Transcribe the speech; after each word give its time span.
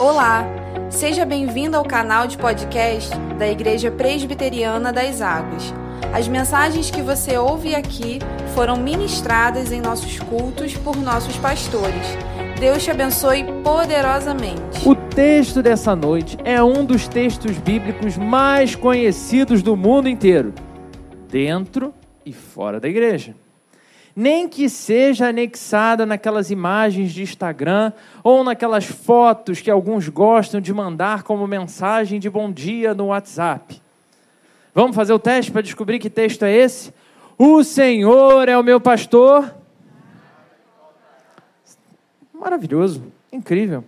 Olá, 0.00 0.46
seja 0.88 1.26
bem-vindo 1.26 1.76
ao 1.76 1.84
canal 1.84 2.26
de 2.26 2.38
podcast 2.38 3.10
da 3.38 3.46
Igreja 3.46 3.90
Presbiteriana 3.90 4.90
das 4.90 5.20
Águas. 5.20 5.74
As 6.10 6.26
mensagens 6.26 6.90
que 6.90 7.02
você 7.02 7.36
ouve 7.36 7.74
aqui 7.74 8.18
foram 8.54 8.78
ministradas 8.78 9.70
em 9.70 9.78
nossos 9.82 10.18
cultos 10.18 10.74
por 10.74 10.96
nossos 10.96 11.36
pastores. 11.36 12.16
Deus 12.58 12.82
te 12.82 12.90
abençoe 12.90 13.44
poderosamente. 13.62 14.88
O 14.88 14.94
texto 14.94 15.62
dessa 15.62 15.94
noite 15.94 16.38
é 16.46 16.62
um 16.62 16.82
dos 16.82 17.06
textos 17.06 17.58
bíblicos 17.58 18.16
mais 18.16 18.74
conhecidos 18.74 19.62
do 19.62 19.76
mundo 19.76 20.08
inteiro, 20.08 20.54
dentro 21.28 21.92
e 22.24 22.32
fora 22.32 22.80
da 22.80 22.88
igreja 22.88 23.34
nem 24.14 24.48
que 24.48 24.68
seja 24.68 25.28
anexada 25.28 26.04
naquelas 26.04 26.50
imagens 26.50 27.12
de 27.12 27.22
Instagram 27.22 27.92
ou 28.22 28.42
naquelas 28.42 28.84
fotos 28.84 29.60
que 29.60 29.70
alguns 29.70 30.08
gostam 30.08 30.60
de 30.60 30.72
mandar 30.72 31.22
como 31.22 31.46
mensagem 31.46 32.18
de 32.18 32.28
bom 32.28 32.50
dia 32.50 32.94
no 32.94 33.06
WhatsApp. 33.06 33.80
Vamos 34.74 34.94
fazer 34.94 35.12
o 35.12 35.18
teste 35.18 35.50
para 35.50 35.62
descobrir 35.62 35.98
que 35.98 36.10
texto 36.10 36.44
é 36.44 36.52
esse? 36.52 36.92
O 37.38 37.64
Senhor 37.64 38.48
é 38.48 38.56
o 38.56 38.62
meu 38.62 38.80
pastor. 38.80 39.54
Maravilhoso, 42.32 43.02
incrível. 43.32 43.84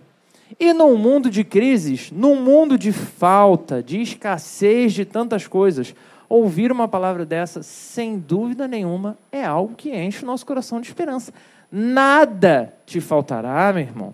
E 0.59 0.73
num 0.73 0.97
mundo 0.97 1.29
de 1.29 1.43
crises, 1.43 2.11
num 2.11 2.35
mundo 2.35 2.77
de 2.77 2.91
falta, 2.91 3.81
de 3.81 4.01
escassez 4.01 4.93
de 4.93 5.05
tantas 5.05 5.47
coisas, 5.47 5.95
ouvir 6.27 6.71
uma 6.71 6.87
palavra 6.87 7.25
dessa, 7.25 7.61
sem 7.61 8.17
dúvida 8.17 8.67
nenhuma, 8.67 9.17
é 9.31 9.43
algo 9.43 9.75
que 9.75 9.95
enche 9.95 10.23
o 10.23 10.27
nosso 10.27 10.45
coração 10.45 10.81
de 10.81 10.87
esperança. 10.87 11.33
Nada 11.71 12.73
te 12.85 13.01
faltará, 13.01 13.71
meu 13.73 13.83
irmão. 13.83 14.13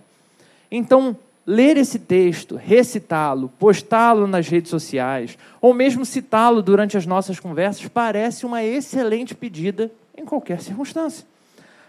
Então, 0.71 1.15
ler 1.45 1.77
esse 1.77 1.97
texto, 1.99 2.55
recitá-lo, 2.55 3.51
postá-lo 3.59 4.27
nas 4.27 4.47
redes 4.47 4.69
sociais, 4.69 5.37
ou 5.59 5.73
mesmo 5.73 6.05
citá-lo 6.05 6.61
durante 6.61 6.95
as 6.95 7.05
nossas 7.05 7.39
conversas, 7.39 7.87
parece 7.87 8.45
uma 8.45 8.63
excelente 8.63 9.33
pedida 9.33 9.91
em 10.15 10.25
qualquer 10.25 10.61
circunstância. 10.61 11.25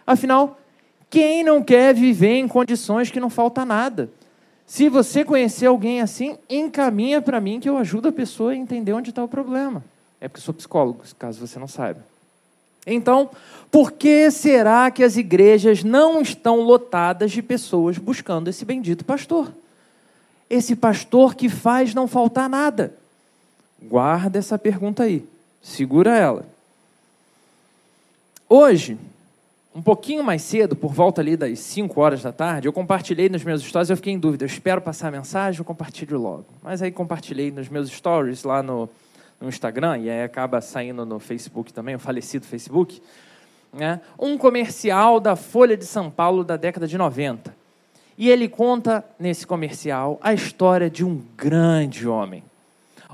Afinal, 0.07 0.59
quem 1.11 1.45
não 1.45 1.63
quer 1.63 1.95
viver 1.95 2.37
em 2.37 2.49
condições 2.49 3.11
que 3.11 3.21
não 3.21 3.29
falta 3.29 3.65
nada? 3.65 4.09
Se 4.65 4.89
você 4.89 5.25
conhecer 5.25 5.67
alguém 5.67 6.01
assim, 6.01 6.39
encaminha 6.49 7.21
para 7.21 7.41
mim 7.41 7.59
que 7.59 7.69
eu 7.69 7.77
ajudo 7.77 8.09
a 8.09 8.13
pessoa 8.13 8.53
a 8.53 8.57
entender 8.57 8.93
onde 8.93 9.11
está 9.11 9.23
o 9.23 9.29
problema. 9.29 9.85
É 10.21 10.29
porque 10.29 10.43
sou 10.43 10.53
psicólogo, 10.53 11.03
caso 11.19 11.45
você 11.45 11.59
não 11.59 11.69
saiba. 11.69 12.05
Então, 12.87 13.31
por 13.71 13.93
que 13.93 14.31
será 14.31 14.91
que 14.91 15.03
as 15.03 15.17
igrejas 15.17 15.85
não 15.85 16.21
estão 16.21 16.61
lotadas 16.61 17.31
de 17.31 17.43
pessoas 17.43 17.99
buscando 17.99 18.49
esse 18.49 18.65
bendito 18.65 19.05
pastor? 19.05 19.53
Esse 20.49 20.75
pastor 20.75 21.35
que 21.35 21.49
faz 21.49 21.95
não 21.95 22.09
faltar 22.09 22.49
nada. 22.49 22.93
Guarda 23.83 24.39
essa 24.39 24.59
pergunta 24.59 25.05
aí, 25.05 25.25
segura 25.63 26.17
ela. 26.17 26.45
Hoje, 28.49 28.99
um 29.75 29.81
pouquinho 29.81 30.25
mais 30.25 30.43
cedo, 30.43 30.75
por 30.75 30.93
volta 30.93 31.21
ali 31.21 31.37
das 31.37 31.59
5 31.61 32.01
horas 32.01 32.23
da 32.23 32.33
tarde, 32.33 32.67
eu 32.67 32.73
compartilhei 32.73 33.29
nos 33.29 33.45
meus 33.45 33.63
stories, 33.63 33.89
eu 33.89 33.97
fiquei 33.97 34.13
em 34.13 34.19
dúvida, 34.19 34.45
eu 34.45 34.49
espero 34.49 34.81
passar 34.81 35.09
a 35.09 35.13
mensagem 35.13 35.61
ou 35.61 35.65
compartilho 35.65 36.19
logo. 36.19 36.47
Mas 36.63 36.83
aí 36.83 36.91
compartilhei 36.91 37.53
nos 37.53 37.69
meus 37.69 37.89
stories 37.89 38.43
lá 38.43 38.63
no, 38.63 38.91
no 39.41 39.49
Instagram, 39.49 39.99
e 39.99 40.11
aí 40.11 40.23
acaba 40.23 40.61
saindo 40.61 41.07
no 41.07 41.19
Facebook 41.19 41.73
também, 41.73 41.95
o 41.95 41.99
falecido 41.99 42.45
Facebook, 42.45 43.01
né, 43.73 44.01
um 44.19 44.37
comercial 44.37 45.19
da 45.19 45.35
Folha 45.35 45.77
de 45.77 45.87
São 45.87 46.11
Paulo 46.11 46.45
da 46.45 46.57
década 46.57 46.87
de 46.87 46.99
90. 46.99 47.55
E 48.19 48.29
ele 48.29 48.49
conta 48.49 49.03
nesse 49.19 49.47
comercial 49.47 50.19
a 50.23 50.35
história 50.35 50.91
de 50.91 51.05
um 51.05 51.23
grande 51.37 52.07
homem. 52.07 52.45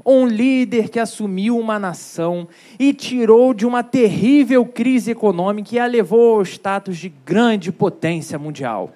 Um 0.05 0.27
líder 0.27 0.89
que 0.89 0.99
assumiu 0.99 1.59
uma 1.59 1.79
nação 1.79 2.49
e 2.79 2.93
tirou 2.93 3.55
de 3.55 3.65
uma 3.65 3.83
terrível 3.83 4.67
crise 4.67 5.13
econômica 5.13 5.75
e 5.75 5.79
a 5.79 5.87
levou 5.87 6.37
ao 6.37 6.43
status 6.43 6.99
de 6.99 7.09
grande 7.09 7.71
potência 7.71 8.39
mundial 8.39 8.93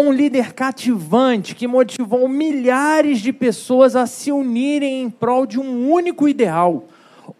um 0.00 0.12
líder 0.12 0.54
cativante 0.54 1.54
que 1.54 1.66
motivou 1.66 2.26
milhares 2.26 3.20
de 3.20 3.32
pessoas 3.32 3.94
a 3.94 4.06
se 4.06 4.32
unirem 4.32 5.02
em 5.02 5.10
prol 5.10 5.44
de 5.44 5.60
um 5.60 5.90
único 5.90 6.26
ideal, 6.26 6.84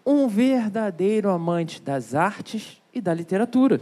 um 0.05 0.27
verdadeiro 0.27 1.29
amante 1.29 1.81
das 1.81 2.13
artes 2.13 2.79
e 2.93 3.01
da 3.01 3.13
literatura. 3.13 3.81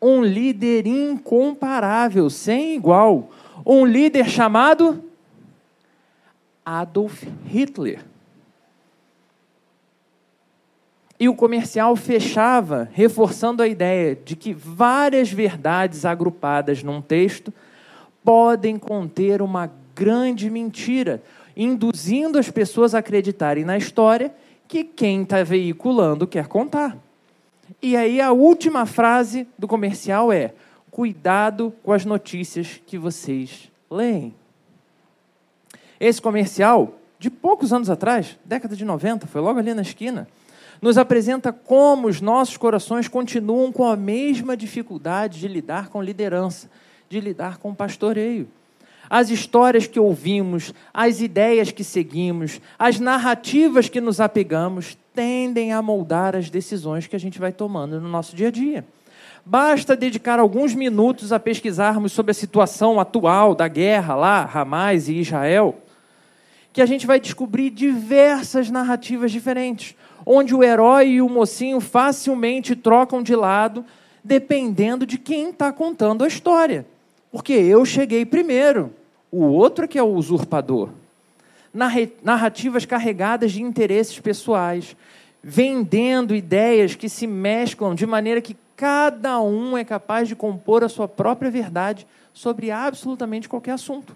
Um 0.00 0.20
líder 0.20 0.84
incomparável, 0.86 2.28
sem 2.28 2.74
igual. 2.74 3.30
Um 3.64 3.86
líder 3.86 4.28
chamado 4.28 5.04
Adolf 6.64 7.22
Hitler. 7.46 8.04
E 11.20 11.28
o 11.28 11.36
comercial 11.36 11.94
fechava 11.94 12.88
reforçando 12.92 13.62
a 13.62 13.68
ideia 13.68 14.16
de 14.16 14.34
que 14.34 14.52
várias 14.52 15.30
verdades 15.30 16.04
agrupadas 16.04 16.82
num 16.82 17.00
texto 17.00 17.54
podem 18.24 18.78
conter 18.78 19.42
uma 19.42 19.70
grande 19.94 20.48
mentira, 20.48 21.22
induzindo 21.56 22.38
as 22.38 22.50
pessoas 22.50 22.94
a 22.94 22.98
acreditarem 22.98 23.64
na 23.64 23.76
história 23.76 24.34
que 24.66 24.84
quem 24.84 25.22
está 25.22 25.42
veiculando 25.42 26.26
quer 26.26 26.46
contar. 26.46 26.96
E 27.80 27.96
aí 27.96 28.20
a 28.20 28.32
última 28.32 28.86
frase 28.86 29.46
do 29.58 29.68
comercial 29.68 30.32
é: 30.32 30.54
cuidado 30.90 31.72
com 31.82 31.92
as 31.92 32.04
notícias 32.04 32.80
que 32.86 32.96
vocês 32.96 33.70
leem. 33.90 34.34
Esse 36.00 36.20
comercial, 36.20 36.94
de 37.18 37.30
poucos 37.30 37.72
anos 37.72 37.88
atrás, 37.88 38.38
década 38.44 38.74
de 38.74 38.84
90, 38.84 39.26
foi 39.26 39.40
logo 39.40 39.58
ali 39.58 39.72
na 39.72 39.82
esquina, 39.82 40.26
nos 40.80 40.98
apresenta 40.98 41.52
como 41.52 42.08
os 42.08 42.20
nossos 42.20 42.56
corações 42.56 43.06
continuam 43.06 43.70
com 43.70 43.84
a 43.84 43.96
mesma 43.96 44.56
dificuldade 44.56 45.38
de 45.38 45.46
lidar 45.46 45.88
com 45.88 46.02
liderança 46.02 46.68
de 47.12 47.20
lidar 47.20 47.58
com 47.58 47.72
o 47.72 47.74
pastoreio. 47.74 48.48
As 49.10 49.28
histórias 49.28 49.86
que 49.86 50.00
ouvimos, 50.00 50.72
as 50.94 51.20
ideias 51.20 51.70
que 51.70 51.84
seguimos, 51.84 52.58
as 52.78 52.98
narrativas 52.98 53.90
que 53.90 54.00
nos 54.00 54.18
apegamos 54.18 54.96
tendem 55.14 55.74
a 55.74 55.82
moldar 55.82 56.34
as 56.34 56.48
decisões 56.48 57.06
que 57.06 57.14
a 57.14 57.20
gente 57.20 57.38
vai 57.38 57.52
tomando 57.52 58.00
no 58.00 58.08
nosso 58.08 58.34
dia 58.34 58.48
a 58.48 58.50
dia. 58.50 58.86
Basta 59.44 59.94
dedicar 59.94 60.38
alguns 60.38 60.74
minutos 60.74 61.34
a 61.34 61.38
pesquisarmos 61.38 62.12
sobre 62.12 62.30
a 62.30 62.34
situação 62.34 62.98
atual 62.98 63.54
da 63.54 63.68
guerra 63.68 64.14
lá, 64.14 64.50
Hamas 64.50 65.06
e 65.10 65.16
Israel, 65.16 65.76
que 66.72 66.80
a 66.80 66.86
gente 66.86 67.06
vai 67.06 67.20
descobrir 67.20 67.68
diversas 67.68 68.70
narrativas 68.70 69.30
diferentes, 69.30 69.94
onde 70.24 70.54
o 70.54 70.64
herói 70.64 71.08
e 71.08 71.20
o 71.20 71.28
mocinho 71.28 71.78
facilmente 71.78 72.74
trocam 72.74 73.22
de 73.22 73.36
lado, 73.36 73.84
dependendo 74.24 75.04
de 75.04 75.18
quem 75.18 75.50
está 75.50 75.70
contando 75.70 76.24
a 76.24 76.26
história. 76.26 76.86
Porque 77.32 77.54
eu 77.54 77.84
cheguei 77.86 78.26
primeiro, 78.26 78.92
o 79.30 79.44
outro 79.44 79.86
é 79.86 79.88
que 79.88 79.98
é 79.98 80.02
o 80.02 80.14
usurpador. 80.14 80.90
Narrativas 82.22 82.84
carregadas 82.84 83.52
de 83.52 83.62
interesses 83.62 84.20
pessoais, 84.20 84.94
vendendo 85.42 86.34
ideias 86.34 86.94
que 86.94 87.08
se 87.08 87.26
mesclam 87.26 87.94
de 87.94 88.06
maneira 88.06 88.42
que 88.42 88.54
cada 88.76 89.40
um 89.40 89.78
é 89.78 89.84
capaz 89.84 90.28
de 90.28 90.36
compor 90.36 90.84
a 90.84 90.88
sua 90.88 91.08
própria 91.08 91.50
verdade 91.50 92.06
sobre 92.34 92.70
absolutamente 92.70 93.48
qualquer 93.48 93.72
assunto. 93.72 94.14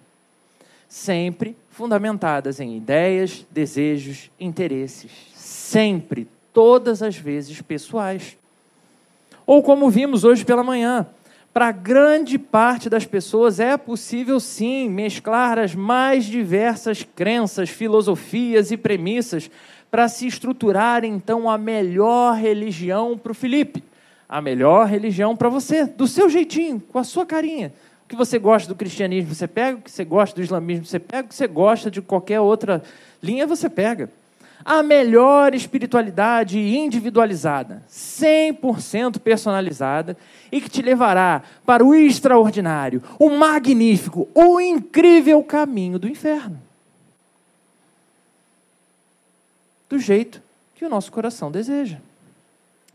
Sempre 0.86 1.56
fundamentadas 1.70 2.60
em 2.60 2.76
ideias, 2.76 3.46
desejos, 3.50 4.30
interesses. 4.38 5.10
Sempre, 5.34 6.28
todas 6.52 7.02
as 7.02 7.16
vezes 7.16 7.60
pessoais. 7.62 8.36
Ou 9.46 9.62
como 9.62 9.88
vimos 9.88 10.24
hoje 10.24 10.44
pela 10.44 10.62
manhã, 10.62 11.06
para 11.56 11.72
grande 11.72 12.38
parte 12.38 12.90
das 12.90 13.06
pessoas 13.06 13.58
é 13.58 13.78
possível 13.78 14.38
sim 14.38 14.90
mesclar 14.90 15.58
as 15.58 15.74
mais 15.74 16.26
diversas 16.26 17.02
crenças, 17.02 17.70
filosofias 17.70 18.70
e 18.70 18.76
premissas 18.76 19.50
para 19.90 20.06
se 20.06 20.26
estruturar 20.26 21.02
então 21.02 21.48
a 21.48 21.56
melhor 21.56 22.36
religião 22.36 23.16
para 23.16 23.32
o 23.32 23.34
Felipe, 23.34 23.82
a 24.28 24.42
melhor 24.42 24.86
religião 24.86 25.34
para 25.34 25.48
você, 25.48 25.86
do 25.86 26.06
seu 26.06 26.28
jeitinho, 26.28 26.78
com 26.78 26.98
a 26.98 27.04
sua 27.04 27.24
carinha. 27.24 27.72
O 28.04 28.08
que 28.08 28.16
você 28.16 28.38
gosta 28.38 28.68
do 28.68 28.74
cristianismo, 28.74 29.34
você 29.34 29.48
pega, 29.48 29.78
o 29.78 29.80
que 29.80 29.90
você 29.90 30.04
gosta 30.04 30.36
do 30.36 30.42
islamismo, 30.42 30.84
você 30.84 30.98
pega, 30.98 31.24
o 31.24 31.28
que 31.28 31.34
você 31.34 31.46
gosta 31.46 31.90
de 31.90 32.02
qualquer 32.02 32.38
outra 32.38 32.82
linha, 33.22 33.46
você 33.46 33.70
pega 33.70 34.10
a 34.66 34.82
melhor 34.82 35.54
espiritualidade 35.54 36.58
individualizada, 36.58 37.84
100% 37.88 39.20
personalizada 39.20 40.16
e 40.50 40.60
que 40.60 40.68
te 40.68 40.82
levará 40.82 41.44
para 41.64 41.84
o 41.84 41.94
extraordinário, 41.94 43.00
o 43.16 43.30
magnífico, 43.30 44.28
o 44.34 44.60
incrível 44.60 45.40
caminho 45.44 46.00
do 46.00 46.08
inferno. 46.08 46.60
Do 49.88 50.00
jeito 50.00 50.42
que 50.74 50.84
o 50.84 50.90
nosso 50.90 51.12
coração 51.12 51.48
deseja. 51.48 51.98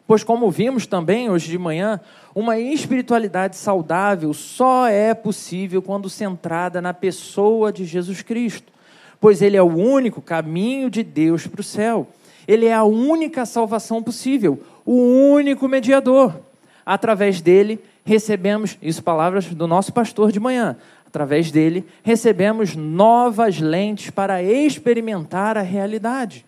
Pois, 0.05 0.25
como 0.25 0.51
vimos 0.51 0.85
também 0.85 1.29
hoje 1.29 1.49
de 1.49 1.57
manhã, 1.57 2.01
uma 2.35 2.59
espiritualidade 2.59 3.55
saudável 3.55 4.33
só 4.33 4.89
é 4.89 5.13
possível 5.13 5.81
quando 5.81 6.09
centrada 6.09 6.81
na 6.81 6.93
pessoa 6.93 7.71
de 7.71 7.85
Jesus 7.85 8.21
Cristo, 8.21 8.73
pois 9.21 9.41
Ele 9.41 9.55
é 9.55 9.61
o 9.61 9.67
único 9.67 10.21
caminho 10.21 10.89
de 10.89 11.03
Deus 11.03 11.45
para 11.45 11.61
o 11.61 11.63
céu. 11.63 12.07
Ele 12.47 12.65
é 12.65 12.73
a 12.73 12.83
única 12.83 13.45
salvação 13.45 14.01
possível, 14.01 14.61
o 14.83 15.31
único 15.31 15.67
mediador. 15.67 16.35
Através 16.83 17.39
dele, 17.39 17.79
recebemos, 18.03 18.77
isso 18.81 19.03
palavras 19.03 19.45
do 19.45 19.67
nosso 19.67 19.93
pastor 19.93 20.31
de 20.31 20.39
manhã, 20.39 20.75
através 21.05 21.51
dele, 21.51 21.85
recebemos 22.03 22.75
novas 22.75 23.59
lentes 23.59 24.09
para 24.09 24.41
experimentar 24.41 25.55
a 25.55 25.61
realidade. 25.61 26.43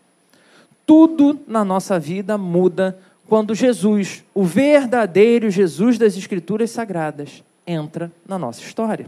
Tudo 0.85 1.39
na 1.47 1.63
nossa 1.63 1.99
vida 1.99 2.37
muda 2.37 2.97
quando 3.27 3.55
Jesus, 3.55 4.23
o 4.33 4.43
verdadeiro 4.43 5.49
Jesus 5.49 5.97
das 5.97 6.17
Escrituras 6.17 6.71
Sagradas, 6.71 7.43
entra 7.65 8.11
na 8.27 8.37
nossa 8.37 8.61
história. 8.61 9.05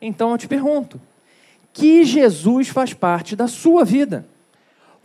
Então 0.00 0.30
eu 0.30 0.38
te 0.38 0.46
pergunto: 0.46 1.00
que 1.72 2.04
Jesus 2.04 2.68
faz 2.68 2.92
parte 2.92 3.34
da 3.34 3.48
sua 3.48 3.84
vida? 3.84 4.26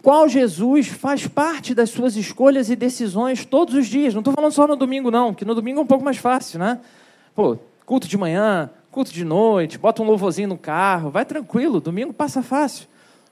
Qual 0.01 0.29
Jesus 0.29 0.87
faz 0.87 1.27
parte 1.27 1.73
das 1.73 1.89
suas 1.89 2.15
escolhas 2.15 2.69
e 2.69 2.75
decisões 2.75 3.45
todos 3.45 3.73
os 3.75 3.87
dias? 3.87 4.13
Não 4.13 4.21
estou 4.21 4.33
falando 4.33 4.51
só 4.51 4.67
no 4.67 4.75
domingo, 4.75 5.11
não, 5.11 5.33
que 5.33 5.43
no 5.43 5.55
domingo 5.55 5.79
é 5.79 5.83
um 5.83 5.87
pouco 5.87 6.03
mais 6.03 6.17
fácil, 6.17 6.59
né? 6.59 6.79
Pô, 7.35 7.57
culto 7.85 8.07
de 8.07 8.17
manhã, 8.17 8.69
culto 8.91 9.11
de 9.11 9.25
noite, 9.25 9.77
bota 9.77 10.01
um 10.01 10.05
louvorzinho 10.05 10.49
no 10.49 10.57
carro, 10.57 11.09
vai 11.09 11.25
tranquilo, 11.25 11.81
domingo 11.81 12.13
passa 12.13 12.41
fácil. 12.41 12.87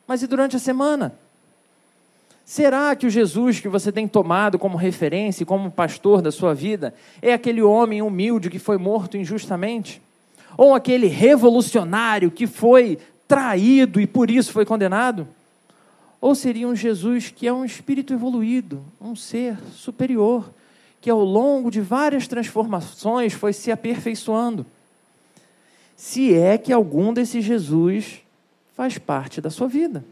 Mas 0.08 0.22
e 0.22 0.28
durante 0.28 0.56
a 0.56 0.60
semana? 0.60 1.14
Será 2.46 2.96
que 2.96 3.08
o 3.08 3.10
Jesus 3.10 3.60
que 3.60 3.68
você 3.68 3.92
tem 3.92 4.08
tomado 4.08 4.60
como 4.60 4.78
referência 4.78 5.42
e 5.42 5.46
como 5.46 5.72
pastor 5.72 6.22
da 6.22 6.32
sua 6.32 6.54
vida 6.54 6.94
é 7.22 7.34
aquele 7.34 7.62
homem 7.62 8.04
humilde 8.04 8.52
que 8.52 8.60
foi 8.60 8.78
morto 8.78 9.18
injustamente? 9.18 10.00
Ou 10.56 10.76
aquele 10.76 11.08
revolucionário 11.08 12.30
que 12.30 12.46
foi 12.46 13.00
traído 13.28 14.00
e 14.00 14.08
por 14.08 14.30
isso 14.30 14.52
foi 14.52 14.66
condenado? 14.66 15.28
Ou 16.20 16.34
seria 16.34 16.68
um 16.68 16.76
Jesus 16.76 17.30
que 17.30 17.48
é 17.48 17.54
um 17.54 17.66
espírito 17.66 18.14
evoluído, 18.14 18.84
um 19.00 19.16
ser 19.16 19.58
superior, 19.74 20.50
que 21.00 21.10
ao 21.10 21.24
longo 21.24 21.70
de 21.70 21.82
várias 21.82 22.28
transformações 22.28 23.34
foi 23.34 23.54
se 23.54 23.72
aperfeiçoando? 23.72 24.66
Se 25.96 26.34
é 26.34 26.58
que 26.58 26.74
algum 26.74 27.14
desses 27.14 27.44
Jesus 27.44 28.26
faz 28.76 28.98
parte 28.98 29.40
da 29.40 29.50
sua 29.50 29.68
vida. 29.68 30.04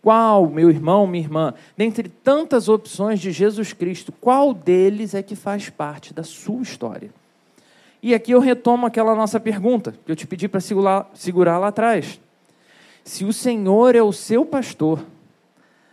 Qual, 0.00 0.48
meu 0.48 0.68
irmão, 0.68 1.06
minha 1.06 1.22
irmã, 1.22 1.54
dentre 1.76 2.08
tantas 2.08 2.68
opções 2.68 3.20
de 3.20 3.30
Jesus 3.30 3.72
Cristo, 3.72 4.10
qual 4.10 4.52
deles 4.52 5.14
é 5.14 5.22
que 5.22 5.36
faz 5.36 5.68
parte 5.68 6.12
da 6.12 6.24
sua 6.24 6.62
história? 6.62 7.10
E 8.02 8.12
aqui 8.14 8.32
eu 8.32 8.40
retomo 8.40 8.84
aquela 8.84 9.14
nossa 9.14 9.38
pergunta 9.38 9.94
que 10.04 10.10
eu 10.10 10.16
te 10.16 10.26
pedi 10.26 10.48
para 10.48 10.58
segurar, 10.58 11.08
segurar 11.14 11.58
lá 11.58 11.68
atrás. 11.68 12.18
Se 13.04 13.24
o 13.24 13.32
Senhor 13.32 13.94
é 13.94 14.02
o 14.02 14.12
seu 14.12 14.44
pastor, 14.46 15.04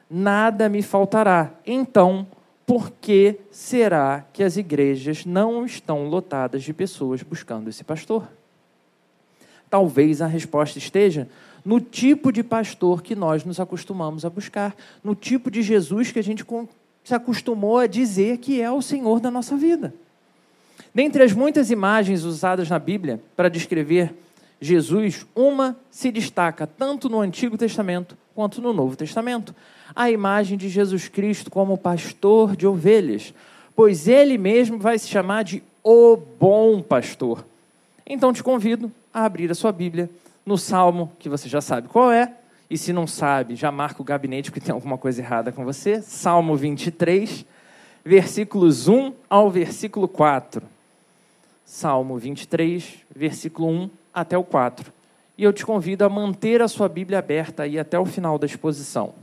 nada 0.10 0.70
me 0.70 0.82
faltará. 0.82 1.52
Então, 1.66 2.28
por 2.66 2.92
que 2.92 3.40
será 3.52 4.26
que 4.32 4.44
as 4.44 4.58
igrejas 4.58 5.26
não 5.26 5.66
estão 5.66 6.08
lotadas 6.08 6.64
de 6.64 6.74
pessoas 6.74 7.24
buscando 7.24 7.70
esse 7.70 7.84
pastor? 7.84 8.28
Talvez 9.70 10.22
a 10.22 10.28
resposta 10.28 10.78
esteja 10.78 11.28
no 11.66 11.80
tipo 11.80 12.32
de 12.32 12.44
pastor 12.44 13.02
que 13.02 13.16
nós 13.16 13.44
nos 13.44 13.60
acostumamos 13.60 14.24
a 14.24 14.30
buscar, 14.30 14.76
no 15.04 15.14
tipo 15.14 15.52
de 15.52 15.62
Jesus 15.62 16.12
que 16.12 16.20
a 16.20 16.24
gente 16.24 16.46
se 17.04 17.14
acostumou 17.14 17.80
a 17.80 17.88
dizer 17.88 18.38
que 18.38 18.62
é 18.62 18.72
o 18.72 18.82
Senhor 18.82 19.20
da 19.20 19.30
nossa 19.30 19.56
vida. 19.56 19.94
Dentre 20.94 21.24
as 21.24 21.34
muitas 21.34 21.70
imagens 21.70 22.24
usadas 22.24 22.70
na 22.70 22.80
Bíblia 22.80 23.22
para 23.36 23.50
descrever 23.50 24.14
Jesus, 24.62 25.26
uma 25.36 25.76
se 25.90 26.12
destaca 26.12 26.68
tanto 26.68 27.10
no 27.10 27.22
Antigo 27.22 27.58
Testamento 27.58 28.18
quanto 28.36 28.62
no 28.62 28.74
Novo 28.74 28.96
Testamento. 28.96 29.56
A 29.96 30.12
imagem 30.12 30.58
de 30.58 30.70
Jesus 30.70 31.08
Cristo 31.08 31.50
como 31.50 31.78
pastor 31.78 32.56
de 32.56 32.68
ovelhas, 32.68 33.34
pois 33.76 34.08
ele 34.08 34.38
mesmo 34.38 34.78
vai 34.78 35.00
se 35.00 35.08
chamar 35.08 35.44
de 35.44 35.64
o 35.84 36.18
bom 36.18 36.82
pastor. 36.82 37.46
Então 38.06 38.34
te 38.34 38.44
convido 38.44 38.92
a 39.14 39.24
abrir 39.24 39.50
a 39.50 39.56
sua 39.56 39.72
Bíblia 39.72 40.10
no 40.46 40.58
salmo 40.58 41.12
que 41.20 41.30
você 41.30 41.48
já 41.48 41.62
sabe 41.62 41.88
qual 41.88 42.12
é, 42.12 42.34
e 42.70 42.78
se 42.78 42.94
não 42.94 43.08
sabe, 43.08 43.56
já 43.56 43.72
marca 43.72 44.02
o 44.02 44.06
gabinete 44.06 44.52
porque 44.52 44.66
tem 44.66 44.74
alguma 44.74 44.98
coisa 44.98 45.22
errada 45.22 45.52
com 45.52 45.64
você. 45.64 46.02
Salmo 46.02 46.56
23, 46.56 47.46
versículos 48.06 48.88
1 48.88 49.14
ao 49.30 49.50
versículo 49.50 50.08
4. 50.08 50.62
Salmo 51.66 52.18
23, 52.18 52.98
versículo 53.16 53.70
1 53.70 53.90
até 54.14 54.38
o 54.38 54.44
4. 54.44 54.92
E 55.38 55.44
eu 55.44 55.54
te 55.54 55.66
convido 55.66 56.04
a 56.04 56.10
manter 56.10 56.62
a 56.62 56.68
sua 56.68 56.90
Bíblia 56.90 57.20
aberta 57.20 57.64
aí 57.64 57.80
até 57.80 57.98
o 57.98 58.06
final 58.06 58.38
da 58.38 58.46
exposição. 58.46 59.14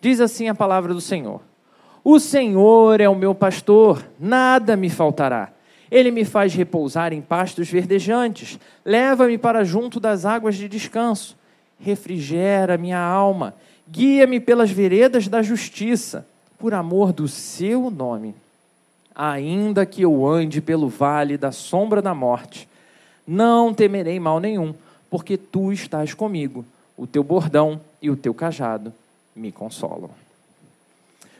Diz 0.00 0.20
assim 0.20 0.48
a 0.48 0.54
palavra 0.54 0.92
do 0.92 1.00
Senhor: 1.00 1.40
O 2.02 2.18
Senhor 2.18 3.00
é 3.00 3.08
o 3.08 3.14
meu 3.14 3.34
pastor, 3.34 4.04
nada 4.18 4.76
me 4.76 4.90
faltará. 4.90 5.50
Ele 5.90 6.10
me 6.10 6.24
faz 6.24 6.54
repousar 6.54 7.12
em 7.12 7.20
pastos 7.20 7.68
verdejantes, 7.68 8.58
leva-me 8.82 9.36
para 9.36 9.62
junto 9.62 10.00
das 10.00 10.24
águas 10.24 10.56
de 10.56 10.66
descanso, 10.66 11.36
refrigera 11.78 12.78
minha 12.78 12.98
alma, 12.98 13.54
guia-me 13.86 14.40
pelas 14.40 14.70
veredas 14.70 15.28
da 15.28 15.42
justiça, 15.42 16.26
por 16.58 16.72
amor 16.72 17.12
do 17.12 17.28
seu 17.28 17.90
nome. 17.90 18.34
Ainda 19.14 19.84
que 19.84 20.00
eu 20.00 20.26
ande 20.26 20.62
pelo 20.62 20.88
vale 20.88 21.36
da 21.36 21.52
sombra 21.52 22.00
da 22.00 22.14
morte, 22.14 22.66
não 23.26 23.72
temerei 23.72 24.18
mal 24.18 24.40
nenhum, 24.40 24.74
porque 25.10 25.36
tu 25.36 25.72
estás 25.72 26.14
comigo, 26.14 26.64
o 26.96 27.06
teu 27.06 27.22
bordão 27.22 27.80
e 28.00 28.10
o 28.10 28.16
teu 28.16 28.34
cajado 28.34 28.92
me 29.34 29.50
consolam. 29.50 30.10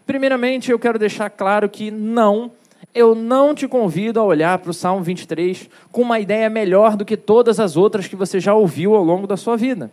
Primeiramente, 0.07 0.71
eu 0.71 0.79
quero 0.79 0.99
deixar 0.99 1.31
claro 1.31 1.69
que 1.69 1.91
não 1.91 2.51
eu 2.95 3.15
não 3.15 3.55
te 3.55 3.67
convido 3.67 4.21
a 4.21 4.25
olhar 4.25 4.59
para 4.59 4.71
o 4.71 4.75
Salmo 4.75 5.03
23 5.03 5.69
com 5.91 6.03
uma 6.03 6.21
ideia 6.21 6.51
melhor 6.51 6.97
do 6.97 7.05
que 7.05 7.17
todas 7.17 7.59
as 7.59 7.77
outras 7.77 8.07
que 8.07 8.17
você 8.17 8.39
já 8.39 8.55
ouviu 8.55 8.95
ao 8.95 9.05
longo 9.05 9.27
da 9.27 9.37
sua 9.37 9.57
vida. 9.57 9.91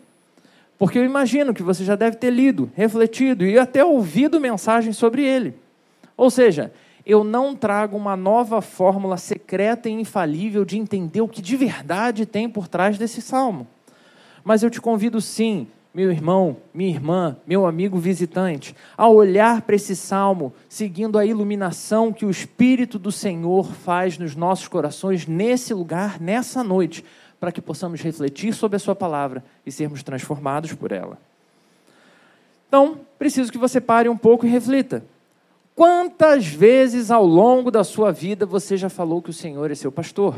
Porque 0.78 0.98
eu 0.98 1.06
imagino 1.06 1.54
que 1.54 1.64
você 1.64 1.84
já 1.84 1.96
deve 1.96 2.18
ter 2.18 2.30
lido, 2.30 2.70
refletido 2.76 3.46
e 3.46 3.58
até 3.60 3.84
ouvido 3.84 4.40
mensagens 4.40 4.98
sobre 4.98 5.24
ele. 5.24 5.54
Ou 6.18 6.30
seja, 6.30 6.72
eu 7.10 7.24
não 7.24 7.56
trago 7.56 7.98
uma 7.98 8.16
nova 8.16 8.62
fórmula 8.62 9.18
secreta 9.18 9.90
e 9.90 9.92
infalível 9.92 10.64
de 10.64 10.78
entender 10.78 11.22
o 11.22 11.28
que 11.28 11.42
de 11.42 11.58
verdade 11.58 12.24
tem 12.24 12.48
por 12.48 12.68
trás 12.68 13.00
desse 13.00 13.20
salmo. 13.20 13.66
Mas 14.44 14.62
eu 14.62 14.70
te 14.70 14.80
convido 14.80 15.20
sim 15.20 15.68
meu 15.92 16.12
irmão, 16.12 16.58
minha 16.72 16.92
irmã, 16.92 17.36
meu 17.48 17.66
amigo 17.66 17.98
visitante, 17.98 18.76
ao 18.96 19.16
olhar 19.16 19.64
para 19.64 19.76
esse 19.76 19.96
salmo, 19.96 20.54
seguindo 20.70 21.18
a 21.18 21.26
iluminação 21.26 22.14
que 22.14 22.28
o 22.28 22.30
Espírito 22.30 23.00
do 23.00 23.12
Senhor 23.12 23.74
faz 23.74 24.16
nos 24.16 24.36
nossos 24.36 24.68
corações 24.68 25.26
nesse 25.26 25.74
lugar, 25.74 26.22
nessa 26.22 26.64
noite, 26.64 27.04
para 27.40 27.52
que 27.52 27.60
possamos 27.60 28.02
refletir 28.02 28.54
sobre 28.54 28.76
a 28.76 28.80
Sua 28.80 28.96
palavra 28.96 29.44
e 29.66 29.72
sermos 29.72 30.04
transformados 30.04 30.74
por 30.74 30.92
ela. 30.92 31.18
Então, 32.68 33.00
preciso 33.18 33.52
que 33.52 33.58
você 33.58 33.82
pare 33.82 34.08
um 34.08 34.18
pouco 34.18 34.46
e 34.46 34.50
reflita. 34.50 35.04
Quantas 35.80 36.46
vezes 36.46 37.10
ao 37.10 37.26
longo 37.26 37.72
da 37.72 37.86
sua 37.86 38.12
vida 38.12 38.46
você 38.46 38.76
já 38.76 38.90
falou 38.90 39.22
que 39.22 39.30
o 39.30 39.34
Senhor 39.34 39.72
é 39.72 39.76
seu 39.76 39.90
pastor? 39.90 40.36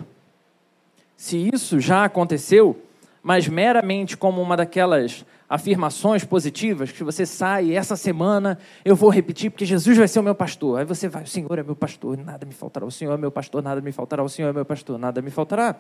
Se 1.18 1.50
isso 1.52 1.80
já 1.80 2.06
aconteceu, 2.06 2.80
mas 3.24 3.48
meramente 3.48 4.16
como 4.16 4.40
uma 4.40 4.56
daquelas 4.56 5.26
afirmações 5.50 6.24
positivas 6.24 6.92
que 6.92 7.04
você 7.04 7.26
sai, 7.26 7.74
essa 7.74 7.96
semana 7.96 8.60
eu 8.86 8.96
vou 8.96 9.10
repetir 9.10 9.50
porque 9.50 9.66
Jesus 9.66 9.98
vai 9.98 10.08
ser 10.08 10.20
o 10.20 10.24
meu 10.24 10.36
pastor. 10.36 10.78
Aí 10.78 10.86
você 10.86 11.10
vai, 11.10 11.24
o 11.24 11.28
Senhor 11.28 11.58
é 11.58 11.64
meu 11.64 11.76
pastor, 11.76 12.16
nada 12.20 12.46
me 12.46 12.54
faltará. 12.54 12.86
O 12.86 12.92
Senhor 12.92 13.12
é 13.12 13.18
meu 13.18 13.32
pastor, 13.32 13.64
nada 13.64 13.82
me 13.82 13.92
faltará. 13.92 14.24
O 14.24 14.30
Senhor 14.30 14.50
é 14.50 14.54
meu 14.54 14.64
pastor, 14.64 15.00
nada 15.00 15.24
me 15.24 15.32
faltará. 15.32 15.76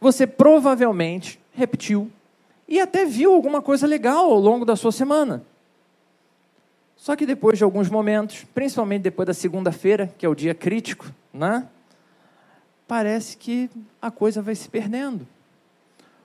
Você 0.00 0.24
provavelmente 0.24 1.40
repetiu 1.52 2.08
e 2.68 2.78
até 2.78 3.04
viu 3.04 3.34
alguma 3.34 3.60
coisa 3.60 3.88
legal 3.88 4.30
ao 4.30 4.38
longo 4.38 4.64
da 4.64 4.76
sua 4.76 4.92
semana. 4.92 5.42
Só 7.00 7.16
que 7.16 7.24
depois 7.24 7.56
de 7.56 7.64
alguns 7.64 7.88
momentos, 7.88 8.44
principalmente 8.54 9.00
depois 9.00 9.26
da 9.26 9.32
segunda-feira, 9.32 10.12
que 10.18 10.26
é 10.26 10.28
o 10.28 10.34
dia 10.34 10.54
crítico, 10.54 11.06
né? 11.32 11.66
Parece 12.86 13.38
que 13.38 13.70
a 14.02 14.10
coisa 14.10 14.42
vai 14.42 14.54
se 14.54 14.68
perdendo. 14.68 15.26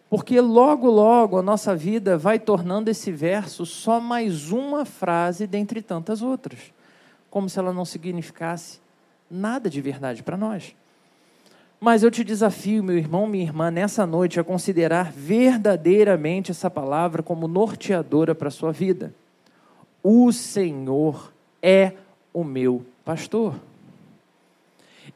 Porque 0.09 0.37
logo, 0.41 0.89
logo 0.89 1.39
a 1.39 1.41
nossa 1.41 1.73
vida 1.73 2.17
vai 2.17 2.37
tornando 2.37 2.89
esse 2.89 3.09
verso 3.09 3.65
só 3.65 4.01
mais 4.01 4.51
uma 4.51 4.83
frase 4.83 5.47
dentre 5.47 5.81
tantas 5.81 6.21
outras, 6.21 6.59
como 7.29 7.47
se 7.47 7.57
ela 7.57 7.71
não 7.71 7.85
significasse 7.85 8.81
nada 9.31 9.69
de 9.69 9.79
verdade 9.79 10.23
para 10.23 10.35
nós. 10.35 10.75
Mas 11.79 12.03
eu 12.03 12.11
te 12.11 12.21
desafio, 12.21 12.83
meu 12.83 12.97
irmão, 12.97 13.25
minha 13.25 13.45
irmã, 13.45 13.71
nessa 13.71 14.05
noite 14.05 14.41
a 14.41 14.43
considerar 14.43 15.09
verdadeiramente 15.09 16.51
essa 16.51 16.69
palavra 16.69 17.23
como 17.23 17.47
norteadora 17.47 18.35
para 18.35 18.49
a 18.49 18.51
sua 18.51 18.73
vida. 18.73 19.13
O 20.07 20.31
Senhor 20.31 21.33
é 21.63 21.93
o 22.31 22.43
meu 22.43 22.85
pastor. 23.03 23.55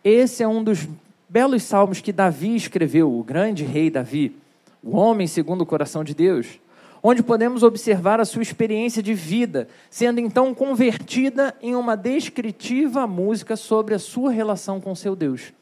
Esse 0.04 0.42
é 0.42 0.48
um 0.48 0.64
dos 0.64 0.88
belos 1.30 1.62
salmos 1.62 2.02
que 2.02 2.12
Davi 2.12 2.56
escreveu, 2.56 3.14
o 3.14 3.24
grande 3.24 3.64
rei 3.64 3.92
Davi, 3.92 4.36
o 4.82 4.98
homem 4.98 5.28
segundo 5.28 5.62
o 5.62 5.66
coração 5.68 6.04
de 6.04 6.16
Deus, 6.16 6.60
onde 7.04 7.22
podemos 7.22 7.62
observar 7.62 8.20
a 8.20 8.26
sua 8.26 8.42
experiência 8.42 9.04
de 9.04 9.14
vida, 9.14 9.68
sendo 9.92 10.20
então 10.20 10.56
convertida 10.56 11.56
em 11.62 11.76
uma 11.76 11.96
descritiva 11.96 13.06
música 13.06 13.56
sobre 13.56 13.94
a 13.94 14.00
sua 14.00 14.32
relação 14.32 14.82
com 14.82 14.96
seu 14.96 15.16
Deus, 15.16 15.54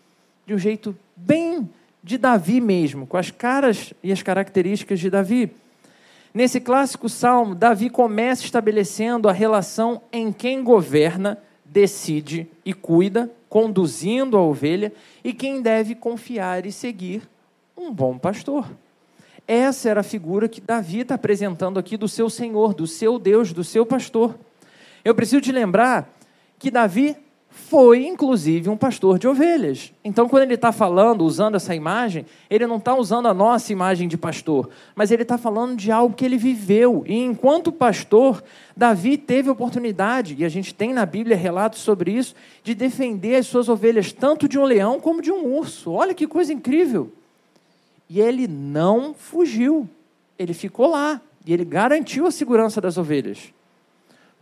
de 0.46 0.53
um 0.53 0.57
jeito 0.57 0.98
bem 1.17 1.69
de 2.01 2.17
Davi 2.17 2.62
mesmo, 2.62 3.05
com 3.05 3.17
as 3.17 3.29
caras 3.29 3.93
e 4.01 4.10
as 4.10 4.24
características 4.24 5.01
de 5.01 5.10
Davi. 5.10 5.51
Nesse 6.38 6.62
clássico 6.62 7.10
salmo, 7.10 7.56
Davi 7.56 7.89
começa 7.89 8.44
estabelecendo 8.44 9.27
a 9.27 9.32
relação 9.32 10.03
em 10.13 10.32
quem 10.32 10.63
governa, 10.63 11.39
decide 11.65 12.48
e 12.63 12.75
cuida, 12.75 13.32
conduzindo 13.50 14.38
a 14.38 14.41
ovelha, 14.44 14.94
e 15.24 15.34
quem 15.34 15.63
deve 15.63 15.96
confiar 15.96 16.63
e 16.67 16.72
seguir 16.72 17.27
um 17.75 17.91
bom 17.91 18.20
pastor. 18.20 18.70
Essa 19.48 19.89
era 19.89 20.01
a 20.01 20.03
figura 20.03 20.48
que 20.48 20.62
Davi 20.62 21.00
está 21.00 21.15
apresentando 21.15 21.79
aqui 21.79 21.98
do 21.98 22.08
seu 22.08 22.29
Senhor, 22.29 22.75
do 22.75 22.86
seu 22.86 23.17
Deus, 23.17 23.51
do 23.51 23.63
seu 23.63 23.84
pastor. 23.84 24.38
Eu 25.03 25.15
preciso 25.15 25.41
te 25.41 25.51
lembrar 25.51 26.08
que 26.60 26.70
Davi 26.70 27.17
foi, 27.57 28.05
inclusive, 28.05 28.69
um 28.69 28.77
pastor 28.77 29.17
de 29.17 29.27
ovelhas. 29.27 29.91
Então, 30.03 30.29
quando 30.29 30.43
ele 30.43 30.53
está 30.53 30.71
falando, 30.71 31.25
usando 31.25 31.55
essa 31.55 31.73
imagem, 31.75 32.25
ele 32.49 32.67
não 32.67 32.77
está 32.77 32.95
usando 32.95 33.27
a 33.27 33.33
nossa 33.33 33.73
imagem 33.73 34.07
de 34.07 34.15
pastor, 34.15 34.69
mas 34.95 35.11
ele 35.11 35.23
está 35.23 35.37
falando 35.37 35.75
de 35.75 35.91
algo 35.91 36.15
que 36.15 36.23
ele 36.23 36.37
viveu. 36.37 37.03
E 37.05 37.15
enquanto 37.17 37.71
pastor, 37.71 38.43
Davi 38.75 39.17
teve 39.17 39.49
oportunidade, 39.49 40.35
e 40.37 40.45
a 40.45 40.49
gente 40.49 40.73
tem 40.73 40.93
na 40.93 41.05
Bíblia 41.05 41.35
relatos 41.35 41.79
sobre 41.79 42.11
isso, 42.11 42.35
de 42.63 42.73
defender 42.75 43.35
as 43.35 43.47
suas 43.47 43.67
ovelhas 43.67 44.13
tanto 44.13 44.47
de 44.47 44.57
um 44.57 44.63
leão 44.63 44.99
como 44.99 45.21
de 45.21 45.31
um 45.31 45.45
urso. 45.57 45.91
Olha 45.91 46.13
que 46.13 46.27
coisa 46.27 46.53
incrível! 46.53 47.11
E 48.09 48.21
ele 48.21 48.47
não 48.47 49.13
fugiu, 49.13 49.89
ele 50.39 50.53
ficou 50.53 50.91
lá, 50.91 51.19
e 51.45 51.51
ele 51.51 51.65
garantiu 51.65 52.27
a 52.27 52.31
segurança 52.31 52.79
das 52.79 52.97
ovelhas. 52.97 53.51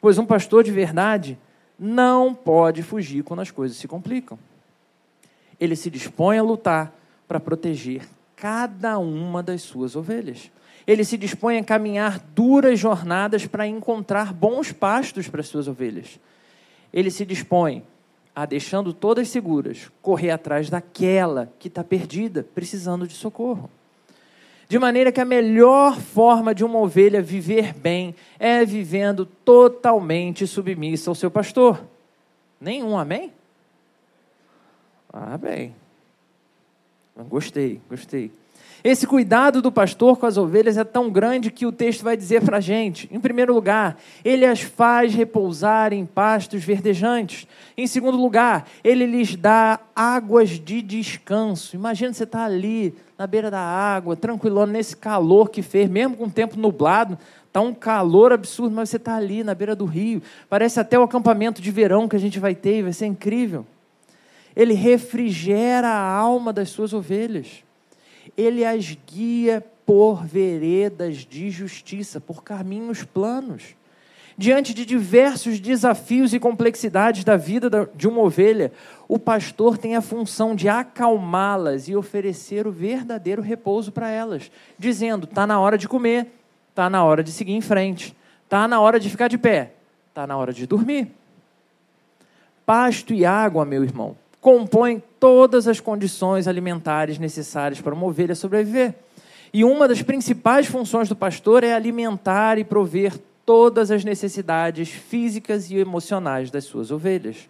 Pois 0.01 0.17
um 0.17 0.25
pastor 0.25 0.63
de 0.63 0.71
verdade 0.71 1.39
não 1.77 2.33
pode 2.33 2.81
fugir 2.83 3.23
quando 3.23 3.41
as 3.41 3.51
coisas 3.51 3.77
se 3.77 3.87
complicam. 3.87 4.37
Ele 5.59 5.75
se 5.75 5.89
dispõe 5.89 6.37
a 6.37 6.43
lutar 6.43 6.93
para 7.27 7.39
proteger 7.39 8.07
cada 8.35 8.97
uma 8.97 9.41
das 9.41 9.61
suas 9.61 9.95
ovelhas. 9.95 10.51
Ele 10.85 11.03
se 11.03 11.17
dispõe 11.17 11.57
a 11.57 11.63
caminhar 11.63 12.19
duras 12.35 12.79
jornadas 12.79 13.47
para 13.47 13.65
encontrar 13.65 14.33
bons 14.33 14.71
pastos 14.71 15.27
para 15.27 15.41
as 15.41 15.47
suas 15.47 15.67
ovelhas. 15.67 16.19
Ele 16.93 17.09
se 17.09 17.25
dispõe 17.25 17.83
a, 18.35 18.45
deixando 18.45 18.93
todas 18.93 19.29
seguras, 19.29 19.89
correr 20.01 20.31
atrás 20.31 20.69
daquela 20.69 21.51
que 21.57 21.67
está 21.67 21.83
perdida, 21.83 22.45
precisando 22.53 23.07
de 23.07 23.13
socorro. 23.13 23.69
De 24.67 24.79
maneira 24.79 25.11
que 25.11 25.21
a 25.21 25.25
melhor 25.25 25.99
forma 25.99 26.55
de 26.55 26.63
uma 26.63 26.79
ovelha 26.79 27.21
viver 27.21 27.73
bem 27.73 28.15
é 28.39 28.65
vivendo 28.65 29.25
totalmente 29.25 30.47
submissa 30.47 31.11
ao 31.11 31.15
seu 31.15 31.29
pastor. 31.29 31.83
Nenhum 32.59 32.97
amém? 32.97 33.31
Ah, 35.13 35.37
bem. 35.37 35.75
Gostei, 37.29 37.79
gostei. 37.89 38.31
Esse 38.83 39.07
cuidado 39.07 39.63
do 39.63 39.71
pastor 39.71 40.17
com 40.17 40.27
as 40.27 40.37
ovelhas 40.37 40.77
é 40.77 40.83
tão 40.83 41.09
grande 41.09 41.49
que 41.49 41.65
o 41.65 41.71
texto 41.71 42.03
vai 42.03 42.15
dizer 42.15 42.43
para 42.43 42.57
a 42.57 42.61
gente: 42.61 43.09
em 43.11 43.19
primeiro 43.19 43.53
lugar, 43.53 43.97
ele 44.23 44.45
as 44.45 44.61
faz 44.61 45.13
repousar 45.13 45.91
em 45.91 46.05
pastos 46.05 46.63
verdejantes. 46.63 47.47
Em 47.75 47.87
segundo 47.87 48.15
lugar, 48.15 48.67
ele 48.83 49.07
lhes 49.07 49.35
dá 49.35 49.79
águas 49.95 50.51
de 50.51 50.83
descanso. 50.83 51.75
Imagina 51.75 52.13
você 52.13 52.25
estar 52.25 52.39
tá 52.39 52.45
ali 52.45 52.93
na 53.17 53.25
beira 53.25 53.49
da 53.49 53.59
água, 53.59 54.15
tranquilão, 54.15 54.65
nesse 54.65 54.95
calor 54.95 55.49
que 55.49 55.61
fez, 55.61 55.89
mesmo 55.89 56.17
com 56.17 56.25
o 56.25 56.31
tempo 56.31 56.57
nublado, 56.57 57.17
está 57.47 57.61
um 57.61 57.73
calor 57.73 58.33
absurdo, 58.33 58.75
mas 58.75 58.89
você 58.89 58.97
está 58.97 59.15
ali 59.15 59.43
na 59.43 59.55
beira 59.55 59.75
do 59.75 59.85
rio. 59.85 60.21
Parece 60.49 60.79
até 60.79 60.99
o 60.99 61.03
acampamento 61.03 61.61
de 61.61 61.71
verão 61.71 62.07
que 62.07 62.15
a 62.15 62.19
gente 62.19 62.39
vai 62.39 62.53
ter, 62.53 62.83
vai 62.83 62.93
ser 62.93 63.05
incrível. 63.05 63.65
Ele 64.55 64.73
refrigera 64.73 65.87
a 65.87 66.11
alma 66.11 66.51
das 66.51 66.69
suas 66.69 66.93
ovelhas 66.93 67.63
ele 68.37 68.65
as 68.65 68.97
guia 69.07 69.63
por 69.85 70.25
veredas 70.25 71.17
de 71.17 71.49
justiça, 71.49 72.19
por 72.19 72.43
caminhos 72.43 73.03
planos. 73.03 73.75
Diante 74.37 74.73
de 74.73 74.85
diversos 74.85 75.61
desafios 75.61 76.33
e 76.33 76.39
complexidades 76.39 77.23
da 77.23 77.37
vida 77.37 77.89
de 77.95 78.05
uma 78.05 78.19
ovelha, 78.19 78.71
o 79.07 79.17
pastor 79.17 79.77
tem 79.77 79.95
a 79.95 80.01
função 80.01 80.53
de 80.53 80.67
acalmá-las 80.67 81.87
e 81.87 81.95
oferecer 81.95 82.67
o 82.67 82.71
verdadeiro 82.71 83.41
repouso 83.41 83.93
para 83.93 84.09
elas, 84.09 84.51
dizendo: 84.77 85.23
está 85.23 85.47
na 85.47 85.57
hora 85.57 85.77
de 85.77 85.87
comer, 85.87 86.27
está 86.69 86.89
na 86.89 87.01
hora 87.01 87.23
de 87.23 87.31
seguir 87.31 87.53
em 87.53 87.61
frente, 87.61 88.13
está 88.43 88.67
na 88.67 88.81
hora 88.81 88.99
de 88.99 89.09
ficar 89.09 89.29
de 89.29 89.37
pé, 89.37 89.71
está 90.09 90.27
na 90.27 90.35
hora 90.35 90.51
de 90.51 90.67
dormir. 90.67 91.07
Pasto 92.65 93.13
e 93.13 93.25
água, 93.25 93.63
meu 93.63 93.85
irmão, 93.85 94.17
compõem 94.41 95.01
todas 95.17 95.65
as 95.65 95.79
condições 95.79 96.45
alimentares 96.45 97.17
necessárias 97.17 97.79
para 97.79 97.93
uma 97.93 98.05
ovelha 98.05 98.35
sobreviver. 98.35 98.95
E 99.53 99.63
uma 99.63 99.87
das 99.87 100.01
principais 100.01 100.67
funções 100.67 101.07
do 101.07 101.15
pastor 101.15 101.63
é 101.63 101.73
alimentar 101.73 102.57
e 102.57 102.65
prover 102.65 103.13
todas 103.45 103.91
as 103.91 104.03
necessidades 104.03 104.89
físicas 104.89 105.69
e 105.69 105.77
emocionais 105.77 106.49
das 106.49 106.63
suas 106.65 106.91
ovelhas. 106.91 107.47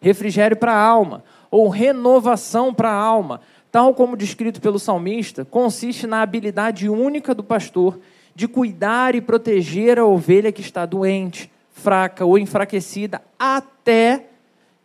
Refrigério 0.00 0.56
para 0.56 0.72
a 0.72 0.82
alma, 0.86 1.22
ou 1.50 1.68
renovação 1.68 2.74
para 2.74 2.90
a 2.90 2.94
alma, 2.94 3.40
tal 3.70 3.94
como 3.94 4.16
descrito 4.16 4.60
pelo 4.60 4.78
salmista, 4.78 5.44
consiste 5.44 6.06
na 6.06 6.20
habilidade 6.20 6.88
única 6.88 7.34
do 7.34 7.44
pastor 7.44 7.98
de 8.34 8.48
cuidar 8.48 9.14
e 9.14 9.20
proteger 9.20 9.98
a 9.98 10.04
ovelha 10.04 10.50
que 10.50 10.60
está 10.60 10.84
doente, 10.84 11.50
fraca 11.72 12.24
ou 12.24 12.38
enfraquecida, 12.38 13.22
até 13.38 14.26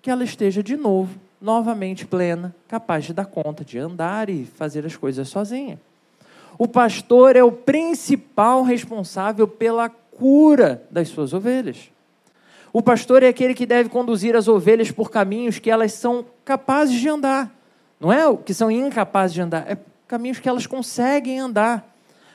que 0.01 0.09
ela 0.09 0.23
esteja 0.23 0.61
de 0.61 0.77
novo, 0.77 1.19
novamente 1.41 2.05
plena, 2.05 2.55
capaz 2.67 3.05
de 3.05 3.13
dar 3.13 3.25
conta 3.25 3.65
de 3.65 3.77
andar 3.77 4.29
e 4.29 4.45
fazer 4.45 4.85
as 4.85 4.95
coisas 4.95 5.27
sozinha. 5.27 5.79
O 6.57 6.67
pastor 6.67 7.35
é 7.35 7.43
o 7.43 7.51
principal 7.51 8.63
responsável 8.63 9.47
pela 9.47 9.89
cura 10.19 10.83
das 10.91 11.07
suas 11.07 11.33
ovelhas. 11.33 11.89
O 12.73 12.81
pastor 12.81 13.23
é 13.23 13.29
aquele 13.29 13.53
que 13.53 13.65
deve 13.65 13.89
conduzir 13.89 14.35
as 14.35 14.49
ovelhas 14.49 14.91
por 14.91 15.09
caminhos 15.09 15.57
que 15.57 15.71
elas 15.71 15.93
são 15.93 16.25
capazes 16.43 16.99
de 16.99 17.07
andar. 17.07 17.49
Não 17.99 18.11
é 18.11 18.21
que 18.45 18.53
são 18.53 18.69
incapazes 18.69 19.33
de 19.33 19.41
andar, 19.41 19.65
é 19.71 19.77
caminhos 20.07 20.39
que 20.39 20.49
elas 20.49 20.67
conseguem 20.67 21.39
andar. 21.39 21.87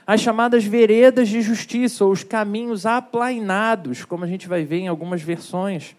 As 0.07 0.21
chamadas 0.21 0.65
veredas 0.65 1.29
de 1.29 1.41
justiça, 1.41 2.05
ou 2.05 2.13
os 2.13 2.25
caminhos 2.25 2.85
aplainados, 2.85 4.05
como 4.05 4.25
a 4.25 4.27
gente 4.27 4.49
vai 4.49 4.65
ver 4.65 4.81
em 4.81 4.89
algumas 4.89 5.23
versões. 5.23 5.95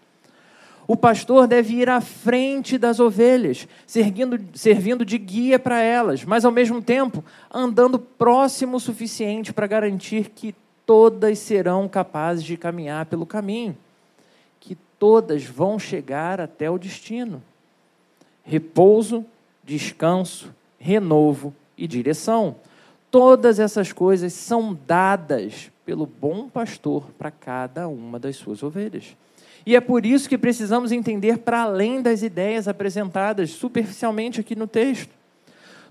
O 0.86 0.96
pastor 0.96 1.48
deve 1.48 1.74
ir 1.74 1.88
à 1.88 2.00
frente 2.00 2.78
das 2.78 3.00
ovelhas, 3.00 3.66
servindo, 3.86 4.38
servindo 4.54 5.04
de 5.04 5.18
guia 5.18 5.58
para 5.58 5.80
elas, 5.80 6.24
mas 6.24 6.44
ao 6.44 6.52
mesmo 6.52 6.80
tempo 6.80 7.24
andando 7.52 7.98
próximo 7.98 8.76
o 8.76 8.80
suficiente 8.80 9.52
para 9.52 9.66
garantir 9.66 10.30
que 10.30 10.54
todas 10.86 11.40
serão 11.40 11.88
capazes 11.88 12.44
de 12.44 12.56
caminhar 12.56 13.06
pelo 13.06 13.26
caminho, 13.26 13.76
que 14.60 14.76
todas 14.98 15.44
vão 15.44 15.78
chegar 15.78 16.40
até 16.40 16.70
o 16.70 16.78
destino. 16.78 17.42
Repouso, 18.44 19.26
descanso, 19.64 20.54
renovo 20.78 21.52
e 21.76 21.88
direção. 21.88 22.56
Todas 23.10 23.58
essas 23.58 23.92
coisas 23.92 24.32
são 24.32 24.78
dadas 24.86 25.70
pelo 25.84 26.06
bom 26.06 26.48
pastor 26.48 27.10
para 27.18 27.30
cada 27.30 27.88
uma 27.88 28.18
das 28.18 28.36
suas 28.36 28.62
ovelhas. 28.62 29.16
E 29.64 29.74
é 29.74 29.80
por 29.80 30.06
isso 30.06 30.28
que 30.28 30.38
precisamos 30.38 30.92
entender 30.92 31.38
para 31.38 31.62
além 31.62 32.00
das 32.00 32.22
ideias 32.22 32.68
apresentadas 32.68 33.50
superficialmente 33.50 34.40
aqui 34.40 34.54
no 34.54 34.68
texto. 34.68 35.10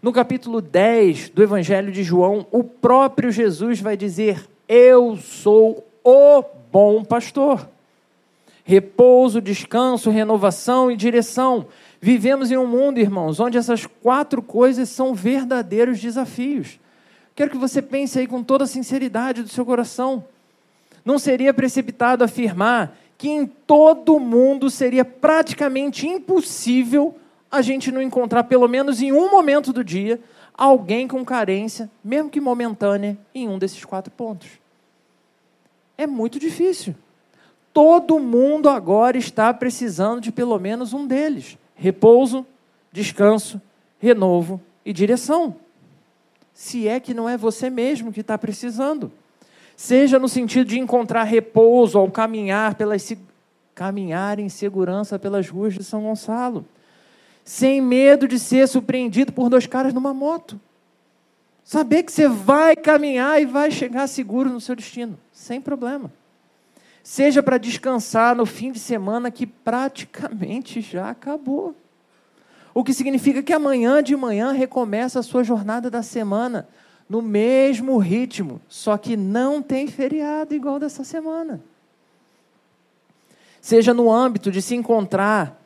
No 0.02 0.14
capítulo 0.14 0.62
10 0.62 1.30
do 1.30 1.44
Evangelho 1.44 1.92
de 1.92 2.04
João, 2.04 2.48
o 2.52 2.64
próprio 2.64 3.32
Jesus 3.32 3.82
vai 3.82 3.98
dizer: 3.98 4.46
Eu 4.68 5.18
sou 5.18 5.86
o 6.04 6.44
bom 6.72 7.04
pastor. 7.04 7.70
Repouso, 8.64 9.40
descanso, 9.40 10.10
renovação 10.10 10.90
e 10.90 10.96
direção. 10.96 11.68
Vivemos 12.02 12.52
em 12.52 12.58
um 12.58 12.66
mundo, 12.66 13.00
irmãos, 13.00 13.40
onde 13.40 13.58
essas 13.58 13.86
quatro 13.86 14.42
coisas 14.42 14.90
são 14.90 15.14
verdadeiros 15.14 16.00
desafios. 16.00 16.80
Quero 17.36 17.52
que 17.52 17.58
você 17.58 17.82
pense 17.82 18.18
aí 18.18 18.28
com 18.28 18.42
toda 18.42 18.64
a 18.64 18.68
sinceridade 18.68 19.44
do 19.44 19.50
seu 19.50 19.66
coração. 19.66 20.26
Não 21.04 21.20
seria 21.20 21.54
precipitado 21.54 22.24
afirmar 22.24 22.98
que 23.18 23.30
em 23.30 23.46
todo 23.46 24.20
mundo 24.20 24.70
seria 24.70 25.06
praticamente 25.06 26.08
impossível 26.08 27.16
a 27.52 27.62
gente 27.62 27.92
não 27.92 28.02
encontrar, 28.02 28.46
pelo 28.46 28.68
menos 28.68 29.02
em 29.02 29.12
um 29.12 29.30
momento 29.30 29.72
do 29.72 29.84
dia, 29.84 30.20
alguém 30.58 31.08
com 31.08 31.24
carência, 31.26 31.90
mesmo 32.04 32.30
que 32.30 32.40
momentânea, 32.40 33.18
em 33.34 33.48
um 33.48 33.60
desses 33.60 33.84
quatro 33.84 34.12
pontos. 34.12 34.50
É 35.98 36.08
muito 36.08 36.40
difícil. 36.40 36.96
Todo 37.74 38.20
mundo 38.20 38.70
agora 38.70 39.18
está 39.18 39.54
precisando 39.54 40.22
de 40.22 40.32
pelo 40.32 40.58
menos 40.58 40.94
um 40.94 41.06
deles: 41.06 41.58
repouso, 41.76 42.46
descanso, 42.92 43.62
renovo 44.00 44.62
e 44.86 44.94
direção. 44.94 45.56
Se 46.54 46.88
é 46.88 47.02
que 47.02 47.14
não 47.14 47.28
é 47.28 47.38
você 47.38 47.70
mesmo 47.70 48.14
que 48.14 48.22
está 48.22 48.38
precisando. 48.38 49.12
Seja 49.76 50.18
no 50.18 50.30
sentido 50.30 50.68
de 50.68 50.80
encontrar 50.80 51.24
repouso 51.24 51.98
ao 51.98 52.10
caminhar, 52.10 52.76
pelas, 52.76 53.12
caminhar 53.74 54.40
em 54.40 54.48
segurança 54.48 55.20
pelas 55.20 55.50
ruas 55.50 55.74
de 55.74 55.84
São 55.84 56.04
Gonçalo, 56.04 56.66
sem 57.46 57.80
medo 57.80 58.28
de 58.28 58.40
ser 58.40 58.68
surpreendido 58.68 59.32
por 59.32 59.50
dois 59.50 59.68
caras 59.68 59.94
numa 59.94 60.14
moto. 60.14 60.60
Saber 61.64 62.04
que 62.04 62.12
você 62.12 62.28
vai 62.28 62.76
caminhar 62.76 63.40
e 63.40 63.46
vai 63.46 63.70
chegar 63.70 64.08
seguro 64.08 64.50
no 64.50 64.60
seu 64.60 64.76
destino, 64.76 65.18
sem 65.32 65.62
problema. 65.62 66.12
Seja 67.04 67.44
para 67.44 67.60
descansar 67.60 68.36
no 68.36 68.48
fim 68.48 68.72
de 68.72 68.80
semana 68.80 69.30
que 69.30 69.46
praticamente 69.46 70.82
já 70.82 71.12
acabou. 71.12 71.76
O 72.74 72.84
que 72.84 72.94
significa 72.94 73.44
que 73.44 73.54
amanhã 73.54 74.02
de 74.02 74.16
manhã 74.16 74.52
recomeça 74.52 75.20
a 75.20 75.24
sua 75.24 75.44
jornada 75.44 75.90
da 75.90 76.02
semana 76.02 76.68
no 77.08 77.22
mesmo 77.22 77.98
ritmo, 78.00 78.60
só 78.68 78.98
que 78.98 79.16
não 79.16 79.62
tem 79.62 79.88
feriado 79.88 80.56
igual 80.56 80.80
dessa 80.80 81.04
semana. 81.04 81.62
Seja 83.62 83.94
no 83.94 84.12
âmbito 84.12 84.52
de 84.52 84.62
se 84.62 84.76
encontrar, 84.76 85.62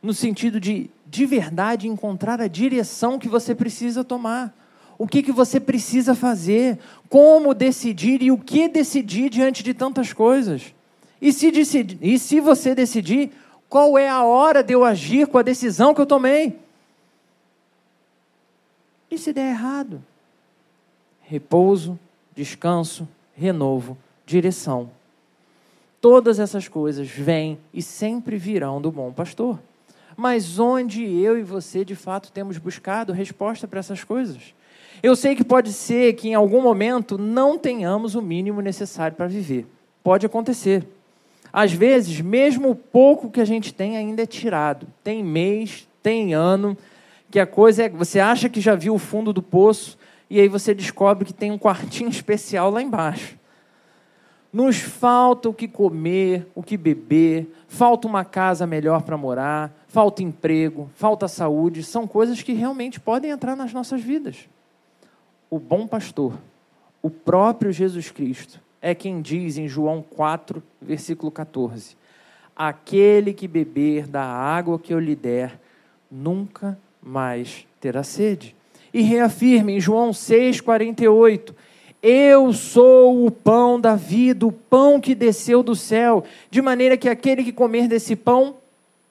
no 0.00 0.14
sentido 0.14 0.60
de, 0.60 0.88
de 1.10 1.26
verdade, 1.26 1.88
encontrar 1.88 2.40
a 2.40 2.48
direção 2.48 3.18
que 3.18 3.28
você 3.28 3.54
precisa 3.54 4.04
tomar 4.04 4.54
o 4.98 5.06
que, 5.06 5.22
que 5.22 5.30
você 5.30 5.60
precisa 5.60 6.14
fazer, 6.14 6.76
como 7.08 7.54
decidir 7.54 8.20
e 8.20 8.32
o 8.32 8.36
que 8.36 8.68
decidir 8.68 9.30
diante 9.30 9.62
de 9.62 9.72
tantas 9.72 10.12
coisas. 10.12 10.74
E 11.22 11.32
se, 11.32 11.52
decidir, 11.52 11.98
e 12.02 12.18
se 12.18 12.40
você 12.40 12.74
decidir, 12.74 13.30
qual 13.68 13.96
é 13.96 14.08
a 14.08 14.24
hora 14.24 14.62
de 14.62 14.74
eu 14.74 14.84
agir 14.84 15.28
com 15.28 15.38
a 15.38 15.42
decisão 15.42 15.94
que 15.94 16.00
eu 16.00 16.06
tomei? 16.06 16.58
E 19.08 19.16
se 19.16 19.32
der 19.32 19.50
errado? 19.50 20.02
Repouso, 21.22 21.98
descanso, 22.34 23.08
renovo, 23.36 23.96
direção. 24.26 24.90
Todas 26.00 26.40
essas 26.40 26.66
coisas 26.66 27.08
vêm 27.08 27.58
e 27.72 27.80
sempre 27.82 28.36
virão 28.36 28.80
do 28.80 28.90
bom 28.90 29.12
pastor. 29.12 29.58
Mas 30.20 30.58
onde 30.58 31.04
eu 31.04 31.38
e 31.38 31.44
você 31.44 31.84
de 31.84 31.94
fato 31.94 32.32
temos 32.32 32.58
buscado 32.58 33.12
resposta 33.12 33.68
para 33.68 33.78
essas 33.78 34.02
coisas? 34.02 34.52
Eu 35.00 35.14
sei 35.14 35.36
que 35.36 35.44
pode 35.44 35.72
ser 35.72 36.14
que 36.14 36.30
em 36.30 36.34
algum 36.34 36.60
momento 36.60 37.16
não 37.16 37.56
tenhamos 37.56 38.16
o 38.16 38.20
mínimo 38.20 38.60
necessário 38.60 39.16
para 39.16 39.28
viver. 39.28 39.64
Pode 40.02 40.26
acontecer. 40.26 40.84
Às 41.52 41.72
vezes, 41.72 42.20
mesmo 42.20 42.70
o 42.70 42.74
pouco 42.74 43.30
que 43.30 43.40
a 43.40 43.44
gente 43.44 43.72
tem 43.72 43.96
ainda 43.96 44.20
é 44.20 44.26
tirado. 44.26 44.88
Tem 45.04 45.22
mês, 45.22 45.86
tem 46.02 46.34
ano, 46.34 46.76
que 47.30 47.38
a 47.38 47.46
coisa 47.46 47.84
é. 47.84 47.88
Você 47.88 48.18
acha 48.18 48.48
que 48.48 48.60
já 48.60 48.74
viu 48.74 48.94
o 48.94 48.98
fundo 48.98 49.32
do 49.32 49.40
poço 49.40 49.96
e 50.28 50.40
aí 50.40 50.48
você 50.48 50.74
descobre 50.74 51.26
que 51.26 51.32
tem 51.32 51.52
um 51.52 51.58
quartinho 51.58 52.10
especial 52.10 52.72
lá 52.72 52.82
embaixo. 52.82 53.38
Nos 54.52 54.78
falta 54.78 55.48
o 55.48 55.54
que 55.54 55.68
comer, 55.68 56.44
o 56.56 56.62
que 56.62 56.76
beber, 56.76 57.46
falta 57.68 58.08
uma 58.08 58.24
casa 58.24 58.66
melhor 58.66 59.02
para 59.02 59.16
morar, 59.16 59.77
falta 59.88 60.22
emprego, 60.22 60.88
falta 60.94 61.26
saúde. 61.26 61.82
São 61.82 62.06
coisas 62.06 62.42
que 62.42 62.52
realmente 62.52 63.00
podem 63.00 63.30
entrar 63.30 63.56
nas 63.56 63.72
nossas 63.72 64.00
vidas 64.00 64.48
o 65.50 65.58
bom 65.58 65.86
pastor, 65.86 66.38
o 67.02 67.08
próprio 67.08 67.72
Jesus 67.72 68.10
Cristo, 68.10 68.60
é 68.80 68.94
quem 68.94 69.20
diz 69.20 69.56
em 69.56 69.66
João 69.66 70.02
4, 70.02 70.62
versículo 70.80 71.32
14: 71.32 71.96
Aquele 72.54 73.32
que 73.32 73.48
beber 73.48 74.06
da 74.06 74.22
água 74.22 74.78
que 74.78 74.92
eu 74.92 74.98
lhe 74.98 75.16
der, 75.16 75.58
nunca 76.10 76.78
mais 77.02 77.66
terá 77.80 78.02
sede. 78.02 78.54
E 78.92 79.02
reafirma 79.02 79.72
em 79.72 79.80
João 79.80 80.12
6, 80.12 80.60
48: 80.60 81.54
Eu 82.02 82.52
sou 82.52 83.26
o 83.26 83.30
pão 83.30 83.80
da 83.80 83.94
vida, 83.94 84.46
o 84.46 84.52
pão 84.52 85.00
que 85.00 85.14
desceu 85.14 85.62
do 85.62 85.74
céu, 85.74 86.24
de 86.50 86.60
maneira 86.60 86.96
que 86.96 87.08
aquele 87.08 87.42
que 87.42 87.52
comer 87.52 87.88
desse 87.88 88.14
pão 88.14 88.56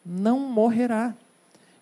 não 0.08 0.40
morrerá. 0.40 1.14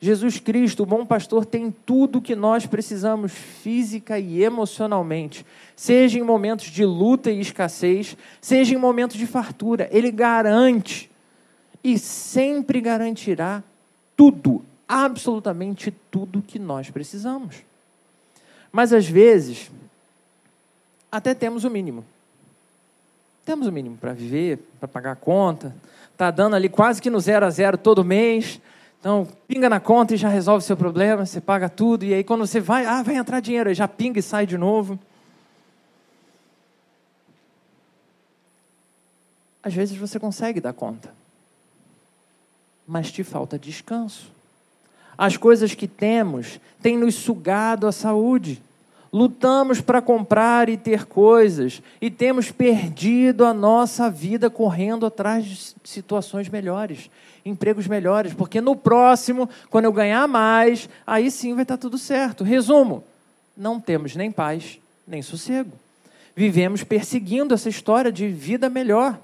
Jesus 0.02 0.40
Cristo, 0.40 0.84
o 0.84 0.86
bom 0.86 1.06
pastor, 1.06 1.46
tem 1.46 1.72
tudo 1.86 2.22
que 2.22 2.36
nós 2.36 2.66
precisamos 2.66 3.32
física 3.32 4.20
e 4.20 4.44
emocionalmente, 4.44 5.46
seja 5.76 6.20
em 6.20 6.24
momentos 6.24 6.66
de 6.66 6.86
luta 6.86 7.32
e 7.32 7.40
escassez, 7.40 8.18
seja 8.42 8.74
em 8.74 8.78
momentos 8.78 9.18
de 9.18 9.26
fartura. 9.26 9.88
Ele 9.92 10.12
garante 10.12 11.10
e 11.84 11.98
sempre 11.98 12.82
garantirá 12.82 13.64
tudo, 14.18 14.64
absolutamente 14.88 15.92
tudo 16.12 16.42
que 16.42 16.60
nós 16.60 16.90
precisamos. 16.90 17.58
Mas 18.72 18.92
às 18.92 19.08
vezes, 19.08 19.72
até 21.12 21.34
temos 21.34 21.64
o 21.64 21.70
mínimo. 21.70 22.04
Temos 23.46 23.68
o 23.68 23.72
mínimo 23.72 23.98
para 23.98 24.14
viver, 24.14 24.60
para 24.80 24.88
pagar 24.88 25.12
a 25.12 25.16
conta, 25.16 25.74
está 26.16 26.32
dando 26.32 26.56
ali 26.56 26.70
quase 26.70 27.02
que 27.02 27.10
no 27.10 27.20
zero 27.20 27.46
a 27.46 27.50
zero 27.50 27.78
todo 27.78 28.04
mês 28.04 28.60
então, 29.06 29.28
pinga 29.48 29.70
na 29.70 29.80
conta 29.80 30.16
e 30.16 30.18
já 30.18 30.28
resolve 30.28 30.64
o 30.64 30.66
seu 30.66 30.76
problema, 30.76 31.28
você 31.28 31.40
paga 31.40 31.70
tudo, 31.70 32.04
e 32.04 32.12
aí 32.12 32.24
quando 32.24 32.48
você 32.48 32.60
vai, 32.60 32.88
ah, 32.88 33.04
vai 33.04 33.16
entrar 33.16 33.40
dinheiro, 33.40 33.70
aí 33.70 33.76
já 33.76 33.88
pinga 33.88 34.18
e 34.18 34.24
sai 34.24 34.48
de 34.48 34.58
novo. 34.58 34.98
Às 39.62 39.76
vezes 39.76 39.96
você 39.96 40.20
consegue 40.20 40.60
dar 40.60 40.74
conta, 40.74 41.14
mas 42.88 43.12
te 43.12 43.24
falta 43.24 43.60
descanso. 43.60 44.32
As 45.16 45.38
coisas 45.38 45.76
que 45.76 45.88
temos 45.88 46.60
têm 46.82 46.98
nos 46.98 47.14
sugado 47.14 47.86
a 47.86 47.92
saúde. 47.92 48.60
Lutamos 49.16 49.80
para 49.80 50.02
comprar 50.02 50.68
e 50.68 50.76
ter 50.76 51.06
coisas 51.06 51.82
e 52.02 52.12
temos 52.12 52.52
perdido 52.52 53.46
a 53.46 53.54
nossa 53.54 54.10
vida 54.10 54.50
correndo 54.50 55.06
atrás 55.06 55.46
de 55.46 55.74
situações 55.86 56.50
melhores, 56.50 57.10
empregos 57.46 57.88
melhores, 57.88 58.34
porque 58.34 58.60
no 58.60 58.76
próximo, 58.76 59.50
quando 59.70 59.86
eu 59.86 59.94
ganhar 59.94 60.28
mais, 60.28 60.90
aí 61.08 61.32
sim 61.32 61.54
vai 61.54 61.62
estar 61.62 61.78
tudo 61.78 61.98
certo. 61.98 62.44
Resumo: 62.44 63.06
não 63.56 63.80
temos 63.80 64.18
nem 64.18 64.30
paz, 64.30 64.80
nem 65.08 65.22
sossego. 65.22 65.72
Vivemos 66.36 66.84
perseguindo 66.84 67.54
essa 67.54 67.70
história 67.70 68.12
de 68.12 68.28
vida 68.28 68.70
melhor. 68.70 69.18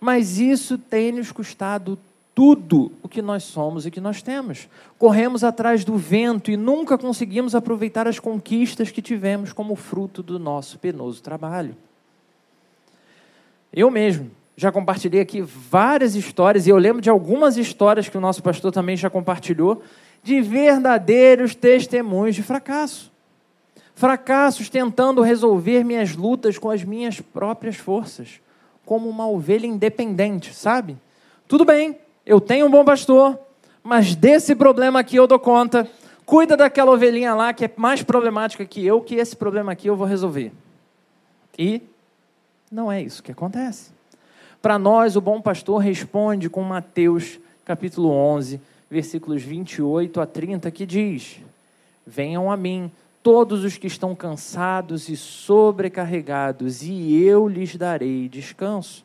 Mas 0.00 0.40
isso 0.40 0.76
tem 0.76 1.12
nos 1.12 1.30
custado 1.30 1.96
tudo 2.42 2.90
o 3.00 3.08
que 3.08 3.22
nós 3.22 3.44
somos 3.44 3.86
e 3.86 3.90
que 3.90 4.00
nós 4.00 4.20
temos. 4.20 4.68
Corremos 4.98 5.44
atrás 5.44 5.84
do 5.84 5.96
vento 5.96 6.50
e 6.50 6.56
nunca 6.56 6.98
conseguimos 6.98 7.54
aproveitar 7.54 8.08
as 8.08 8.18
conquistas 8.18 8.90
que 8.90 9.00
tivemos 9.00 9.52
como 9.52 9.76
fruto 9.76 10.24
do 10.24 10.40
nosso 10.40 10.76
penoso 10.76 11.22
trabalho. 11.22 11.76
Eu 13.72 13.92
mesmo 13.92 14.28
já 14.56 14.72
compartilhei 14.72 15.20
aqui 15.20 15.40
várias 15.40 16.16
histórias, 16.16 16.66
e 16.66 16.70
eu 16.70 16.78
lembro 16.78 17.00
de 17.00 17.08
algumas 17.08 17.56
histórias 17.56 18.08
que 18.08 18.18
o 18.18 18.20
nosso 18.20 18.42
pastor 18.42 18.72
também 18.72 18.96
já 18.96 19.08
compartilhou, 19.08 19.80
de 20.20 20.40
verdadeiros 20.40 21.54
testemunhos 21.54 22.34
de 22.34 22.42
fracasso. 22.42 23.12
Fracassos 23.94 24.68
tentando 24.68 25.22
resolver 25.22 25.84
minhas 25.84 26.16
lutas 26.16 26.58
com 26.58 26.70
as 26.70 26.82
minhas 26.82 27.20
próprias 27.20 27.76
forças, 27.76 28.40
como 28.84 29.08
uma 29.08 29.28
ovelha 29.28 29.68
independente, 29.68 30.52
sabe? 30.52 30.96
Tudo 31.46 31.64
bem, 31.64 32.01
eu 32.24 32.40
tenho 32.40 32.66
um 32.66 32.70
bom 32.70 32.84
pastor, 32.84 33.38
mas 33.82 34.14
desse 34.14 34.54
problema 34.54 35.00
aqui 35.00 35.16
eu 35.16 35.26
dou 35.26 35.38
conta. 35.38 35.88
Cuida 36.24 36.56
daquela 36.56 36.92
ovelhinha 36.92 37.34
lá 37.34 37.52
que 37.52 37.64
é 37.64 37.70
mais 37.76 38.02
problemática 38.02 38.64
que 38.64 38.84
eu, 38.86 39.00
que 39.00 39.16
esse 39.16 39.34
problema 39.34 39.72
aqui 39.72 39.88
eu 39.88 39.96
vou 39.96 40.06
resolver. 40.06 40.52
E 41.58 41.82
não 42.70 42.90
é 42.90 43.02
isso 43.02 43.22
que 43.22 43.32
acontece. 43.32 43.90
Para 44.62 44.78
nós, 44.78 45.16
o 45.16 45.20
bom 45.20 45.40
pastor 45.40 45.78
responde 45.78 46.48
com 46.48 46.62
Mateus 46.62 47.38
capítulo 47.64 48.10
11, 48.10 48.60
versículos 48.90 49.42
28 49.42 50.20
a 50.20 50.26
30, 50.26 50.70
que 50.70 50.86
diz: 50.86 51.38
Venham 52.06 52.50
a 52.50 52.56
mim 52.56 52.90
todos 53.22 53.64
os 53.64 53.76
que 53.76 53.86
estão 53.86 54.14
cansados 54.14 55.08
e 55.08 55.16
sobrecarregados, 55.16 56.82
e 56.82 57.22
eu 57.22 57.48
lhes 57.48 57.76
darei 57.76 58.28
descanso. 58.28 59.04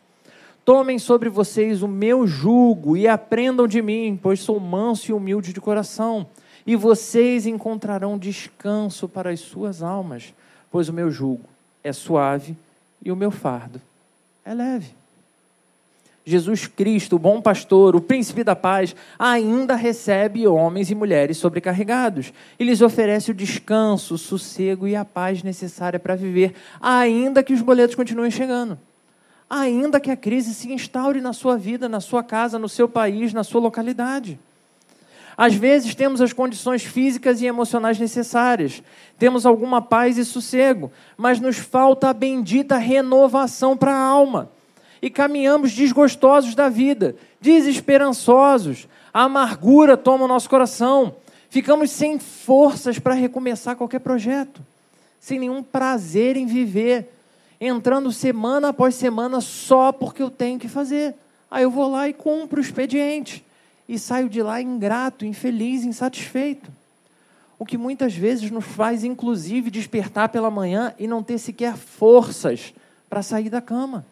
Tomem 0.68 1.00
sobre 1.00 1.30
vocês 1.30 1.82
o 1.82 1.88
meu 1.88 2.28
jugo 2.28 2.98
e 2.98 3.08
aprendam 3.08 3.66
de 3.66 3.82
mim, 3.82 4.20
pois 4.22 4.42
sou 4.42 4.60
manso 4.60 5.10
e 5.10 5.14
humilde 5.14 5.54
de 5.54 5.62
coração, 5.62 6.28
e 6.66 6.76
vocês 6.76 7.48
encontrarão 7.48 8.18
descanso 8.18 9.08
para 9.08 9.30
as 9.30 9.40
suas 9.40 9.82
almas, 9.82 10.34
pois 10.70 10.90
o 10.90 10.94
meu 10.94 11.10
jugo 11.10 11.46
é 11.82 11.94
suave 11.94 12.54
e 13.02 13.14
o 13.14 13.16
meu 13.16 13.32
fardo 13.32 13.80
é 14.44 14.54
leve. 14.54 14.90
Jesus 16.26 16.68
Cristo, 16.68 17.16
o 17.16 17.20
bom 17.20 17.42
pastor, 17.42 17.96
o 17.96 18.02
príncipe 18.02 18.44
da 18.44 18.54
paz, 18.54 18.94
ainda 19.18 19.74
recebe 19.74 20.46
homens 20.48 20.92
e 20.92 20.96
mulheres 20.96 21.38
sobrecarregados 21.38 22.34
e 22.60 22.66
lhes 22.66 22.82
oferece 22.82 23.32
o 23.32 23.34
descanso, 23.34 24.16
o 24.16 24.18
sossego 24.18 24.86
e 24.86 24.98
a 24.98 25.06
paz 25.06 25.44
necessária 25.44 25.98
para 25.98 26.18
viver, 26.18 26.54
ainda 26.82 27.42
que 27.42 27.54
os 27.54 27.62
boletos 27.62 27.96
continuem 27.96 28.32
chegando 28.32 28.78
ainda 29.50 30.00
que 30.00 30.12
a 30.12 30.18
crise 30.18 30.54
se 30.54 30.72
instaure 30.72 31.22
na 31.22 31.34
sua 31.34 31.58
vida, 31.58 31.88
na 31.88 32.00
sua 32.00 32.24
casa, 32.24 32.60
no 32.60 32.68
seu 32.68 32.88
país, 32.90 33.34
na 33.34 33.44
sua 33.44 33.62
localidade. 33.62 34.40
Às 35.38 35.54
vezes 35.54 35.94
temos 35.94 36.20
as 36.20 36.34
condições 36.34 36.84
físicas 36.84 37.42
e 37.42 37.46
emocionais 37.46 38.00
necessárias, 38.00 38.82
temos 39.20 39.46
alguma 39.46 39.82
paz 39.82 40.18
e 40.18 40.26
sossego, 40.26 40.92
mas 41.16 41.40
nos 41.40 41.58
falta 41.58 42.10
a 42.10 42.14
bendita 42.14 42.78
renovação 42.78 43.78
para 43.78 43.94
a 43.94 44.00
alma. 44.00 44.50
E 45.00 45.12
caminhamos 45.12 45.72
desgostosos 45.74 46.56
da 46.56 46.70
vida, 46.70 47.16
desesperançosos, 47.40 48.88
a 49.14 49.24
amargura 49.24 49.96
toma 49.96 50.26
o 50.26 50.28
nosso 50.28 50.50
coração, 50.50 51.16
ficamos 51.52 51.92
sem 51.92 52.18
forças 52.18 52.98
para 52.98 53.14
recomeçar 53.14 53.76
qualquer 53.76 54.00
projeto, 54.00 54.60
sem 55.20 55.40
nenhum 55.40 55.62
prazer 55.62 56.36
em 56.36 56.48
viver, 56.48 57.12
entrando 57.60 58.12
semana 58.12 58.70
após 58.70 58.96
semana 58.96 59.42
só 59.42 59.92
porque 59.92 60.22
eu 60.22 60.30
tenho 60.30 60.60
que 60.60 60.68
fazer. 60.68 61.16
Aí 61.50 61.64
eu 61.64 61.72
vou 61.72 61.90
lá 61.90 62.08
e 62.08 62.14
cumpro 62.14 62.60
o 62.60 62.64
expediente 62.64 63.44
e 63.88 63.98
saio 63.98 64.30
de 64.30 64.42
lá 64.42 64.62
ingrato, 64.62 65.26
infeliz, 65.26 65.84
insatisfeito. 65.84 66.70
O 67.58 67.66
que 67.66 67.78
muitas 67.78 68.14
vezes 68.14 68.52
nos 68.52 68.66
faz, 68.66 69.04
inclusive, 69.04 69.72
despertar 69.72 70.30
pela 70.30 70.52
manhã 70.52 70.94
e 71.00 71.08
não 71.08 71.24
ter 71.24 71.40
sequer 71.40 71.76
forças 71.76 72.74
para 73.10 73.24
sair 73.24 73.50
da 73.50 73.62
cama. 73.62 74.06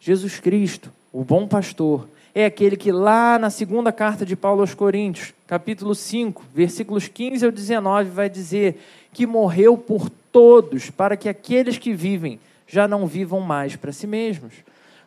Jesus 0.00 0.40
Cristo, 0.40 0.90
o 1.12 1.22
bom 1.22 1.46
pastor, 1.46 2.08
é 2.34 2.46
aquele 2.46 2.76
que 2.76 2.90
lá 2.90 3.38
na 3.38 3.50
segunda 3.50 3.92
carta 3.92 4.24
de 4.24 4.34
Paulo 4.34 4.62
aos 4.62 4.72
Coríntios, 4.72 5.34
capítulo 5.46 5.94
5, 5.94 6.44
versículos 6.54 7.08
15 7.08 7.44
ao 7.44 7.52
19, 7.52 8.10
vai 8.10 8.30
dizer 8.30 8.80
que 9.12 9.26
morreu 9.26 9.76
por 9.76 10.10
todos, 10.32 10.90
para 10.90 11.16
que 11.16 11.28
aqueles 11.28 11.78
que 11.78 11.92
vivem 11.92 12.40
já 12.66 12.88
não 12.88 13.06
vivam 13.06 13.40
mais 13.40 13.76
para 13.76 13.92
si 13.92 14.06
mesmos, 14.06 14.54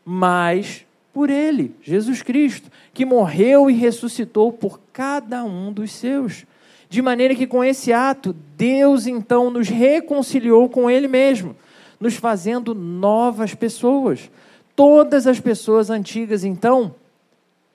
mas 0.06 0.86
por 1.12 1.30
Ele, 1.30 1.74
Jesus 1.82 2.22
Cristo, 2.22 2.70
que 2.94 3.06
morreu 3.06 3.70
e 3.70 3.74
ressuscitou 3.74 4.54
por 4.54 4.80
cada 4.94 5.44
um 5.44 5.74
dos 5.74 5.92
seus. 5.92 6.46
De 6.90 7.02
maneira 7.02 7.34
que 7.34 7.48
com 7.48 7.64
esse 7.64 7.92
ato, 7.92 8.36
Deus 8.56 9.08
então 9.08 9.50
nos 9.50 9.68
reconciliou 9.68 10.70
com 10.70 10.90
Ele 10.90 11.08
mesmo, 11.08 11.56
nos 12.00 12.16
fazendo 12.16 12.76
novas 12.76 13.56
pessoas. 13.56 14.30
Todas 14.76 15.26
as 15.26 15.40
pessoas 15.40 15.90
antigas, 15.90 16.44
então, 16.44 16.94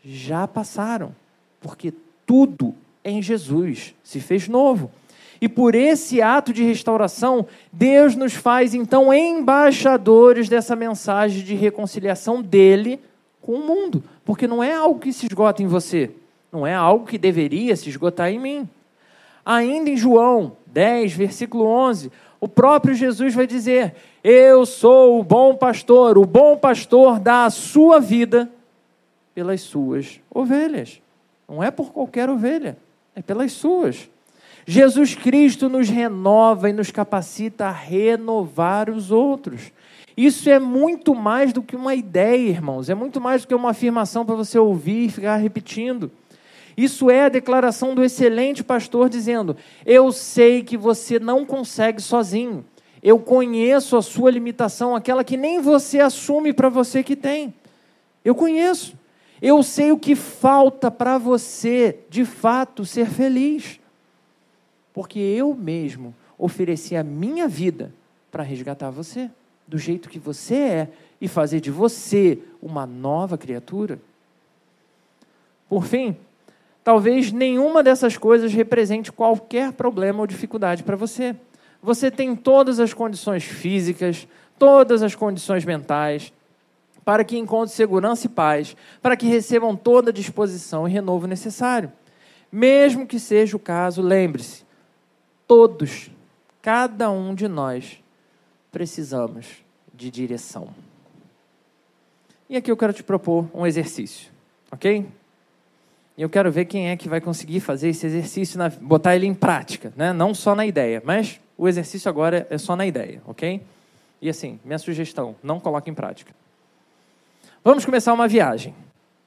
já 0.05 0.47
passaram, 0.47 1.15
porque 1.61 1.93
tudo 2.25 2.75
em 3.05 3.21
Jesus 3.23 3.95
se 4.05 4.21
fez 4.21 4.47
novo. 4.47 4.91
E 5.41 5.49
por 5.49 5.75
esse 5.75 6.21
ato 6.21 6.53
de 6.53 6.63
restauração, 6.63 7.47
Deus 7.73 8.15
nos 8.15 8.35
faz 8.35 8.75
então 8.75 9.13
embaixadores 9.13 10.49
dessa 10.49 10.77
mensagem 10.77 11.43
de 11.43 11.55
reconciliação 11.55 12.43
dele 12.43 13.01
com 13.41 13.53
o 13.53 13.67
mundo, 13.67 14.05
porque 14.23 14.47
não 14.47 14.63
é 14.63 14.75
algo 14.75 15.01
que 15.01 15.13
se 15.13 15.27
esgota 15.27 15.63
em 15.63 15.67
você, 15.67 16.11
não 16.53 16.67
é 16.67 16.75
algo 16.75 17.07
que 17.07 17.17
deveria 17.17 17.75
se 17.75 17.89
esgotar 17.89 18.29
em 18.29 18.39
mim. 18.39 18.69
Ainda 19.45 19.89
em 19.89 19.97
João 19.97 20.53
10, 20.67 21.15
versículo 21.15 21.65
11, 21.65 22.13
o 22.39 22.47
próprio 22.47 22.95
Jesus 22.95 23.35
vai 23.35 23.47
dizer: 23.47 23.95
Eu 24.23 24.67
sou 24.67 25.19
o 25.19 25.25
bom 25.25 25.55
pastor, 25.55 26.19
o 26.19 26.27
bom 26.27 26.59
pastor 26.59 27.19
dá 27.19 27.47
a 27.47 27.51
sua 27.51 27.99
vida 27.99 28.51
pelas 29.35 29.63
suas 29.63 30.21
ovelhas. 30.31 31.01
Não 31.49 31.65
é 31.65 31.71
por 31.71 31.93
qualquer 31.93 32.29
ovelha, 32.29 32.77
é 33.17 33.23
pelas 33.23 33.53
suas. 33.53 34.10
Jesus 34.73 35.17
Cristo 35.17 35.69
nos 35.69 35.89
renova 35.89 36.71
e 36.71 36.73
nos 36.73 36.93
capacita 36.93 37.67
a 37.67 37.73
renovar 37.73 38.89
os 38.89 39.11
outros. 39.11 39.73
Isso 40.17 40.49
é 40.49 40.61
muito 40.61 41.13
mais 41.13 41.53
do 41.53 41.61
que 41.61 41.75
uma 41.75 41.93
ideia, 41.93 42.51
irmãos, 42.51 42.89
é 42.89 42.95
muito 42.95 43.21
mais 43.21 43.43
do 43.43 43.49
que 43.49 43.55
uma 43.55 43.71
afirmação 43.71 44.25
para 44.25 44.37
você 44.37 44.61
ouvir 44.61 45.07
e 45.07 45.11
ficar 45.11 45.39
repetindo. 45.39 46.09
Isso 46.77 47.11
é 47.11 47.25
a 47.25 47.29
declaração 47.29 47.97
do 47.97 48.05
excelente 48.05 48.63
pastor 48.63 49.09
dizendo: 49.09 49.57
Eu 49.85 50.13
sei 50.13 50.63
que 50.63 50.77
você 50.77 51.19
não 51.19 51.45
consegue 51.45 52.01
sozinho. 52.01 52.65
Eu 53.03 53.19
conheço 53.19 53.97
a 53.97 54.03
sua 54.03 54.31
limitação, 54.31 54.95
aquela 54.95 55.25
que 55.25 55.37
nem 55.37 55.59
você 55.59 55.99
assume 55.99 56.53
para 56.53 56.69
você 56.69 57.03
que 57.03 57.17
tem. 57.17 57.53
Eu 58.25 58.37
conheço. 58.37 58.97
Eu 59.43 59.65
sei 59.65 59.91
o 59.91 59.99
que 59.99 60.15
falta 60.15 60.93
para 60.93 61.19
você, 61.19 61.99
de 62.09 62.25
fato, 62.25 62.85
ser 62.85 63.09
feliz. 63.09 63.80
Porque 65.01 65.19
eu 65.19 65.55
mesmo 65.55 66.15
ofereci 66.37 66.95
a 66.95 67.03
minha 67.03 67.49
vida 67.49 67.91
para 68.31 68.43
resgatar 68.43 68.91
você 68.91 69.31
do 69.67 69.79
jeito 69.79 70.11
que 70.11 70.19
você 70.19 70.55
é 70.55 70.89
e 71.19 71.27
fazer 71.27 71.59
de 71.59 71.71
você 71.71 72.39
uma 72.61 72.85
nova 72.85 73.39
criatura? 73.39 73.99
Por 75.71 75.87
fim, 75.87 76.15
talvez 76.85 77.33
nenhuma 77.33 77.83
dessas 77.83 78.19
coisas 78.19 78.53
represente 78.53 79.11
qualquer 79.11 79.73
problema 79.73 80.21
ou 80.21 80.27
dificuldade 80.27 80.83
para 80.83 80.97
você. 80.97 81.35
Você 81.83 82.11
tem 82.11 82.37
todas 82.37 82.79
as 82.79 82.93
condições 82.93 83.45
físicas, 83.45 84.29
todas 84.59 85.03
as 85.03 85.15
condições 85.15 85.65
mentais, 85.65 86.31
para 87.07 87.25
que 87.25 87.39
encontre 87.39 87.75
segurança 87.75 88.27
e 88.27 88.29
paz, 88.29 88.77
para 89.01 89.17
que 89.17 89.27
recebam 89.27 89.75
toda 89.75 90.11
a 90.11 90.13
disposição 90.13 90.87
e 90.87 90.93
renovo 90.93 91.27
necessário. 91.27 91.91
Mesmo 92.53 93.07
que 93.07 93.19
seja 93.19 93.57
o 93.57 93.61
caso, 93.61 94.03
lembre-se, 94.03 94.69
todos, 95.51 96.09
cada 96.63 97.11
um 97.11 97.35
de 97.35 97.49
nós, 97.49 98.01
precisamos 98.71 99.49
de 99.93 100.09
direção. 100.09 100.69
E 102.49 102.57
aqui 102.57 102.71
eu 102.71 102.77
quero 102.77 102.93
te 102.93 103.03
propor 103.03 103.51
um 103.53 103.67
exercício, 103.67 104.31
ok? 104.71 105.05
E 106.17 106.23
eu 106.23 106.31
quero 106.31 106.53
ver 106.53 106.67
quem 106.67 106.91
é 106.91 106.97
que 106.97 107.09
vai 107.09 107.21
conseguir 107.21 107.59
fazer 107.59 107.89
esse 107.89 108.07
exercício, 108.07 108.59
na, 108.59 108.69
botar 108.69 109.17
ele 109.17 109.27
em 109.27 109.35
prática, 109.35 109.93
né? 109.97 110.13
não 110.13 110.33
só 110.35 110.55
na 110.55 110.65
ideia, 110.65 111.03
mas 111.05 111.41
o 111.59 111.67
exercício 111.67 112.09
agora 112.09 112.47
é 112.49 112.57
só 112.57 112.77
na 112.77 112.87
ideia, 112.87 113.21
ok? 113.27 113.61
E 114.23 114.31
assim, 114.31 114.61
minha 114.65 114.79
sugestão, 114.79 115.35
não 115.43 115.59
coloque 115.59 115.91
em 115.91 115.95
prática. 115.95 116.33
Vamos 117.65 117.85
começar 117.85 118.13
uma 118.13 118.29
viagem, 118.29 118.73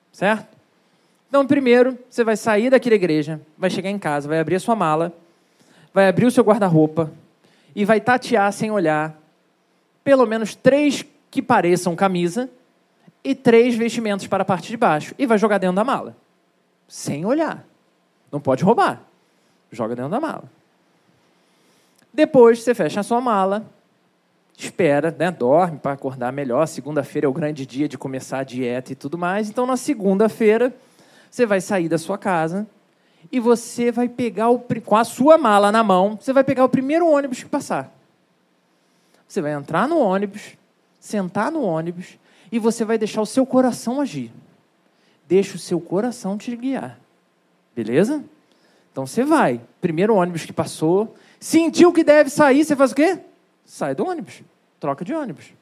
certo? 0.09 0.55
Então, 1.27 1.45
primeiro, 1.45 1.99
você 2.09 2.23
vai 2.23 2.37
sair 2.37 2.69
daquela 2.69 2.95
igreja, 2.95 3.41
vai 3.57 3.69
chegar 3.69 3.89
em 3.89 3.99
casa, 3.99 4.29
vai 4.29 4.39
abrir 4.39 4.55
a 4.55 4.59
sua 4.61 4.73
mala, 4.73 5.11
vai 5.93 6.07
abrir 6.07 6.25
o 6.25 6.31
seu 6.31 6.43
guarda-roupa 6.43 7.11
e 7.75 7.85
vai 7.85 8.01
tatear 8.01 8.51
sem 8.51 8.71
olhar 8.71 9.17
pelo 10.03 10.25
menos 10.25 10.55
três 10.55 11.05
que 11.31 11.41
pareçam 11.41 11.95
camisa 11.95 12.49
e 13.23 13.33
três 13.33 13.75
vestimentos 13.75 14.27
para 14.27 14.43
a 14.43 14.45
parte 14.45 14.67
de 14.67 14.77
baixo 14.77 15.15
e 15.17 15.25
vai 15.25 15.37
jogar 15.37 15.57
dentro 15.57 15.75
da 15.75 15.83
mala, 15.83 16.15
sem 16.87 17.25
olhar. 17.25 17.65
Não 18.31 18.41
pode 18.41 18.63
roubar. 18.63 19.01
Joga 19.71 19.95
dentro 19.95 20.11
da 20.11 20.19
mala. 20.19 20.43
Depois 22.13 22.61
você 22.61 22.75
fecha 22.75 22.99
a 22.99 23.03
sua 23.03 23.19
mala, 23.19 23.65
espera, 24.57 25.15
né, 25.17 25.31
dorme 25.31 25.79
para 25.79 25.93
acordar 25.93 26.31
melhor. 26.31 26.67
Segunda-feira 26.67 27.25
é 27.25 27.29
o 27.29 27.33
grande 27.33 27.65
dia 27.65 27.87
de 27.87 27.97
começar 27.97 28.39
a 28.39 28.43
dieta 28.43 28.91
e 28.91 28.95
tudo 28.95 29.17
mais. 29.17 29.49
Então, 29.49 29.65
na 29.65 29.77
segunda-feira, 29.77 30.75
você 31.31 31.45
vai 31.45 31.59
sair 31.59 31.89
da 31.89 31.97
sua 31.97 32.17
casa 32.17 32.67
e 33.31 33.39
você 33.39 33.91
vai 33.91 34.07
pegar 34.07 34.49
o, 34.49 34.59
com 34.59 34.95
a 34.95 35.03
sua 35.03 35.37
mala 35.37 35.71
na 35.71 35.83
mão, 35.83 36.17
você 36.19 36.33
vai 36.33 36.43
pegar 36.43 36.63
o 36.63 36.69
primeiro 36.69 37.07
ônibus 37.07 37.43
que 37.43 37.49
passar. 37.49 37.91
Você 39.27 39.41
vai 39.41 39.53
entrar 39.53 39.87
no 39.87 39.97
ônibus, 39.97 40.57
sentar 40.99 41.51
no 41.51 41.63
ônibus 41.63 42.19
e 42.51 42.59
você 42.59 42.85
vai 42.85 42.97
deixar 42.97 43.21
o 43.21 43.25
seu 43.25 43.45
coração 43.45 43.99
agir. 43.99 44.31
Deixa 45.27 45.55
o 45.55 45.59
seu 45.59 45.79
coração 45.79 46.37
te 46.37 46.55
guiar. 46.55 46.99
Beleza? 47.75 48.23
Então 48.91 49.07
você 49.07 49.23
vai. 49.23 49.59
Primeiro 49.81 50.13
ônibus 50.15 50.45
que 50.45 50.53
passou, 50.53 51.15
sentiu 51.39 51.91
que 51.91 52.03
deve 52.03 52.29
sair, 52.29 52.63
você 52.63 52.75
faz 52.75 52.91
o 52.91 52.95
quê? 52.95 53.19
Sai 53.65 53.95
do 53.95 54.07
ônibus. 54.07 54.43
Troca 54.79 55.03
de 55.03 55.13
ônibus. 55.13 55.53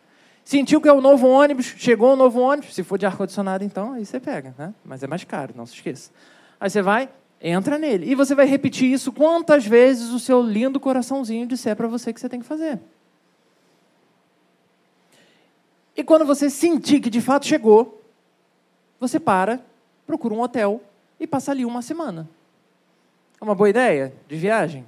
Sentiu 0.44 0.82
que 0.82 0.90
é 0.90 0.94
o 0.94 1.00
novo 1.00 1.28
ônibus, 1.28 1.68
chegou 1.78 2.14
o 2.14 2.16
novo 2.16 2.40
ônibus, 2.42 2.74
se 2.74 2.84
for 2.84 2.98
de 2.98 3.06
ar-condicionado, 3.06 3.64
então, 3.64 3.94
aí 3.94 4.06
você 4.06 4.20
pega, 4.20 4.54
né? 4.58 4.74
Mas 4.84 5.04
é 5.04 5.08
mais 5.08 5.24
caro, 5.24 5.54
não 5.56 5.66
se 5.66 5.76
esqueça. 5.76 6.12
Aí 6.60 6.70
você 6.70 6.82
vai, 6.82 7.08
entra 7.42 7.78
nele. 7.78 8.10
E 8.10 8.16
você 8.16 8.36
vai 8.36 8.46
repetir 8.46 8.92
isso 8.92 9.12
quantas 9.12 9.66
vezes 9.66 10.10
o 10.10 10.20
seu 10.20 10.42
lindo 10.42 10.80
coraçãozinho 10.80 11.48
disser 11.48 11.76
para 11.76 11.88
você 11.88 12.14
que 12.14 12.20
você 12.20 12.30
tem 12.30 12.40
que 12.40 12.46
fazer. 12.46 12.80
E 15.98 16.04
quando 16.04 16.26
você 16.26 16.50
sentir 16.50 17.00
que 17.00 17.10
de 17.10 17.20
fato 17.20 17.46
chegou, 17.46 18.02
você 19.00 19.20
para, 19.20 19.60
procura 20.06 20.34
um 20.34 20.42
hotel 20.42 20.82
e 21.20 21.26
passa 21.26 21.52
ali 21.52 21.66
uma 21.66 21.82
semana. 21.82 22.30
É 23.40 23.44
uma 23.44 23.56
boa 23.56 23.70
ideia 23.70 24.14
de 24.28 24.36
viagem? 24.36 24.86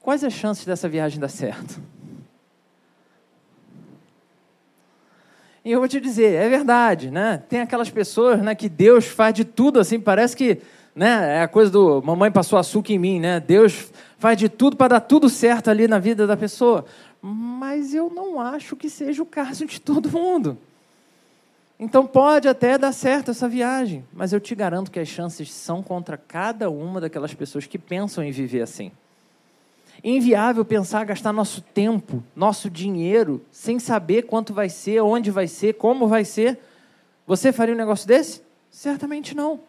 Quais 0.00 0.22
as 0.22 0.32
chances 0.32 0.64
dessa 0.64 0.88
viagem 0.88 1.18
dar 1.18 1.28
certo? 1.28 1.80
E 5.64 5.70
eu 5.70 5.78
vou 5.78 5.88
te 5.88 6.00
dizer, 6.00 6.34
é 6.34 6.48
verdade, 6.48 7.10
né? 7.10 7.42
Tem 7.48 7.60
aquelas 7.60 7.88
pessoas, 7.88 8.40
né, 8.42 8.54
que 8.54 8.68
Deus 8.68 9.06
faz 9.06 9.32
de 9.32 9.44
tudo 9.44 9.78
assim, 9.78 10.00
parece 10.00 10.36
que, 10.36 10.58
né, 10.94 11.38
é 11.38 11.42
a 11.42 11.48
coisa 11.48 11.70
do 11.70 12.02
mamãe 12.02 12.32
passou 12.32 12.58
açúcar 12.58 12.92
em 12.92 12.98
mim, 12.98 13.20
né? 13.20 13.38
Deus 13.38 13.92
faz 14.18 14.36
de 14.36 14.48
tudo 14.48 14.76
para 14.76 14.94
dar 14.94 15.00
tudo 15.00 15.28
certo 15.28 15.70
ali 15.70 15.86
na 15.86 15.98
vida 16.00 16.26
da 16.26 16.36
pessoa. 16.36 16.84
mas 17.22 17.94
eu 17.94 18.10
não 18.10 18.40
acho 18.40 18.74
que 18.74 18.90
seja 18.90 19.22
o 19.22 19.26
caso 19.26 19.64
de 19.64 19.80
todo 19.80 20.10
mundo. 20.10 20.58
Então 21.78 22.06
pode 22.06 22.48
até 22.48 22.76
dar 22.76 22.92
certo 22.92 23.30
essa 23.30 23.48
viagem, 23.48 24.04
mas 24.12 24.32
eu 24.32 24.40
te 24.40 24.54
garanto 24.54 24.90
que 24.90 25.00
as 25.00 25.08
chances 25.08 25.52
são 25.52 25.82
contra 25.82 26.16
cada 26.16 26.68
uma 26.70 27.00
daquelas 27.00 27.34
pessoas 27.34 27.66
que 27.66 27.78
pensam 27.78 28.22
em 28.24 28.30
viver 28.30 28.62
assim. 28.62 28.90
Inviável 30.04 30.64
pensar 30.64 31.04
gastar 31.04 31.32
nosso 31.32 31.60
tempo, 31.60 32.22
nosso 32.34 32.68
dinheiro, 32.68 33.40
sem 33.52 33.78
saber 33.78 34.22
quanto 34.22 34.52
vai 34.52 34.68
ser, 34.68 35.00
onde 35.00 35.30
vai 35.30 35.46
ser, 35.46 35.74
como 35.74 36.08
vai 36.08 36.24
ser. 36.24 36.58
Você 37.26 37.52
faria 37.52 37.74
um 37.74 37.78
negócio 37.78 38.06
desse? 38.08 38.42
Certamente 38.70 39.36
não. 39.36 39.60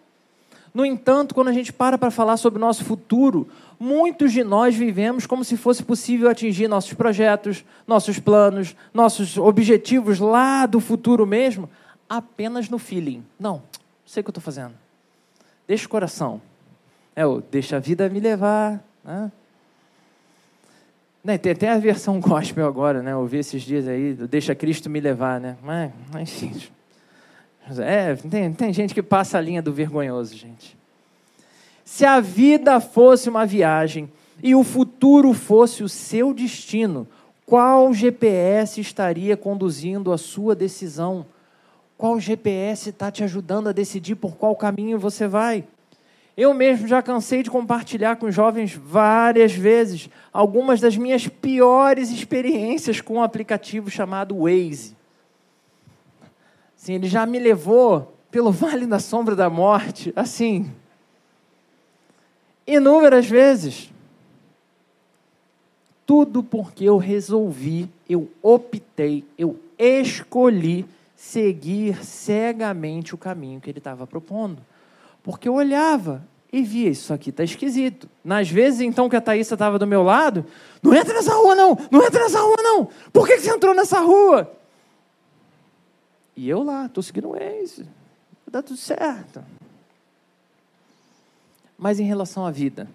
No 0.74 0.84
entanto, 0.84 1.36
quando 1.36 1.50
a 1.50 1.54
gente 1.54 1.72
para 1.72 2.00
para 2.00 2.10
falar 2.10 2.36
sobre 2.38 2.58
o 2.58 2.62
nosso 2.62 2.84
futuro, 2.84 3.48
muitos 3.80 4.32
de 4.32 4.44
nós 4.44 4.74
vivemos 4.76 5.28
como 5.28 5.44
se 5.44 5.56
fosse 5.56 5.84
possível 5.84 6.28
atingir 6.28 6.68
nossos 6.68 6.94
projetos, 6.94 7.64
nossos 7.86 8.18
planos, 8.18 8.76
nossos 8.92 9.38
objetivos 9.38 10.20
lá 10.20 10.66
do 10.66 10.80
futuro 10.80 11.28
mesmo, 11.28 11.70
apenas 12.10 12.70
no 12.70 12.80
feeling. 12.80 13.24
Não, 13.40 13.62
sei 14.04 14.22
o 14.22 14.24
que 14.24 14.30
eu 14.30 14.32
estou 14.32 14.42
fazendo. 14.42 14.74
Deixa 15.68 15.86
o 15.86 15.90
coração. 15.90 16.42
É 17.16 17.24
o 17.24 17.40
deixa 17.40 17.78
a 17.78 17.80
vida 17.80 18.10
me 18.10 18.20
levar. 18.20 18.84
Né? 19.04 19.32
Né, 21.24 21.38
tem 21.38 21.54
até 21.54 21.70
a 21.70 21.78
versão 21.78 22.20
gospel 22.22 22.68
agora, 22.68 23.02
né? 23.02 23.16
Ouvi 23.16 23.38
esses 23.38 23.62
dias 23.62 23.88
aí, 23.88 24.14
deixa 24.14 24.54
Cristo 24.54 24.90
me 24.90 25.00
levar, 25.00 25.40
né? 25.40 25.56
Mas, 25.64 25.92
enfim. 26.14 26.52
É, 27.80 28.16
tem, 28.16 28.52
tem 28.52 28.74
gente 28.74 28.94
que 28.94 29.02
passa 29.02 29.38
a 29.38 29.42
linha 29.42 29.62
do 29.62 29.72
vergonhoso, 29.72 30.36
gente. 30.36 30.78
Se 31.86 32.06
a 32.06 32.20
vida 32.20 32.80
fosse 32.82 33.30
uma 33.30 33.46
viagem 33.46 34.12
e 34.42 34.54
o 34.54 34.64
futuro 34.64 35.34
fosse 35.34 35.82
o 35.82 35.88
seu 35.88 36.34
destino, 36.34 37.08
qual 37.46 37.94
GPS 37.94 38.82
estaria 38.82 39.38
conduzindo 39.38 40.12
a 40.12 40.18
sua 40.18 40.54
decisão? 40.54 41.26
Qual 41.98 42.20
GPS 42.20 42.90
está 42.90 43.10
te 43.10 43.24
ajudando 43.24 43.70
a 43.70 43.72
decidir 43.72 44.16
por 44.16 44.36
qual 44.36 44.56
caminho 44.56 45.00
você 45.00 45.26
vai? 45.28 45.64
Eu 46.36 46.54
mesmo 46.54 46.88
já 46.88 47.02
cansei 47.02 47.44
de 47.44 47.52
compartilhar 47.52 48.16
com 48.16 48.32
jovens 48.32 48.74
várias 48.74 49.54
vezes 49.54 50.10
algumas 50.32 50.82
das 50.82 50.98
minhas 50.98 51.28
piores 51.28 52.10
experiências 52.10 53.00
com 53.00 53.16
um 53.16 53.24
aplicativo 53.24 53.90
chamado 53.90 54.40
Waze. 54.40 54.96
Sim, 56.76 56.96
ele 56.96 57.08
já 57.08 57.26
me 57.26 57.38
levou 57.38 58.18
pelo 58.32 58.50
vale 58.52 58.88
da 58.88 59.00
sombra 59.00 59.36
da 59.36 59.50
morte, 59.50 60.12
assim, 60.16 60.72
inúmeras 62.66 63.28
vezes. 63.28 63.92
Tudo 66.06 66.44
porque 66.44 66.84
eu 66.84 66.98
resolvi, 66.98 67.90
eu 68.10 68.30
optei, 68.42 69.24
eu 69.38 69.58
escolhi 69.78 70.86
seguir 71.16 72.04
cegamente 72.04 73.16
o 73.16 73.18
caminho 73.18 73.62
que 73.62 73.70
ele 73.70 73.78
estava 73.78 74.06
propondo. 74.06 74.62
Porque 75.24 75.48
eu 75.48 75.54
olhava 75.54 76.28
e 76.52 76.62
via, 76.62 76.90
isso 76.90 77.14
aqui 77.14 77.32
está 77.32 77.44
esquisito. 77.44 78.08
Nas 78.24 78.48
vezes, 78.48 78.82
então, 78.82 79.10
que 79.10 79.16
a 79.16 79.22
Thaísa 79.22 79.56
estava 79.56 79.80
do 79.80 79.88
meu 79.88 80.04
lado, 80.04 80.46
não 80.84 80.94
entra 80.94 81.14
nessa 81.14 81.34
rua, 81.34 81.56
não! 81.56 81.76
Não 81.90 82.06
entra 82.06 82.22
nessa 82.22 82.40
rua, 82.42 82.58
não! 82.60 82.90
Por 83.12 83.26
que, 83.26 83.38
que 83.38 83.42
você 83.42 83.50
entrou 83.50 83.74
nessa 83.74 84.00
rua? 84.02 84.52
E 86.36 86.48
eu 86.48 86.62
lá, 86.62 86.86
estou 86.86 87.02
seguindo 87.02 87.30
o 87.30 87.32
Waze. 87.32 87.88
Dá 88.48 88.62
tudo 88.62 88.78
certo. 88.78 89.44
Mas 91.76 92.00
em 92.00 92.04
relação 92.04 92.46
à 92.46 92.52
vida, 92.52 92.88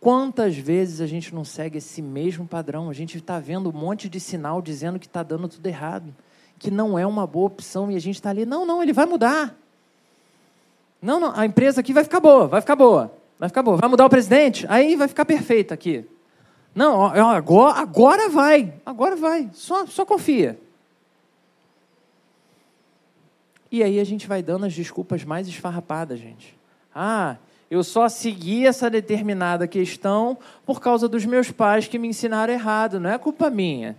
quantas 0.00 0.56
vezes 0.56 1.00
a 1.00 1.06
gente 1.06 1.32
não 1.32 1.44
segue 1.44 1.78
esse 1.78 2.02
mesmo 2.02 2.46
padrão? 2.46 2.90
A 2.90 2.92
gente 2.92 3.18
está 3.18 3.38
vendo 3.38 3.70
um 3.70 3.72
monte 3.72 4.08
de 4.08 4.18
sinal 4.18 4.60
dizendo 4.60 4.98
que 4.98 5.06
está 5.06 5.22
dando 5.22 5.48
tudo 5.48 5.64
errado, 5.66 6.12
que 6.58 6.72
não 6.72 6.98
é 6.98 7.06
uma 7.06 7.24
boa 7.24 7.46
opção, 7.46 7.88
e 7.90 7.94
a 7.94 8.00
gente 8.00 8.16
está 8.16 8.30
ali, 8.30 8.44
não, 8.44 8.66
não, 8.66 8.82
ele 8.82 8.92
vai 8.92 9.06
mudar. 9.06 9.56
Não, 11.04 11.20
não, 11.20 11.32
a 11.36 11.44
empresa 11.44 11.82
aqui 11.82 11.92
vai 11.92 12.02
ficar 12.02 12.18
boa, 12.18 12.46
vai 12.46 12.62
ficar 12.62 12.74
boa, 12.74 13.12
vai 13.38 13.46
ficar 13.50 13.62
boa. 13.62 13.76
Vai 13.76 13.90
mudar 13.90 14.06
o 14.06 14.08
presidente, 14.08 14.64
aí 14.70 14.96
vai 14.96 15.06
ficar 15.06 15.26
perfeita 15.26 15.74
aqui. 15.74 16.02
Não, 16.74 17.04
agora, 17.04 17.78
agora 17.78 18.28
vai, 18.30 18.72
agora 18.86 19.14
vai, 19.14 19.50
só, 19.52 19.84
só 19.84 20.06
confia. 20.06 20.58
E 23.70 23.82
aí 23.82 24.00
a 24.00 24.04
gente 24.04 24.26
vai 24.26 24.42
dando 24.42 24.64
as 24.64 24.72
desculpas 24.72 25.24
mais 25.24 25.46
esfarrapadas, 25.46 26.18
gente. 26.18 26.56
Ah, 26.94 27.36
eu 27.70 27.84
só 27.84 28.08
segui 28.08 28.66
essa 28.66 28.88
determinada 28.88 29.68
questão 29.68 30.38
por 30.64 30.80
causa 30.80 31.06
dos 31.06 31.26
meus 31.26 31.50
pais 31.50 31.86
que 31.86 31.98
me 31.98 32.08
ensinaram 32.08 32.54
errado, 32.54 32.98
não 32.98 33.10
é 33.10 33.18
culpa 33.18 33.50
minha. 33.50 33.94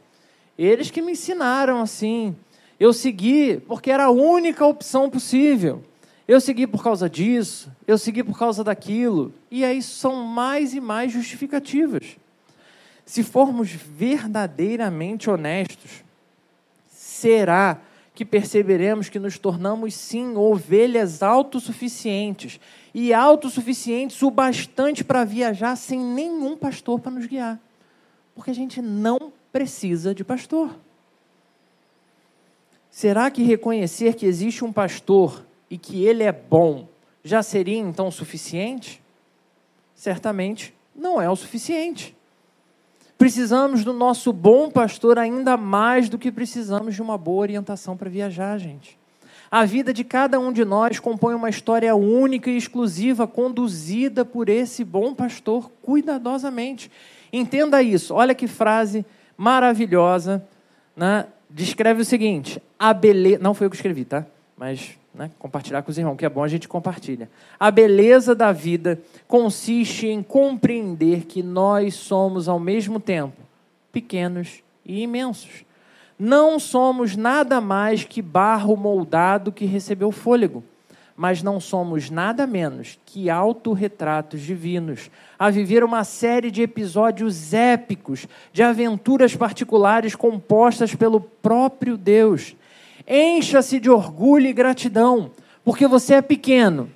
Eles 0.57 0.89
que 0.89 1.03
me 1.03 1.11
ensinaram 1.11 1.81
assim. 1.81 2.35
Eu 2.79 2.91
segui 2.91 3.57
porque 3.67 3.91
era 3.91 4.05
a 4.05 4.09
única 4.09 4.65
opção 4.65 5.07
possível. 5.07 5.83
Eu 6.27 6.41
segui 6.41 6.65
por 6.65 6.83
causa 6.83 7.09
disso, 7.09 7.71
eu 7.85 7.97
segui 7.97 8.23
por 8.23 8.38
causa 8.38 8.63
daquilo. 8.63 9.33
E 9.51 9.63
aí 9.63 9.81
são 9.81 10.23
mais 10.23 10.73
e 10.73 10.81
mais 10.81 11.11
justificativas. 11.11 12.17
Se 13.05 13.21
formos 13.21 13.69
verdadeiramente 13.69 15.29
honestos, 15.29 16.03
será 16.89 17.79
que 18.15 18.25
perceberemos 18.25 19.09
que 19.09 19.19
nos 19.19 19.38
tornamos, 19.38 19.93
sim, 19.93 20.35
ovelhas 20.35 21.21
autossuficientes 21.21 22.59
e 22.93 23.13
autossuficientes 23.13 24.23
o 24.23 24.31
bastante 24.31 25.03
para 25.03 25.25
viajar 25.25 25.75
sem 25.75 25.99
nenhum 25.99 26.55
pastor 26.55 26.99
para 27.01 27.11
nos 27.11 27.25
guiar. 27.25 27.59
Porque 28.33 28.51
a 28.51 28.55
gente 28.55 28.81
não 28.81 29.33
precisa 29.51 30.15
de 30.15 30.23
pastor. 30.23 30.73
Será 32.89 33.29
que 33.29 33.43
reconhecer 33.43 34.15
que 34.15 34.25
existe 34.25 34.63
um 34.63 34.71
pastor 34.71 35.44
e 35.69 35.78
que 35.78 36.06
ele 36.06 36.23
é 36.23 36.32
bom, 36.32 36.88
já 37.23 37.41
seria 37.41 37.78
então 37.78 38.12
suficiente? 38.12 39.01
Certamente 39.95 40.73
não 40.95 41.21
é 41.21 41.30
o 41.30 41.36
suficiente. 41.36 42.15
Precisamos 43.17 43.84
do 43.84 43.93
nosso 43.93 44.34
bom 44.34 44.69
pastor 44.69 45.17
ainda 45.17 45.56
mais 45.56 46.10
do 46.10 46.17
que 46.17 46.32
precisamos 46.32 46.95
de 46.95 47.01
uma 47.01 47.17
boa 47.17 47.41
orientação 47.41 47.95
para 47.95 48.10
viajar, 48.10 48.58
gente. 48.58 48.97
A 49.49 49.63
vida 49.63 49.93
de 49.93 50.04
cada 50.04 50.39
um 50.39 50.51
de 50.51 50.65
nós 50.65 50.99
compõe 50.99 51.34
uma 51.34 51.49
história 51.49 51.95
única 51.95 52.49
e 52.49 52.58
exclusiva, 52.58 53.25
conduzida 53.25 54.25
por 54.25 54.49
esse 54.49 54.84
bom 54.84 55.13
pastor 55.13 55.71
cuidadosamente. 55.82 56.91
Entenda 57.32 57.82
isso. 57.82 58.13
Olha 58.13 58.36
que 58.36 58.47
frase 58.47 59.06
maravilhosa. 59.38 60.45
Né? 60.95 61.25
Descreve 61.49 62.01
o 62.01 62.06
seguinte: 62.06 62.62
a 62.78 62.93
beleza. 62.93 63.41
Não 63.41 63.54
foi 63.54 63.67
eu 63.67 63.69
que 63.69 63.78
escrevi, 63.78 64.04
tá? 64.04 64.25
Mas 64.58 64.97
né, 65.15 65.32
compartilhar 65.39 65.82
com 65.82 65.89
os 65.89 65.97
irmãos, 65.97 66.17
que 66.17 66.25
é 66.25 66.30
bom 66.30 66.43
a 66.43 66.47
gente 66.47 66.67
compartilha. 66.67 67.30
A 67.60 67.71
beleza 67.71 68.36
da 68.36 68.51
vida 68.51 68.99
consiste 69.28 70.08
em 70.08 70.21
compreender 70.21 71.25
que 71.25 71.41
nós 71.41 71.95
somos 71.95 72.47
ao 72.47 72.60
mesmo 72.60 72.99
tempo 72.99 73.41
pequenos 73.91 74.62
e 74.86 75.01
imensos. 75.01 75.63
Não 76.19 76.60
somos 76.60 77.15
nada 77.15 77.60
mais 77.62 78.04
que 78.04 78.21
barro 78.21 78.75
moldado 78.75 79.51
que 79.51 79.65
recebeu 79.65 80.12
fôlego, 80.12 80.63
mas 81.15 81.41
não 81.41 81.62
somos 81.62 82.10
nada 82.10 82.45
menos 82.45 82.99
que 83.06 83.30
autorretratos 83.30 84.41
divinos, 84.41 85.10
a 85.39 85.49
viver 85.49 85.84
uma 85.84 86.04
série 86.04 86.51
de 86.51 86.62
episódios 86.62 87.54
épicos, 87.54 88.28
de 88.51 88.62
aventuras 88.62 89.34
particulares 89.34 90.13
compostas 90.13 90.93
pelo 90.93 91.21
próprio 91.21 91.95
Deus 91.95 92.56
Encha-se 93.07 93.79
de 93.79 93.89
orgulho 93.89 94.47
e 94.47 94.53
gratidão, 94.53 95.31
porque 95.63 95.87
você 95.87 96.15
é 96.15 96.21
pequeno, 96.21 96.89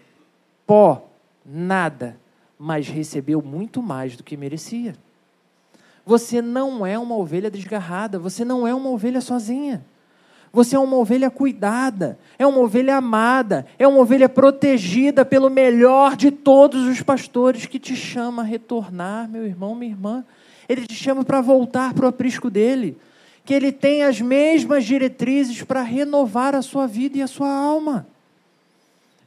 pó, 0.65 1.07
nada, 1.45 2.17
mas 2.57 2.87
recebeu 2.87 3.41
muito 3.41 3.81
mais 3.81 4.15
do 4.15 4.23
que 4.23 4.35
merecia. 4.35 4.95
Você 6.05 6.41
não 6.41 6.85
é 6.85 6.97
uma 6.97 7.15
ovelha 7.15 7.51
desgarrada, 7.51 8.17
você 8.17 8.43
não 8.43 8.67
é 8.67 8.73
uma 8.73 8.89
ovelha 8.89 9.21
sozinha. 9.21 9.85
Você 10.51 10.75
é 10.75 10.79
uma 10.79 10.97
ovelha 10.97 11.29
cuidada, 11.29 12.17
é 12.39 12.47
uma 12.47 12.59
ovelha 12.59 12.95
amada, 12.95 13.67
é 13.77 13.87
uma 13.87 13.99
ovelha 13.99 14.27
protegida 14.27 15.23
pelo 15.23 15.47
melhor 15.47 16.15
de 16.15 16.31
todos 16.31 16.87
os 16.87 17.03
pastores 17.03 17.67
que 17.67 17.77
te 17.77 17.95
chama 17.95 18.41
a 18.41 18.45
retornar, 18.45 19.29
meu 19.29 19.45
irmão, 19.45 19.75
minha 19.75 19.91
irmã. 19.91 20.25
Ele 20.67 20.87
te 20.87 20.95
chama 20.95 21.23
para 21.23 21.39
voltar 21.41 21.93
para 21.93 22.05
o 22.05 22.09
aprisco 22.09 22.49
dele 22.49 22.97
que 23.49 23.53
ele 23.55 23.71
tem 23.71 24.03
as 24.03 24.21
mesmas 24.21 24.85
diretrizes 24.85 25.63
para 25.63 25.81
renovar 25.81 26.53
a 26.53 26.61
sua 26.61 26.85
vida 26.85 27.17
e 27.17 27.23
a 27.23 27.27
sua 27.27 27.51
alma. 27.51 28.05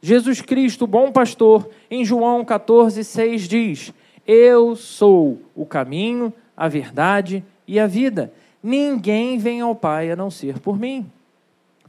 Jesus 0.00 0.40
Cristo, 0.40 0.86
bom 0.86 1.10
pastor, 1.10 1.68
em 1.90 2.04
João 2.04 2.44
14, 2.44 3.02
6 3.02 3.48
diz: 3.48 3.92
Eu 4.24 4.76
sou 4.76 5.40
o 5.56 5.66
caminho, 5.66 6.32
a 6.56 6.68
verdade 6.68 7.42
e 7.66 7.80
a 7.80 7.88
vida. 7.88 8.32
Ninguém 8.62 9.38
vem 9.38 9.60
ao 9.60 9.74
Pai 9.74 10.12
a 10.12 10.14
não 10.14 10.30
ser 10.30 10.60
por 10.60 10.78
mim. 10.78 11.04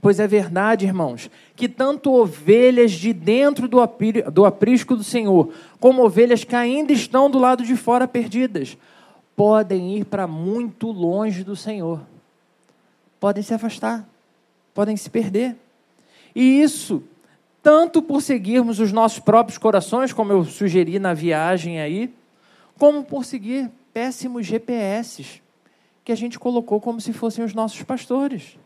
Pois 0.02 0.20
é 0.20 0.26
verdade, 0.26 0.88
irmãos, 0.88 1.30
que 1.56 1.70
tanto 1.70 2.12
ovelhas 2.12 2.94
de 2.94 3.14
dentro 3.14 3.68
do, 3.68 4.44
aprisco 4.44 4.96
do 4.96 5.04
Senhor, 5.04 5.54
como 5.80 6.04
ovelhas 6.04 6.44
que 6.44 6.56
ainda 6.56 6.94
estão 6.94 7.30
do 7.30 7.38
lado 7.38 7.64
de 7.64 7.76
fora 7.76 8.08
perdidas, 8.08 8.76
podem 9.36 9.98
ir 9.98 10.06
para 10.06 10.26
muito 10.26 10.90
longe 10.90 11.44
do 11.44 11.56
Senhor. 11.56 12.00
Podem 13.24 13.42
se 13.42 13.54
afastar, 13.54 14.06
podem 14.74 14.98
se 14.98 15.10
perder. 15.10 15.56
E 16.36 16.62
isso, 16.62 17.02
tanto 17.62 18.02
por 18.02 18.22
seguirmos 18.22 18.82
os 18.82 18.92
nossos 18.92 19.20
próprios 19.20 19.58
corações, 19.58 20.12
como 20.12 20.34
eu 20.34 20.44
sugeri 20.44 21.00
na 21.00 21.14
viagem 21.14 21.80
aí, 21.80 22.14
como 22.78 23.02
por 23.02 23.24
seguir 23.24 23.72
péssimos 23.94 24.46
GPS 24.46 25.42
que 26.04 26.12
a 26.12 26.18
gente 26.18 26.38
colocou 26.38 26.82
como 26.82 27.00
se 27.00 27.14
fossem 27.14 27.46
os 27.46 27.54
nossos 27.54 27.82
pastores. 27.84 28.58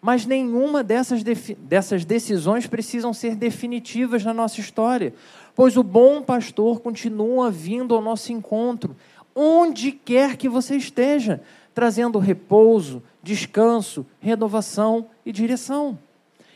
Mas 0.00 0.26
nenhuma 0.26 0.84
dessas, 0.84 1.24
dessas 1.24 2.04
decisões 2.04 2.68
precisam 2.68 3.12
ser 3.12 3.34
definitivas 3.34 4.24
na 4.24 4.32
nossa 4.32 4.60
história, 4.60 5.12
pois 5.56 5.76
o 5.76 5.82
bom 5.82 6.22
pastor 6.22 6.78
continua 6.78 7.50
vindo 7.50 7.96
ao 7.96 8.00
nosso 8.00 8.32
encontro, 8.32 8.94
onde 9.34 9.90
quer 9.90 10.36
que 10.36 10.48
você 10.48 10.76
esteja, 10.76 11.42
trazendo 11.76 12.18
repouso, 12.18 13.02
descanso, 13.22 14.06
renovação 14.18 15.08
e 15.26 15.30
direção. 15.30 15.98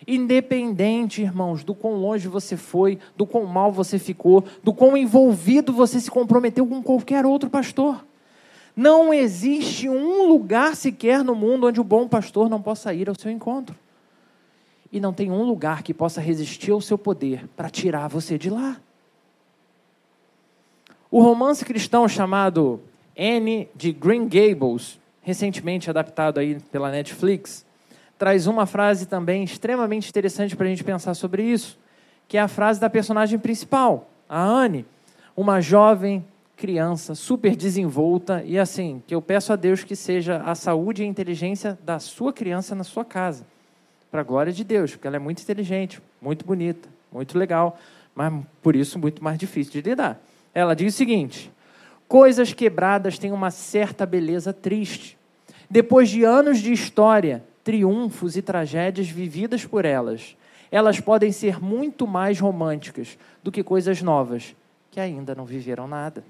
Independente, 0.09 1.21
irmãos, 1.21 1.63
do 1.63 1.75
quão 1.75 1.97
longe 1.97 2.27
você 2.27 2.57
foi, 2.57 2.99
do 3.15 3.27
quão 3.27 3.45
mal 3.45 3.71
você 3.71 3.99
ficou, 3.99 4.43
do 4.65 4.73
quão 4.73 4.97
envolvido 4.97 5.75
você 5.75 6.01
se 6.01 6.11
comprometeu 6.11 6.67
com 6.67 6.83
qualquer 6.83 7.27
outro 7.27 7.51
pastor. 7.51 8.03
Não 8.75 9.13
existe 9.13 9.91
um 9.91 10.27
lugar 10.27 10.75
sequer 10.75 11.23
no 11.23 11.35
mundo 11.35 11.67
onde 11.67 11.79
o 11.79 11.85
bom 11.85 12.09
pastor 12.09 12.49
não 12.49 12.63
possa 12.63 12.95
ir 12.95 13.07
ao 13.07 13.15
seu 13.15 13.31
encontro. 13.31 13.77
E 14.91 14.99
não 14.99 15.13
tem 15.13 15.31
um 15.31 15.43
lugar 15.43 15.83
que 15.83 15.93
possa 15.93 16.23
resistir 16.23 16.71
ao 16.71 16.81
seu 16.81 16.97
poder 16.97 17.47
para 17.55 17.69
tirar 17.69 18.09
você 18.09 18.39
de 18.39 18.49
lá. 18.49 18.81
O 21.11 21.21
romance 21.23 21.63
cristão 21.63 22.09
chamado 22.09 22.81
Anne 23.19 23.69
de 23.77 23.93
Green 23.93 24.27
Gables, 24.27 25.00
recentemente 25.23 25.91
adaptado 25.91 26.39
aí 26.39 26.59
pela 26.73 26.91
Netflix, 26.91 27.65
traz 28.19 28.47
uma 28.47 28.67
frase 28.67 29.07
também 29.07 29.45
extremamente 29.45 30.09
interessante 30.09 30.57
para 30.57 30.67
a 30.67 30.69
gente 30.69 30.85
pensar 30.85 31.15
sobre 31.15 31.43
isso, 31.43 31.79
que 32.29 32.37
é 32.37 32.41
a 32.41 32.49
frase 32.49 32.81
da 32.81 32.91
personagem 32.91 33.39
principal, 33.39 34.09
a 34.29 34.43
Anne, 34.43 34.85
uma 35.37 35.61
jovem 35.61 36.25
criança 36.57 37.15
super 37.15 37.57
desenvolta 37.57 38.43
e 38.45 38.59
assim, 38.59 39.03
que 39.07 39.15
eu 39.15 39.23
peço 39.23 39.51
a 39.53 39.57
Deus 39.57 39.83
que 39.83 39.97
seja 39.97 40.43
a 40.45 40.55
saúde 40.55 41.03
e 41.03 41.07
a 41.07 41.09
inteligência 41.09 41.79
da 41.83 41.99
sua 41.99 42.33
criança 42.33 42.75
na 42.75 42.85
sua 42.85 43.05
casa, 43.05 43.47
para 44.11 44.21
a 44.21 44.25
glória 44.25 44.53
de 44.53 44.63
Deus, 44.63 44.91
porque 44.91 45.07
ela 45.07 45.17
é 45.17 45.19
muito 45.19 45.43
inteligente, 45.43 46.03
muito 46.21 46.45
bonita, 46.45 46.87
muito 47.11 47.39
legal, 47.39 47.79
mas 48.15 48.33
por 48.63 48.77
isso 48.77 48.99
muito 48.99 49.25
mais 49.25 49.39
difícil 49.39 49.73
de 49.73 49.81
lidar. 49.81 50.21
Ela 50.53 50.77
diz 50.77 50.95
o 50.95 50.97
seguinte: 50.97 51.51
coisas 52.11 52.53
quebradas 52.53 53.21
têm 53.21 53.31
uma 53.31 53.53
certa 53.53 54.05
beleza 54.05 54.53
triste. 54.53 55.17
Depois 55.71 56.09
de 56.09 56.25
anos 56.25 56.59
de 56.59 56.73
história, 56.73 57.45
triunfos 57.63 58.37
e 58.37 58.43
tragédias 58.43 59.09
vividas 59.09 59.65
por 59.65 59.85
elas, 59.85 60.37
elas 60.73 60.99
podem 60.99 61.31
ser 61.31 61.63
muito 61.63 62.09
mais 62.09 62.41
românticas 62.41 63.17
do 63.45 63.53
que 63.53 63.63
coisas 63.63 64.03
novas 64.03 64.57
que 64.91 64.99
ainda 64.99 65.37
não 65.37 65.45
viveram 65.45 65.87
nada. 65.87 66.25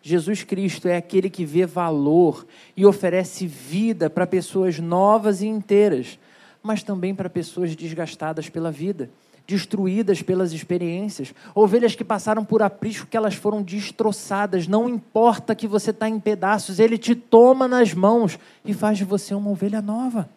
Jesus 0.00 0.42
Cristo 0.42 0.88
é 0.88 0.96
aquele 0.96 1.28
que 1.28 1.44
vê 1.44 1.66
valor 1.66 2.46
e 2.74 2.86
oferece 2.86 3.46
vida 3.46 4.08
para 4.08 4.26
pessoas 4.26 4.78
novas 4.78 5.42
e 5.42 5.46
inteiras, 5.46 6.18
mas 6.62 6.82
também 6.82 7.14
para 7.14 7.28
pessoas 7.28 7.76
desgastadas 7.76 8.48
pela 8.48 8.70
vida, 8.72 9.10
destruídas 9.46 10.22
pelas 10.22 10.52
experiências, 10.52 11.32
ovelhas 11.54 11.94
que 11.94 12.04
passaram 12.04 12.44
por 12.44 12.62
aprisco 12.62 13.06
que 13.06 13.16
elas 13.16 13.34
foram 13.34 13.62
destroçadas. 13.62 14.66
Não 14.66 14.88
importa 14.88 15.54
que 15.54 15.68
você 15.68 15.90
está 15.90 16.08
em 16.08 16.18
pedaços, 16.18 16.78
Ele 16.80 16.98
te 16.98 17.14
toma 17.14 17.68
nas 17.68 17.94
mãos 17.94 18.38
e 18.64 18.74
faz 18.74 18.98
de 18.98 19.04
você 19.04 19.34
uma 19.34 19.50
ovelha 19.50 19.80
nova. 19.80 20.28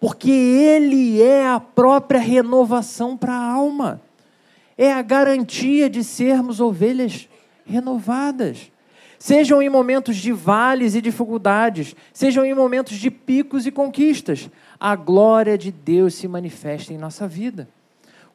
Porque 0.00 0.30
Ele 0.30 1.20
é 1.20 1.46
a 1.46 1.60
própria 1.60 2.20
renovação 2.20 3.16
para 3.16 3.34
a 3.34 3.52
alma, 3.52 4.00
é 4.76 4.92
a 4.92 5.02
garantia 5.02 5.88
de 5.90 6.02
sermos 6.02 6.60
ovelhas 6.60 7.28
renovadas. 7.66 8.70
Sejam 9.18 9.62
em 9.62 9.70
momentos 9.70 10.16
de 10.16 10.32
vales 10.32 10.94
e 10.94 11.00
dificuldades, 11.00 11.94
sejam 12.12 12.44
em 12.44 12.52
momentos 12.52 12.98
de 12.98 13.10
picos 13.10 13.66
e 13.66 13.70
conquistas, 13.70 14.50
a 14.78 14.94
glória 14.94 15.56
de 15.56 15.72
Deus 15.72 16.14
se 16.14 16.28
manifesta 16.28 16.92
em 16.92 16.98
nossa 16.98 17.26
vida. 17.26 17.68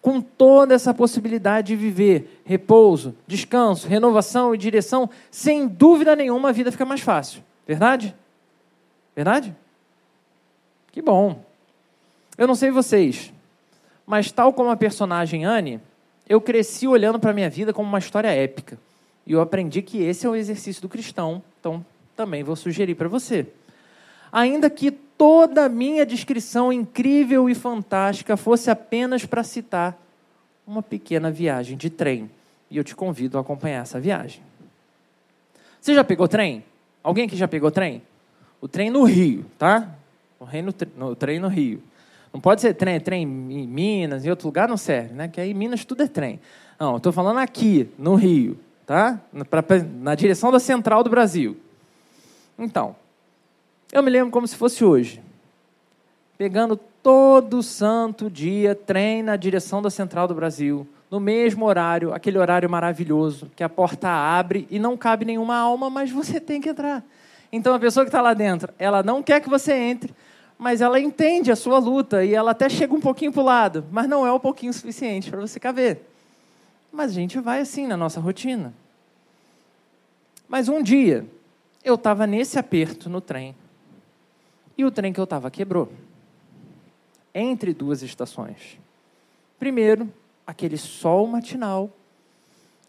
Com 0.02 0.22
toda 0.22 0.74
essa 0.74 0.94
possibilidade 0.94 1.68
de 1.68 1.76
viver 1.76 2.42
repouso, 2.46 3.16
descanso, 3.28 3.88
renovação 3.88 4.56
e 4.56 4.58
direção, 4.58 5.10
sem 5.30 5.68
dúvida 5.68 6.16
nenhuma 6.16 6.50
a 6.50 6.52
vida 6.54 6.72
fica 6.72 6.86
mais 6.86 7.02
fácil. 7.02 7.44
Verdade? 7.68 8.16
Verdade? 9.16 9.56
Que 10.92 11.02
bom. 11.02 11.44
Eu 12.38 12.48
não 12.48 12.56
sei 12.56 12.72
vocês, 12.72 13.34
mas 14.08 14.32
tal 14.32 14.54
como 14.54 14.70
a 14.70 14.78
personagem 14.78 15.44
Anne, 15.44 15.82
eu 16.28 16.40
cresci 16.40 16.88
olhando 16.88 17.20
para 17.20 17.32
a 17.32 17.34
minha 17.34 17.50
vida 17.50 17.74
como 17.74 17.90
uma 17.90 18.00
história 18.00 18.30
épica. 18.30 18.80
E 19.26 19.34
eu 19.34 19.42
aprendi 19.42 19.82
que 19.82 20.02
esse 20.02 20.26
é 20.26 20.30
o 20.30 20.36
exercício 20.36 20.82
do 20.82 20.90
cristão, 20.90 21.44
então 21.60 21.86
também 22.16 22.44
vou 22.44 22.56
sugerir 22.56 22.96
para 22.96 23.08
você. 23.08 23.46
Ainda 24.32 24.70
que 24.70 24.98
toda 25.20 25.66
a 25.66 25.70
minha 25.70 26.04
descrição 26.04 26.74
incrível 26.74 27.48
e 27.48 27.54
fantástica 27.54 28.36
fosse 28.36 28.72
apenas 28.72 29.24
para 29.24 29.44
citar 29.44 29.96
uma 30.66 30.82
pequena 30.82 31.30
viagem 31.30 31.78
de 31.78 31.92
trem. 31.92 32.32
E 32.72 32.78
eu 32.78 32.84
te 32.84 32.96
convido 32.96 33.38
a 33.38 33.42
acompanhar 33.42 33.84
essa 33.84 34.00
viagem. 34.00 34.42
Você 35.80 35.94
já 35.94 36.04
pegou 36.04 36.28
trem? 36.28 36.64
Alguém 37.04 37.26
aqui 37.26 37.36
já 37.36 37.48
pegou 37.48 37.70
trem? 37.70 38.02
O 38.60 38.68
trem 38.68 38.90
no 38.90 39.04
Rio, 39.04 39.46
tá? 39.60 39.88
O, 40.40 40.48
trem 40.48 40.64
no, 40.64 40.74
no 40.98 41.16
trem 41.16 41.40
no 41.40 41.50
Rio. 41.50 41.84
Não 42.34 42.42
pode 42.42 42.62
ser 42.62 42.74
trem, 42.74 43.00
trem 43.00 43.24
em 43.24 43.68
Minas, 43.68 44.26
em 44.26 44.30
outro 44.32 44.48
lugar 44.48 44.68
não 44.68 44.78
serve, 44.78 45.14
né? 45.14 45.28
Que 45.28 45.40
aí 45.40 45.52
em 45.52 45.54
Minas 45.54 45.86
tudo 45.86 46.02
é 46.02 46.08
trem. 46.08 46.40
Não, 46.80 46.98
estou 46.98 47.12
falando 47.12 47.38
aqui, 47.38 47.90
no 47.98 48.16
Rio 48.16 48.58
tá? 48.90 49.22
Pra, 49.48 49.64
na 50.02 50.16
direção 50.16 50.52
da 50.52 50.60
central 50.60 51.04
do 51.04 51.12
Brasil. 51.12 51.56
Então, 52.58 52.96
eu 53.92 54.04
me 54.04 54.10
lembro 54.10 54.32
como 54.32 54.48
se 54.48 54.56
fosse 54.56 54.84
hoje. 54.84 55.22
Pegando 56.38 56.78
todo 57.02 57.64
santo 57.64 58.30
dia 58.30 58.76
trem 58.76 59.24
na 59.24 59.36
direção 59.36 59.82
da 59.82 59.90
central 59.90 60.28
do 60.28 60.36
Brasil, 60.36 60.88
no 61.10 61.20
mesmo 61.20 61.66
horário, 61.66 62.14
aquele 62.14 62.38
horário 62.38 62.70
maravilhoso, 62.70 63.50
que 63.56 63.64
a 63.64 63.70
porta 63.70 64.08
abre 64.08 64.68
e 64.70 64.78
não 64.78 64.96
cabe 64.96 65.26
nenhuma 65.26 65.58
alma, 65.58 65.90
mas 65.90 66.12
você 66.12 66.40
tem 66.42 66.62
que 66.62 66.70
entrar. 66.70 67.04
Então 67.52 67.74
a 67.74 67.80
pessoa 67.80 68.06
que 68.06 68.10
está 68.10 68.22
lá 68.22 68.34
dentro, 68.34 68.72
ela 68.78 69.02
não 69.02 69.24
quer 69.24 69.42
que 69.42 69.50
você 69.50 69.74
entre, 69.74 70.14
mas 70.58 70.82
ela 70.82 71.00
entende 71.00 71.52
a 71.52 71.56
sua 71.56 71.80
luta 71.80 72.24
e 72.24 72.36
ela 72.36 72.52
até 72.52 72.70
chega 72.70 72.94
um 72.94 73.00
pouquinho 73.00 73.32
para 73.32 73.42
o 73.42 73.46
lado, 73.46 73.86
mas 73.92 74.08
não 74.08 74.26
é 74.26 74.32
um 74.32 74.40
pouquinho 74.40 74.74
suficiente 74.74 75.32
para 75.32 75.40
você 75.40 75.60
caber. 75.60 76.02
Mas 76.92 77.12
a 77.12 77.14
gente 77.16 77.40
vai 77.40 77.60
assim 77.60 77.88
na 77.88 77.98
nossa 77.98 78.20
rotina. 78.20 78.74
Mas 80.48 80.68
um 80.68 80.82
dia, 80.82 81.26
eu 81.84 81.96
estava 81.96 82.28
nesse 82.28 82.60
aperto 82.60 83.10
no 83.10 83.22
trem. 83.22 83.56
E 84.80 84.86
o 84.86 84.90
trem 84.90 85.12
que 85.12 85.20
eu 85.20 85.26
estava 85.26 85.52
quebrou. 85.52 85.92
Entre 87.36 87.74
duas 87.74 88.02
estações. 88.02 88.80
Primeiro, 89.60 90.10
aquele 90.48 90.78
sol 90.78 91.28
matinal. 91.28 91.90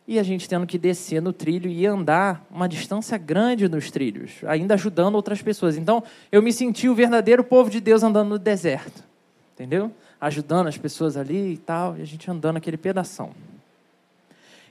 E 0.07 0.17
a 0.17 0.23
gente 0.23 0.49
tendo 0.49 0.69
que 0.69 0.79
descer 0.79 1.21
no 1.21 1.33
trilho 1.33 1.69
e 1.69 1.85
andar 1.85 2.47
uma 2.49 2.69
distância 2.69 3.19
grande 3.19 3.69
nos 3.69 3.91
trilhos, 3.91 4.35
ainda 4.47 4.75
ajudando 4.75 5.17
outras 5.17 5.43
pessoas. 5.43 5.77
Então, 5.77 6.01
eu 6.31 6.41
me 6.41 6.53
senti 6.53 6.89
o 6.89 6.95
verdadeiro 6.95 7.43
povo 7.43 7.69
de 7.69 7.81
Deus 7.81 8.05
andando 8.05 8.29
no 8.29 8.39
deserto. 8.39 9.03
Entendeu? 9.55 9.91
Ajudando 10.21 10.69
as 10.69 10.79
pessoas 10.79 11.17
ali 11.17 11.55
e 11.55 11.59
tal, 11.59 11.99
e 11.99 12.03
a 12.03 12.07
gente 12.07 12.31
andando 12.31 12.59
aquele 12.59 12.77
pedação. 12.77 13.33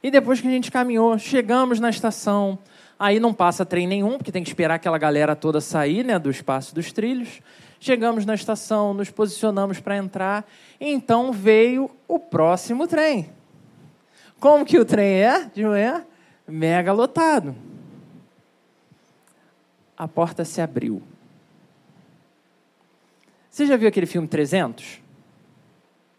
E 0.01 0.09
depois 0.09 0.39
que 0.39 0.47
a 0.47 0.51
gente 0.51 0.71
caminhou, 0.71 1.19
chegamos 1.19 1.81
na 1.81 1.89
estação, 1.89 2.57
aí 2.99 3.19
não 3.19 3.33
passa 3.33 3.65
trem 3.65 3.87
nenhum, 3.87 4.17
porque 4.17 4.31
tem 4.31 4.43
que 4.43 4.49
esperar 4.49 4.75
aquela 4.75 4.97
galera 4.97 5.35
toda 5.35 5.61
sair 5.61 6.03
né, 6.03 6.19
do 6.19 6.29
espaço 6.29 6.75
dos 6.75 6.91
trilhos. 6.91 7.41
Chegamos 7.79 8.25
na 8.25 8.35
estação, 8.35 8.93
nos 8.93 9.09
posicionamos 9.09 9.79
para 9.79 9.95
entrar, 9.95 10.45
então 10.81 11.31
veio 11.31 11.89
o 12.07 12.19
próximo 12.19 12.85
trem. 12.85 13.29
Como 14.39 14.65
que 14.65 14.77
o 14.77 14.83
trem 14.83 15.21
é 15.21 15.45
de 15.45 15.63
manhã? 15.63 16.05
Mega 16.45 16.91
lotado. 16.91 17.55
A 19.97 20.07
porta 20.07 20.43
se 20.43 20.61
abriu. 20.61 21.01
Você 23.49 23.65
já 23.65 23.77
viu 23.77 23.87
aquele 23.87 24.05
filme 24.05 24.27
300? 24.27 25.01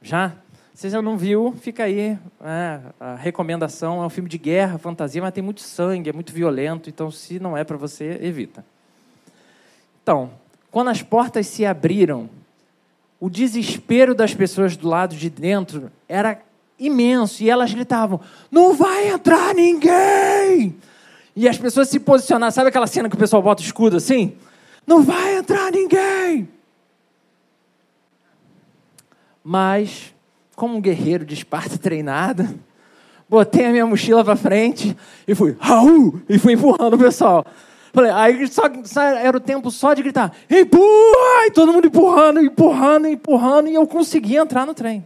Já? 0.03 0.35
Você 0.81 0.89
já 0.89 1.03
não 1.03 1.18
viu, 1.18 1.55
fica 1.61 1.85
aí 1.85 2.18
é, 2.43 2.81
a 2.99 3.14
recomendação. 3.14 4.03
É 4.03 4.07
um 4.07 4.09
filme 4.09 4.31
de 4.31 4.39
guerra, 4.39 4.78
fantasia, 4.78 5.20
mas 5.20 5.35
tem 5.35 5.45
muito 5.45 5.61
sangue, 5.61 6.09
é 6.09 6.12
muito 6.14 6.33
violento. 6.33 6.89
Então, 6.89 7.11
se 7.11 7.39
não 7.39 7.55
é 7.55 7.62
para 7.62 7.76
você, 7.76 8.18
evita. 8.22 8.64
Então, 10.03 10.31
quando 10.70 10.89
as 10.89 11.03
portas 11.03 11.47
se 11.49 11.66
abriram, 11.66 12.31
o 13.20 13.28
desespero 13.28 14.14
das 14.14 14.33
pessoas 14.33 14.74
do 14.74 14.89
lado 14.89 15.14
de 15.14 15.28
dentro 15.28 15.93
era 16.09 16.41
imenso 16.78 17.43
e 17.43 17.51
elas 17.51 17.74
gritavam: 17.74 18.18
Não 18.51 18.72
vai 18.72 19.11
entrar 19.11 19.55
ninguém! 19.55 20.74
E 21.37 21.47
as 21.47 21.59
pessoas 21.59 21.91
se 21.91 22.01
posicionaram. 22.01 22.51
Sabe 22.51 22.70
aquela 22.70 22.87
cena 22.87 23.11
que 23.11 23.16
o 23.16 23.18
pessoal 23.18 23.43
bota 23.43 23.61
o 23.61 23.66
escudo 23.66 23.99
assim? 23.99 24.35
Não 24.87 25.03
vai 25.03 25.37
entrar 25.37 25.70
ninguém! 25.70 26.49
Mas, 29.45 30.14
como 30.61 30.77
um 30.77 30.81
guerreiro 30.81 31.25
de 31.25 31.33
Esparta 31.33 31.79
treinado, 31.79 32.47
botei 33.27 33.65
a 33.65 33.71
minha 33.71 33.87
mochila 33.87 34.23
para 34.23 34.37
frente 34.37 34.95
e 35.27 35.35
fui, 35.35 35.57
Raul! 35.59 36.21
E 36.29 36.39
fui 36.39 36.53
empurrando 36.53 36.97
o 36.97 36.99
pessoal. 36.99 37.47
Falei, 37.95 38.11
aí 38.11 38.47
só, 38.47 38.65
só, 38.85 39.01
era 39.01 39.35
o 39.35 39.41
tempo 39.41 39.71
só 39.71 39.95
de 39.95 40.03
gritar, 40.03 40.37
empurra! 40.51 41.47
E 41.47 41.51
todo 41.51 41.73
mundo 41.73 41.87
empurrando, 41.87 42.41
empurrando, 42.41 43.09
empurrando, 43.09 43.69
e 43.71 43.75
eu 43.75 43.87
consegui 43.87 44.37
entrar 44.37 44.67
no 44.67 44.75
trem. 44.75 45.03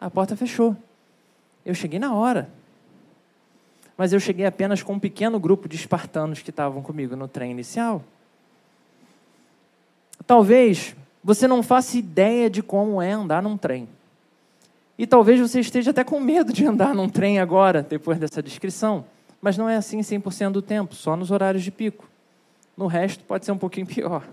A 0.00 0.10
porta 0.10 0.34
fechou. 0.34 0.76
Eu 1.64 1.72
cheguei 1.72 2.00
na 2.00 2.12
hora. 2.12 2.48
Mas 3.96 4.12
eu 4.12 4.18
cheguei 4.18 4.46
apenas 4.46 4.82
com 4.82 4.94
um 4.94 4.98
pequeno 4.98 5.38
grupo 5.38 5.68
de 5.68 5.76
espartanos 5.76 6.42
que 6.42 6.50
estavam 6.50 6.82
comigo 6.82 7.14
no 7.14 7.28
trem 7.28 7.52
inicial. 7.52 8.02
Talvez 10.26 10.96
você 11.22 11.46
não 11.46 11.62
faça 11.62 11.96
ideia 11.96 12.50
de 12.50 12.64
como 12.64 13.00
é 13.00 13.12
andar 13.12 13.40
num 13.40 13.56
trem. 13.56 13.88
E 14.96 15.06
talvez 15.06 15.40
você 15.40 15.60
esteja 15.60 15.90
até 15.90 16.04
com 16.04 16.20
medo 16.20 16.52
de 16.52 16.64
andar 16.64 16.94
num 16.94 17.08
trem 17.08 17.40
agora, 17.40 17.82
depois 17.82 18.18
dessa 18.18 18.42
descrição. 18.42 19.04
Mas 19.40 19.58
não 19.58 19.68
é 19.68 19.76
assim 19.76 19.98
100% 20.00 20.52
do 20.52 20.62
tempo, 20.62 20.94
só 20.94 21.16
nos 21.16 21.30
horários 21.30 21.64
de 21.64 21.70
pico. 21.70 22.08
No 22.76 22.86
resto 22.86 23.24
pode 23.24 23.44
ser 23.44 23.52
um 23.52 23.58
pouquinho 23.58 23.86
pior. 23.86 24.26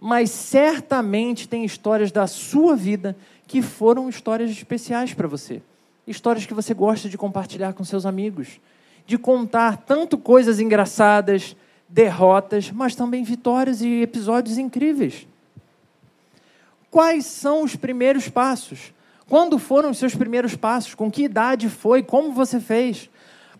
Mas 0.00 0.30
certamente 0.30 1.48
tem 1.48 1.64
histórias 1.64 2.12
da 2.12 2.26
sua 2.26 2.76
vida 2.76 3.16
que 3.46 3.62
foram 3.62 4.08
histórias 4.08 4.50
especiais 4.50 5.14
para 5.14 5.28
você. 5.28 5.62
Histórias 6.06 6.44
que 6.44 6.54
você 6.54 6.74
gosta 6.74 7.08
de 7.08 7.16
compartilhar 7.16 7.72
com 7.72 7.84
seus 7.84 8.04
amigos, 8.04 8.60
de 9.06 9.16
contar 9.16 9.78
tanto 9.78 10.18
coisas 10.18 10.60
engraçadas, 10.60 11.56
derrotas, 11.88 12.70
mas 12.70 12.94
também 12.94 13.22
vitórias 13.22 13.80
e 13.80 14.02
episódios 14.02 14.58
incríveis. 14.58 15.26
Quais 16.90 17.26
são 17.26 17.62
os 17.62 17.76
primeiros 17.76 18.28
passos? 18.28 18.92
Quando 19.28 19.58
foram 19.58 19.90
os 19.90 19.98
seus 19.98 20.14
primeiros 20.14 20.54
passos? 20.54 20.94
Com 20.94 21.10
que 21.10 21.24
idade 21.24 21.68
foi? 21.68 22.02
Como 22.02 22.32
você 22.32 22.60
fez? 22.60 23.10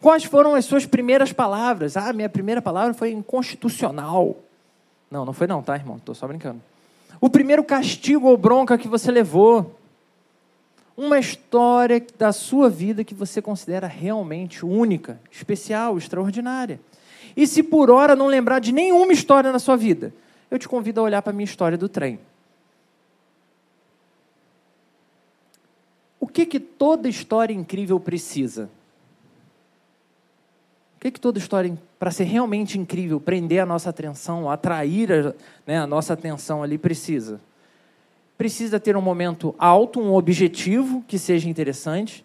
Quais 0.00 0.24
foram 0.24 0.54
as 0.54 0.64
suas 0.64 0.86
primeiras 0.86 1.32
palavras? 1.32 1.96
Ah, 1.96 2.12
minha 2.12 2.28
primeira 2.28 2.62
palavra 2.62 2.94
foi 2.94 3.10
inconstitucional. 3.10 4.36
Não, 5.10 5.24
não 5.24 5.32
foi 5.32 5.46
não, 5.46 5.62
tá, 5.62 5.74
irmão? 5.74 5.96
Estou 5.96 6.14
só 6.14 6.28
brincando. 6.28 6.60
O 7.20 7.28
primeiro 7.28 7.64
castigo 7.64 8.28
ou 8.28 8.36
bronca 8.36 8.78
que 8.78 8.86
você 8.86 9.10
levou. 9.10 9.78
Uma 10.96 11.18
história 11.18 12.04
da 12.18 12.32
sua 12.32 12.70
vida 12.70 13.04
que 13.04 13.14
você 13.14 13.42
considera 13.42 13.86
realmente 13.86 14.64
única, 14.64 15.20
especial, 15.30 15.98
extraordinária. 15.98 16.80
E 17.36 17.46
se 17.46 17.62
por 17.62 17.90
hora 17.90 18.16
não 18.16 18.28
lembrar 18.28 18.60
de 18.60 18.72
nenhuma 18.72 19.12
história 19.12 19.52
na 19.52 19.58
sua 19.58 19.76
vida, 19.76 20.14
eu 20.50 20.58
te 20.58 20.68
convido 20.68 21.00
a 21.00 21.04
olhar 21.04 21.20
para 21.20 21.32
a 21.32 21.34
minha 21.34 21.44
história 21.44 21.76
do 21.76 21.88
trem. 21.88 22.18
O 26.26 26.28
que 26.28 26.44
que 26.44 26.58
toda 26.58 27.08
história 27.08 27.54
incrível 27.54 28.00
precisa? 28.00 28.68
O 30.96 31.00
que, 31.00 31.12
que 31.12 31.20
toda 31.20 31.38
história, 31.38 31.78
para 32.00 32.10
ser 32.10 32.24
realmente 32.24 32.76
incrível, 32.76 33.20
prender 33.20 33.60
a 33.60 33.66
nossa 33.66 33.90
atenção, 33.90 34.50
atrair 34.50 35.12
a, 35.12 35.34
né, 35.64 35.78
a 35.78 35.86
nossa 35.86 36.14
atenção 36.14 36.64
ali, 36.64 36.78
precisa? 36.78 37.40
Precisa 38.36 38.80
ter 38.80 38.96
um 38.96 39.00
momento 39.00 39.54
alto, 39.56 40.00
um 40.00 40.12
objetivo 40.14 41.04
que 41.06 41.16
seja 41.16 41.48
interessante, 41.48 42.24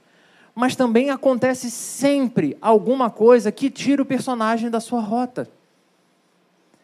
mas 0.55 0.75
também 0.75 1.11
acontece 1.11 1.69
sempre 1.69 2.57
alguma 2.59 3.11
coisa 3.11 3.51
que 3.51 3.69
tira 3.69 4.01
o 4.01 4.05
personagem 4.05 4.71
da 4.71 4.79
sua 4.79 4.99
rota. 4.99 5.47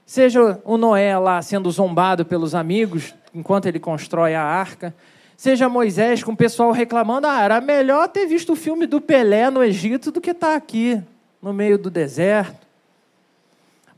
Seja 0.06 0.62
o 0.64 0.78
Noé 0.78 1.18
lá 1.18 1.42
sendo 1.42 1.72
zombado 1.72 2.24
pelos 2.24 2.54
amigos 2.54 3.16
enquanto 3.34 3.66
ele 3.66 3.80
constrói 3.80 4.36
a 4.36 4.44
arca, 4.44 4.94
seja 5.38 5.70
Moisés 5.70 6.24
com 6.24 6.32
o 6.34 6.38
pessoal 6.38 6.72
reclamando: 6.72 7.28
ah, 7.28 7.42
era 7.42 7.62
melhor 7.62 8.10
ter 8.10 8.26
visto 8.26 8.54
o 8.54 8.56
filme 8.56 8.88
do 8.88 9.00
Pelé 9.00 9.50
no 9.52 9.64
Egito 9.64 10.12
do 10.12 10.20
que 10.20 10.32
estar 10.32 10.48
tá 10.48 10.56
aqui 10.56 11.02
no 11.42 11.54
meio 11.54 11.78
do 11.78 11.90
deserto. 11.90 12.66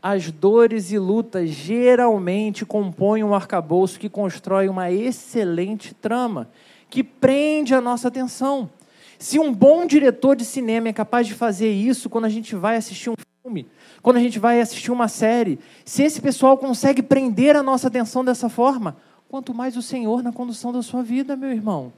As 0.02 0.32
dores 0.32 0.92
e 0.92 1.00
lutas 1.00 1.50
geralmente 1.50 2.66
compõem 2.66 3.24
um 3.24 3.34
arcabouço 3.34 4.00
que 4.00 4.08
constrói 4.08 4.70
uma 4.70 4.92
excelente 4.92 5.94
trama, 5.94 6.48
que 6.90 7.04
prende 7.04 7.74
a 7.74 7.82
nossa 7.82 8.08
atenção. 8.08 8.70
Se 9.18 9.38
um 9.38 9.54
bom 9.54 9.86
diretor 9.86 10.38
de 10.38 10.46
cinema 10.46 10.88
é 10.88 10.94
capaz 10.94 11.28
de 11.28 11.34
fazer 11.34 11.70
isso 11.70 12.10
quando 12.10 12.26
a 12.26 12.30
gente 12.30 12.56
vai 12.56 12.78
assistir 12.78 13.10
um 13.10 13.16
filme, 13.44 13.68
quando 14.02 14.16
a 14.16 14.22
gente 14.22 14.40
vai 14.40 14.62
assistir 14.62 14.90
uma 14.90 15.10
série, 15.10 15.60
se 15.84 16.04
esse 16.04 16.22
pessoal 16.22 16.58
consegue 16.58 17.02
prender 17.02 17.58
a 17.58 17.64
nossa 17.64 17.90
atenção 17.90 18.24
dessa 18.24 18.48
forma, 18.48 18.96
quanto 19.30 19.54
mais 19.54 19.78
o 19.78 19.82
Senhor 19.82 20.24
na 20.24 20.34
condução 20.34 20.74
da 20.74 20.82
sua 20.82 21.04
vida, 21.04 21.36
meu 21.36 21.52
irmão. 21.52 21.94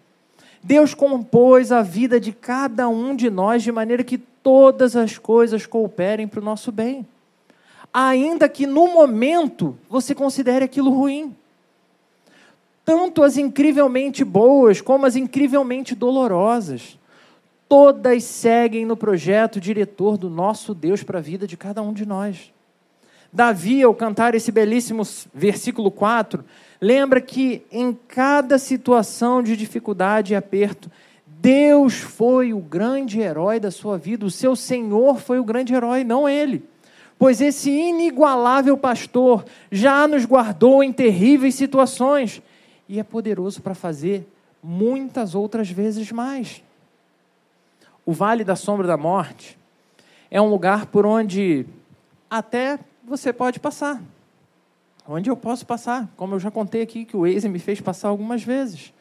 Deus 0.61 0.93
compôs 0.93 1.71
a 1.71 1.81
vida 1.81 2.19
de 2.19 2.33
cada 2.33 2.89
um 2.89 3.15
de 3.15 3.29
nós 3.29 3.63
de 3.63 3.71
maneira 3.71 4.03
que 4.03 4.17
todas 4.17 4.97
as 4.97 5.17
coisas 5.17 5.65
cooperem 5.65 6.27
para 6.27 6.41
o 6.41 6.43
nosso 6.43 6.71
bem. 6.71 7.07
Ainda 7.93 8.49
que 8.49 8.67
no 8.67 8.87
momento 8.87 9.77
você 9.89 10.13
considere 10.13 10.65
aquilo 10.65 10.91
ruim. 10.91 11.35
Tanto 12.83 13.23
as 13.23 13.37
incrivelmente 13.37 14.23
boas 14.25 14.81
como 14.81 15.05
as 15.05 15.15
incrivelmente 15.15 15.95
dolorosas. 15.95 16.97
Todas 17.69 18.25
seguem 18.25 18.85
no 18.85 18.97
projeto 18.97 19.59
diretor 19.59 20.17
do 20.17 20.29
nosso 20.29 20.73
Deus 20.73 21.01
para 21.01 21.19
a 21.19 21.21
vida 21.21 21.47
de 21.47 21.55
cada 21.55 21.81
um 21.81 21.93
de 21.93 22.05
nós. 22.05 22.51
Davi, 23.31 23.81
ao 23.81 23.95
cantar 23.95 24.35
esse 24.35 24.51
belíssimo 24.51 25.03
versículo 25.33 25.89
4, 25.89 26.43
lembra 26.81 27.21
que 27.21 27.61
em 27.71 27.93
cada 27.93 28.57
situação 28.57 29.43
de 29.43 29.55
dificuldade 29.55 30.33
e 30.33 30.35
aperto, 30.35 30.89
Deus 31.27 31.95
foi 31.95 32.53
o 32.53 32.59
grande 32.59 33.19
herói 33.19 33.59
da 33.59 33.69
sua 33.69 33.97
vida, 33.97 34.25
o 34.25 34.31
seu 34.31 34.55
Senhor 34.55 35.19
foi 35.19 35.39
o 35.39 35.43
grande 35.43 35.73
herói, 35.73 36.03
não 36.03 36.27
ele. 36.27 36.63
Pois 37.19 37.39
esse 37.39 37.69
inigualável 37.69 38.75
pastor 38.75 39.45
já 39.71 40.07
nos 40.07 40.25
guardou 40.25 40.83
em 40.83 40.91
terríveis 40.91 41.53
situações 41.53 42.41
e 42.89 42.99
é 42.99 43.03
poderoso 43.03 43.61
para 43.61 43.75
fazer 43.75 44.27
muitas 44.61 45.35
outras 45.35 45.69
vezes 45.69 46.11
mais. 46.11 46.63
O 48.03 48.11
vale 48.11 48.43
da 48.43 48.55
sombra 48.55 48.87
da 48.87 48.97
morte 48.97 49.57
é 50.31 50.41
um 50.41 50.49
lugar 50.49 50.87
por 50.87 51.05
onde 51.05 51.65
até 52.29 52.79
você 53.03 53.31
pode 53.31 53.59
passar. 53.59 54.01
Onde 55.07 55.29
eu 55.29 55.35
posso 55.35 55.65
passar, 55.65 56.07
como 56.15 56.35
eu 56.35 56.39
já 56.39 56.51
contei 56.51 56.81
aqui 56.81 57.05
que 57.05 57.17
o 57.17 57.21
Waze 57.21 57.49
me 57.49 57.59
fez 57.59 57.81
passar 57.81 58.09
algumas 58.09 58.43
vezes 58.43 58.93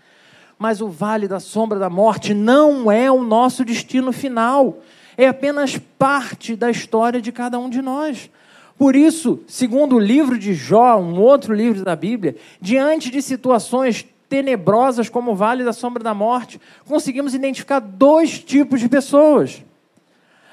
mas 0.61 0.83
o 0.83 0.89
vale 0.89 1.27
da 1.27 1.41
sombra 1.41 1.79
da 1.79 1.89
morte 1.89 2.35
não 2.35 2.93
é 2.93 3.11
o 3.11 3.25
nosso 3.25 3.65
destino 3.65 4.13
final. 4.13 4.77
É 5.17 5.27
apenas 5.27 5.79
parte 5.99 6.55
da 6.55 6.71
história 6.71 7.19
de 7.19 7.33
cada 7.33 7.59
um 7.59 7.71
de 7.71 7.81
nós. 7.81 8.29
Por 8.77 8.95
isso, 8.95 9.41
segundo 9.47 9.97
o 9.97 9.99
livro 9.99 10.39
de 10.39 10.53
Jó, 10.53 11.01
um 11.01 11.19
outro 11.19 11.55
livro 11.55 11.83
da 11.83 11.97
Bíblia, 11.97 12.37
diante 12.61 13.11
de 13.11 13.23
situações 13.23 14.05
tenebrosas 14.29 15.09
como 15.09 15.33
o 15.33 15.35
vale 15.35 15.65
da 15.65 15.73
sombra 15.73 16.05
da 16.05 16.13
morte, 16.13 16.61
conseguimos 16.87 17.33
identificar 17.33 17.81
dois 17.81 18.39
tipos 18.39 18.81
de 18.81 18.89
pessoas. 18.89 19.65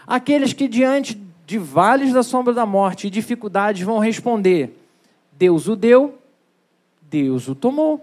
Aqueles 0.08 0.54
que, 0.54 0.70
diante 0.70 1.22
de 1.46 1.58
vales 1.58 2.14
da 2.14 2.24
sombra 2.24 2.54
da 2.54 2.66
morte 2.66 3.08
e 3.08 3.10
dificuldades, 3.10 3.82
vão 3.82 4.00
responder: 4.00 4.77
Deus 5.38 5.68
o 5.68 5.76
deu, 5.76 6.18
Deus 7.02 7.48
o 7.48 7.54
tomou. 7.54 8.02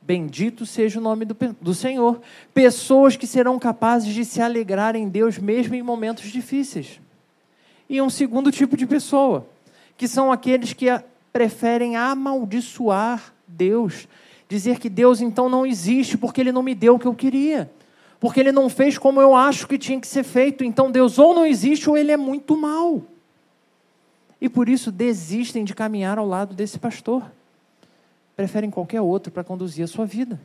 Bendito 0.00 0.64
seja 0.64 0.98
o 0.98 1.02
nome 1.02 1.26
do, 1.26 1.36
do 1.60 1.74
Senhor. 1.74 2.20
Pessoas 2.54 3.16
que 3.16 3.26
serão 3.26 3.58
capazes 3.58 4.14
de 4.14 4.24
se 4.24 4.40
alegrar 4.40 4.96
em 4.96 5.06
Deus 5.06 5.36
mesmo 5.36 5.74
em 5.74 5.82
momentos 5.82 6.30
difíceis. 6.32 6.98
E 7.88 8.00
um 8.00 8.08
segundo 8.08 8.50
tipo 8.50 8.78
de 8.78 8.86
pessoa, 8.86 9.46
que 9.96 10.08
são 10.08 10.32
aqueles 10.32 10.72
que 10.72 10.86
preferem 11.30 11.96
amaldiçoar 11.96 13.34
Deus, 13.46 14.08
dizer 14.48 14.78
que 14.78 14.88
Deus 14.88 15.20
então 15.20 15.50
não 15.50 15.66
existe 15.66 16.16
porque 16.16 16.40
ele 16.40 16.50
não 16.50 16.62
me 16.62 16.74
deu 16.74 16.94
o 16.94 16.98
que 16.98 17.06
eu 17.06 17.14
queria, 17.14 17.70
porque 18.18 18.40
ele 18.40 18.52
não 18.52 18.70
fez 18.70 18.96
como 18.96 19.20
eu 19.20 19.34
acho 19.34 19.68
que 19.68 19.76
tinha 19.76 20.00
que 20.00 20.06
ser 20.06 20.24
feito, 20.24 20.64
então 20.64 20.90
Deus 20.90 21.18
ou 21.18 21.34
não 21.34 21.44
existe 21.44 21.90
ou 21.90 21.96
ele 21.96 22.10
é 22.10 22.16
muito 22.16 22.56
mal. 22.56 23.02
E 24.40 24.48
por 24.48 24.68
isso 24.68 24.90
desistem 24.90 25.64
de 25.64 25.74
caminhar 25.74 26.18
ao 26.18 26.26
lado 26.26 26.54
desse 26.54 26.78
pastor 26.78 27.22
preferem 28.40 28.70
qualquer 28.70 29.02
outro 29.02 29.30
para 29.30 29.44
conduzir 29.44 29.84
a 29.84 29.86
sua 29.86 30.06
vida. 30.06 30.40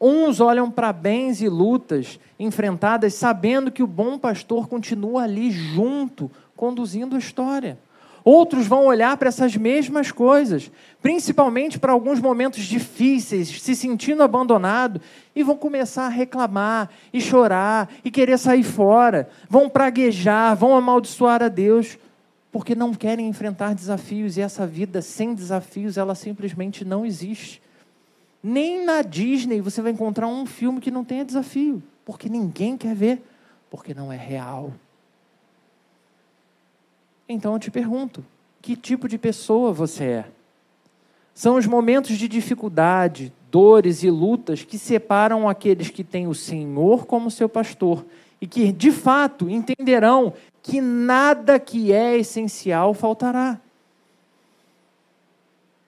Uns 0.00 0.40
olham 0.40 0.68
para 0.68 0.92
bens 0.92 1.40
e 1.40 1.48
lutas 1.48 2.18
enfrentadas 2.36 3.14
sabendo 3.14 3.70
que 3.70 3.80
o 3.82 3.86
bom 3.86 4.18
pastor 4.18 4.66
continua 4.66 5.22
ali 5.22 5.52
junto, 5.52 6.28
conduzindo 6.56 7.14
a 7.14 7.18
história. 7.20 7.78
Outros 8.24 8.66
vão 8.66 8.86
olhar 8.86 9.16
para 9.16 9.28
essas 9.28 9.56
mesmas 9.56 10.10
coisas, 10.10 10.68
principalmente 11.00 11.78
para 11.78 11.92
alguns 11.92 12.18
momentos 12.18 12.64
difíceis, 12.64 13.62
se 13.62 13.76
sentindo 13.76 14.24
abandonado, 14.24 15.00
e 15.36 15.44
vão 15.44 15.56
começar 15.56 16.06
a 16.06 16.08
reclamar, 16.08 16.90
e 17.12 17.20
chorar, 17.20 17.88
e 18.04 18.10
querer 18.10 18.36
sair 18.36 18.64
fora. 18.64 19.28
Vão 19.48 19.68
praguejar, 19.68 20.56
vão 20.56 20.76
amaldiçoar 20.76 21.40
a 21.40 21.48
Deus, 21.48 21.98
porque 22.54 22.76
não 22.76 22.94
querem 22.94 23.26
enfrentar 23.26 23.74
desafios, 23.74 24.36
e 24.36 24.40
essa 24.40 24.64
vida 24.64 25.02
sem 25.02 25.34
desafios, 25.34 25.98
ela 25.98 26.14
simplesmente 26.14 26.84
não 26.84 27.04
existe. 27.04 27.60
Nem 28.40 28.84
na 28.84 29.02
Disney 29.02 29.60
você 29.60 29.82
vai 29.82 29.90
encontrar 29.90 30.28
um 30.28 30.46
filme 30.46 30.80
que 30.80 30.88
não 30.88 31.04
tenha 31.04 31.24
desafio, 31.24 31.82
porque 32.04 32.28
ninguém 32.28 32.76
quer 32.76 32.94
ver, 32.94 33.20
porque 33.68 33.92
não 33.92 34.12
é 34.12 34.16
real. 34.16 34.72
Então 37.28 37.54
eu 37.54 37.58
te 37.58 37.72
pergunto: 37.72 38.24
que 38.62 38.76
tipo 38.76 39.08
de 39.08 39.18
pessoa 39.18 39.72
você 39.72 40.04
é? 40.04 40.26
São 41.34 41.56
os 41.56 41.66
momentos 41.66 42.16
de 42.16 42.28
dificuldade, 42.28 43.32
dores 43.50 44.04
e 44.04 44.10
lutas 44.10 44.62
que 44.62 44.78
separam 44.78 45.48
aqueles 45.48 45.90
que 45.90 46.04
têm 46.04 46.28
o 46.28 46.34
Senhor 46.36 47.04
como 47.04 47.32
seu 47.32 47.48
pastor 47.48 48.06
e 48.40 48.46
que, 48.46 48.70
de 48.70 48.92
fato, 48.92 49.50
entenderão 49.50 50.32
que 50.64 50.80
nada 50.80 51.60
que 51.60 51.92
é 51.92 52.16
essencial 52.16 52.94
faltará. 52.94 53.60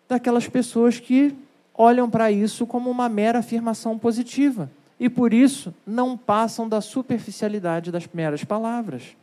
Daquelas 0.07 0.47
pessoas 0.47 1.01
que 1.01 1.35
olham 1.75 2.11
para 2.11 2.31
isso 2.31 2.67
como 2.67 2.91
uma 2.91 3.09
mera 3.09 3.39
afirmação 3.39 3.99
positiva 3.99 4.71
e, 5.01 5.09
por 5.09 5.33
isso, 5.33 5.75
não 5.87 6.17
passam 6.17 6.69
da 6.69 6.83
superficialidade 6.83 7.91
das 7.91 8.07
meras 8.13 8.45
palavras. 8.45 9.17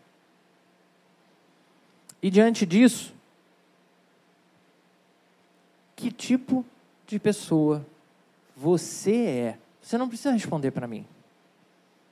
E 2.20 2.32
diante 2.32 2.66
disso, 2.66 3.14
que 5.95 6.12
tipo 6.12 6.66
de 7.06 7.20
pessoa 7.20 7.86
você 8.58 9.16
é? 9.16 9.58
Você 9.84 9.99
não 9.99 10.08
precisa 10.08 10.32
responder 10.32 10.72
para 10.72 10.88
mim. 10.88 11.06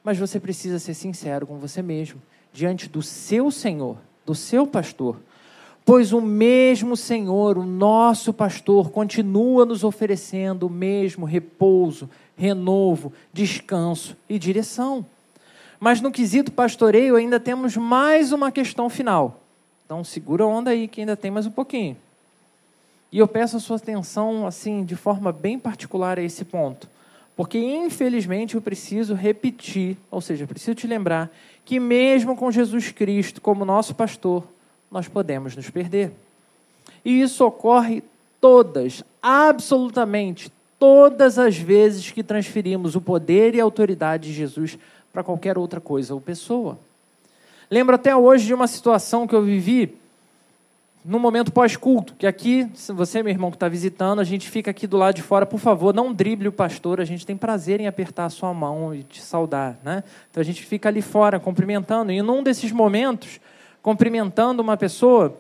Mas 0.04 0.20
você 0.20 0.40
precisa 0.40 0.78
ser 0.78 0.94
sincero 0.94 1.48
com 1.48 1.58
você 1.58 1.82
mesmo, 1.82 2.22
diante 2.54 2.90
do 2.90 3.02
seu 3.02 3.52
Senhor, 3.52 3.98
do 4.26 4.36
seu 4.36 4.68
pastor. 4.68 5.18
Pois 5.84 6.14
o 6.14 6.22
mesmo 6.22 6.96
Senhor, 6.96 7.58
o 7.58 7.66
nosso 7.66 8.32
pastor, 8.32 8.92
continua 8.92 9.66
nos 9.66 9.84
oferecendo 9.84 10.68
o 10.68 10.70
mesmo 10.70 11.26
repouso, 11.26 12.10
renovo, 12.38 13.12
descanso 13.34 14.16
e 14.30 14.38
direção. 14.38 15.06
Mas 15.80 16.00
no 16.00 16.12
quesito 16.12 16.52
pastoreio 16.52 17.16
ainda 17.16 17.40
temos 17.40 17.76
mais 17.76 18.32
uma 18.32 18.52
questão 18.52 18.90
final. 18.90 19.42
Então 19.86 20.04
segura 20.04 20.44
a 20.44 20.48
onda 20.48 20.70
aí 20.70 20.88
que 20.88 21.02
ainda 21.02 21.18
tem 21.18 21.32
mais 21.32 21.48
um 21.48 21.52
pouquinho. 21.52 21.98
E 23.12 23.18
eu 23.18 23.28
peço 23.28 23.58
a 23.58 23.60
sua 23.60 23.76
atenção 23.76 24.48
assim 24.48 24.86
de 24.86 24.96
forma 24.96 25.32
bem 25.32 25.60
particular 25.60 26.18
a 26.18 26.22
esse 26.22 26.46
ponto, 26.46 26.88
porque 27.36 27.58
infelizmente 27.58 28.56
eu 28.56 28.62
preciso 28.62 29.14
repetir, 29.14 29.98
ou 30.10 30.22
seja, 30.22 30.48
preciso 30.48 30.76
te 30.76 30.88
lembrar 30.88 31.30
que 31.66 31.80
mesmo 31.80 32.36
com 32.36 32.52
Jesus 32.52 32.92
Cristo 32.92 33.42
como 33.42 33.66
nosso 33.66 33.96
pastor, 33.96 34.44
nós 34.92 35.08
podemos 35.08 35.56
nos 35.56 35.70
perder. 35.70 36.12
E 37.04 37.22
isso 37.22 37.46
ocorre 37.46 38.04
todas, 38.40 39.04
absolutamente 39.22 40.52
todas 40.82 41.38
as 41.38 41.56
vezes 41.56 42.10
que 42.10 42.24
transferimos 42.24 42.96
o 42.96 43.02
poder 43.02 43.54
e 43.54 43.62
a 43.62 43.64
autoridade 43.64 44.30
de 44.30 44.34
Jesus 44.34 44.80
para 45.14 45.24
qualquer 45.24 45.56
outra 45.56 45.80
coisa 45.80 46.14
ou 46.14 46.20
pessoa. 46.20 46.78
Lembro 47.70 47.96
até 47.96 48.16
hoje 48.16 48.48
de 48.48 48.54
uma 48.54 48.68
situação 48.68 49.28
que 49.28 49.36
eu 49.36 49.44
vivi 49.44 49.96
no 51.04 51.18
momento 51.18 51.52
pós-culto, 51.52 52.14
que 52.16 52.28
aqui, 52.28 52.70
se 52.76 52.94
você, 52.94 53.24
meu 53.24 53.32
irmão, 53.32 53.50
que 53.50 53.56
está 53.56 53.68
visitando, 53.68 54.20
a 54.20 54.24
gente 54.24 54.50
fica 54.50 54.70
aqui 54.70 54.86
do 54.86 54.98
lado 54.98 55.16
de 55.16 55.24
fora, 55.24 55.46
por 55.46 55.60
favor, 55.60 55.94
não 55.94 56.14
drible 56.14 56.48
o 56.48 56.52
pastor, 56.52 57.02
a 57.02 57.06
gente 57.06 57.26
tem 57.26 57.36
prazer 57.36 57.80
em 57.80 57.88
apertar 57.88 58.26
a 58.26 58.30
sua 58.30 58.54
mão 58.54 58.94
e 58.94 59.04
te 59.04 59.22
saudar, 59.22 59.80
né? 59.84 60.04
Então 60.30 60.40
a 60.40 60.44
gente 60.44 60.64
fica 60.64 60.90
ali 60.90 61.02
fora, 61.02 61.40
cumprimentando, 61.40 62.12
e 62.12 62.22
num 62.22 62.44
desses 62.44 62.72
momentos, 62.72 63.40
cumprimentando 63.82 64.62
uma 64.62 64.78
pessoa, 64.78 65.40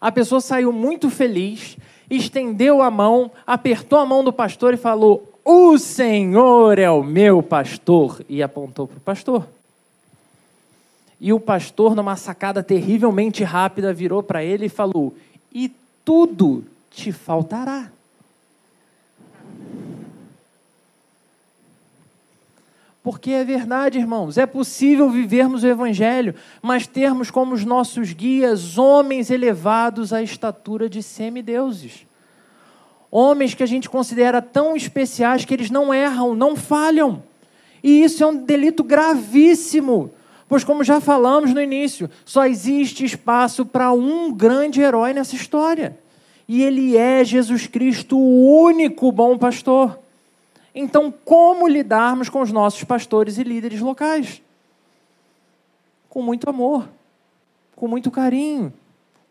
a 0.00 0.12
pessoa 0.12 0.40
saiu 0.40 0.72
muito 0.72 1.10
feliz, 1.10 1.76
estendeu 2.08 2.82
a 2.82 2.90
mão, 2.90 3.32
apertou 3.44 3.98
a 3.98 4.06
mão 4.06 4.22
do 4.22 4.32
pastor 4.32 4.74
e 4.74 4.76
falou: 4.76 5.40
O 5.44 5.76
Senhor 5.76 6.78
é 6.78 6.90
o 6.90 7.02
meu 7.02 7.42
pastor, 7.42 8.24
e 8.28 8.42
apontou 8.42 8.86
para 8.86 8.98
o 8.98 9.00
pastor. 9.00 9.48
E 11.24 11.32
o 11.32 11.38
pastor, 11.38 11.94
numa 11.94 12.16
sacada 12.16 12.64
terrivelmente 12.64 13.44
rápida, 13.44 13.94
virou 13.94 14.24
para 14.24 14.42
ele 14.42 14.66
e 14.66 14.68
falou: 14.68 15.14
E 15.52 15.70
tudo 16.04 16.64
te 16.90 17.12
faltará. 17.12 17.92
Porque 23.04 23.30
é 23.30 23.44
verdade, 23.44 24.00
irmãos, 24.00 24.36
é 24.36 24.46
possível 24.46 25.08
vivermos 25.10 25.62
o 25.62 25.68
Evangelho, 25.68 26.34
mas 26.60 26.88
termos 26.88 27.30
como 27.30 27.54
os 27.54 27.64
nossos 27.64 28.12
guias 28.12 28.76
homens 28.76 29.30
elevados 29.30 30.12
à 30.12 30.20
estatura 30.20 30.88
de 30.88 31.04
semideuses. 31.04 32.04
Homens 33.12 33.54
que 33.54 33.62
a 33.62 33.66
gente 33.66 33.88
considera 33.88 34.42
tão 34.42 34.74
especiais 34.74 35.44
que 35.44 35.54
eles 35.54 35.70
não 35.70 35.94
erram, 35.94 36.34
não 36.34 36.56
falham. 36.56 37.22
E 37.80 38.02
isso 38.02 38.24
é 38.24 38.26
um 38.26 38.36
delito 38.36 38.82
gravíssimo 38.82 40.10
Pois, 40.52 40.64
como 40.64 40.84
já 40.84 41.00
falamos 41.00 41.54
no 41.54 41.62
início, 41.62 42.10
só 42.26 42.44
existe 42.44 43.06
espaço 43.06 43.64
para 43.64 43.90
um 43.90 44.30
grande 44.30 44.82
herói 44.82 45.14
nessa 45.14 45.34
história. 45.34 45.98
E 46.46 46.62
ele 46.62 46.94
é 46.94 47.24
Jesus 47.24 47.66
Cristo, 47.66 48.18
o 48.18 48.62
único 48.62 49.10
bom 49.10 49.38
pastor. 49.38 49.98
Então, 50.74 51.10
como 51.24 51.66
lidarmos 51.66 52.28
com 52.28 52.42
os 52.42 52.52
nossos 52.52 52.84
pastores 52.84 53.38
e 53.38 53.42
líderes 53.42 53.80
locais? 53.80 54.42
Com 56.10 56.20
muito 56.20 56.50
amor, 56.50 56.86
com 57.74 57.88
muito 57.88 58.10
carinho, 58.10 58.70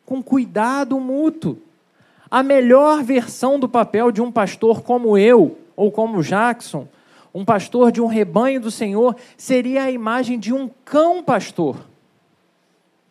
com 0.03 0.23
cuidado 0.23 0.99
mútuo. 0.99 1.55
A 2.31 2.41
melhor 2.41 3.03
versão 3.03 3.59
do 3.59 3.69
papel 3.69 4.11
de 4.11 4.23
um 4.23 4.31
pastor 4.31 4.81
como 4.81 5.15
eu, 5.15 5.55
ou 5.75 5.91
como 5.91 6.23
Jackson, 6.23 6.87
um 7.33 7.45
pastor 7.45 7.91
de 7.91 8.01
um 8.01 8.07
rebanho 8.07 8.59
do 8.59 8.69
Senhor 8.69 9.15
seria 9.37 9.83
a 9.83 9.91
imagem 9.91 10.37
de 10.37 10.53
um 10.53 10.69
cão 10.83 11.23
pastor. 11.23 11.77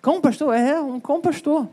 Cão 0.02 0.20
pastor? 0.20 0.54
É, 0.54 0.80
um 0.80 1.00
cão 1.00 1.20
pastor. 1.20 1.68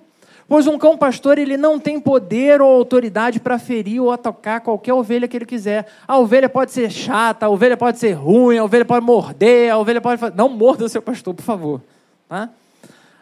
Pois 0.47 0.65
um 0.65 0.77
cão 0.77 0.97
pastor 0.97 1.37
ele 1.37 1.57
não 1.57 1.77
tem 1.77 1.99
poder 1.99 2.61
ou 2.61 2.73
autoridade 2.73 3.37
para 3.37 3.59
ferir 3.59 4.01
ou 4.01 4.11
atacar 4.11 4.61
qualquer 4.61 4.93
ovelha 4.93 5.27
que 5.27 5.35
ele 5.35 5.45
quiser. 5.45 5.87
A 6.07 6.17
ovelha 6.17 6.47
pode 6.47 6.71
ser 6.71 6.89
chata, 6.89 7.45
a 7.45 7.49
ovelha 7.49 7.75
pode 7.75 7.99
ser 7.99 8.13
ruim, 8.13 8.57
a 8.57 8.63
ovelha 8.63 8.85
pode 8.85 9.05
morder, 9.05 9.71
a 9.71 9.77
ovelha 9.77 9.99
pode. 9.99 10.21
Não 10.35 10.47
morda 10.47 10.85
o 10.85 10.89
seu 10.89 11.01
pastor, 11.01 11.33
por 11.33 11.43
favor. 11.43 11.81
Tá? 12.29 12.49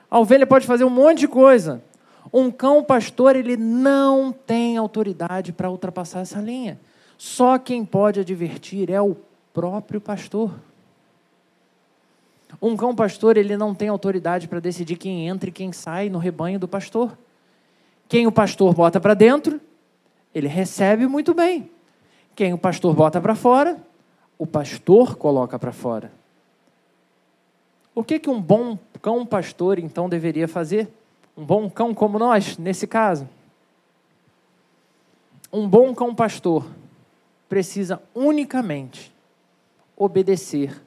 A 0.10 0.20
ovelha 0.20 0.46
pode 0.46 0.68
fazer 0.68 0.84
um 0.84 0.90
monte 0.90 1.22
de 1.22 1.28
coisa. 1.28 1.82
Um 2.32 2.52
cão 2.52 2.84
pastor 2.84 3.36
ele 3.36 3.58
não 3.58 4.32
tem 4.32 4.78
autoridade 4.78 5.52
para 5.52 5.70
ultrapassar 5.70 6.20
essa 6.20 6.40
linha. 6.40 6.80
Só 7.18 7.58
quem 7.58 7.86
pode 7.86 8.20
advertir 8.20 8.90
é 8.90 9.02
o 9.02 9.16
próprio 9.54 10.02
pastor. 10.02 10.52
Um 12.62 12.76
cão 12.76 12.96
pastor, 12.96 13.38
ele 13.38 13.58
não 13.58 13.74
tem 13.74 13.90
autoridade 13.90 14.48
para 14.48 14.60
decidir 14.60 14.98
quem 14.98 15.28
entra 15.28 15.50
e 15.50 15.54
quem 15.54 15.72
sai 15.72 16.10
no 16.10 16.20
rebanho 16.20 16.60
do 16.60 16.68
pastor. 16.68 17.18
Quem 18.08 18.28
o 18.28 18.32
pastor 18.32 18.74
bota 18.74 19.00
para 19.00 19.14
dentro, 19.14 19.60
ele 20.34 20.48
recebe 20.48 21.08
muito 21.08 21.34
bem. 21.34 21.70
Quem 22.36 22.54
o 22.54 22.58
pastor 22.58 22.94
bota 22.94 23.20
para 23.22 23.36
fora, 23.36 23.78
o 24.38 24.46
pastor 24.46 25.16
coloca 25.16 25.58
para 25.58 25.72
fora. 25.72 26.12
O 27.94 28.04
que, 28.04 28.20
que 28.20 28.30
um 28.30 28.42
bom 28.42 28.78
cão 29.02 29.26
pastor 29.26 29.80
então 29.80 30.10
deveria 30.10 30.48
fazer? 30.48 30.90
Um 31.36 31.46
bom 31.46 31.70
cão 31.70 31.94
como 31.94 32.20
nós, 32.20 32.58
nesse 32.58 32.86
caso? 32.86 33.28
Um 35.52 35.68
bom 35.68 35.96
cão 35.96 36.14
pastor 36.14 36.66
precisa 37.48 38.02
unicamente 38.14 39.14
obedecer 39.96 40.82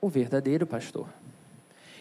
o 0.00 0.08
verdadeiro 0.08 0.66
pastor. 0.66 1.06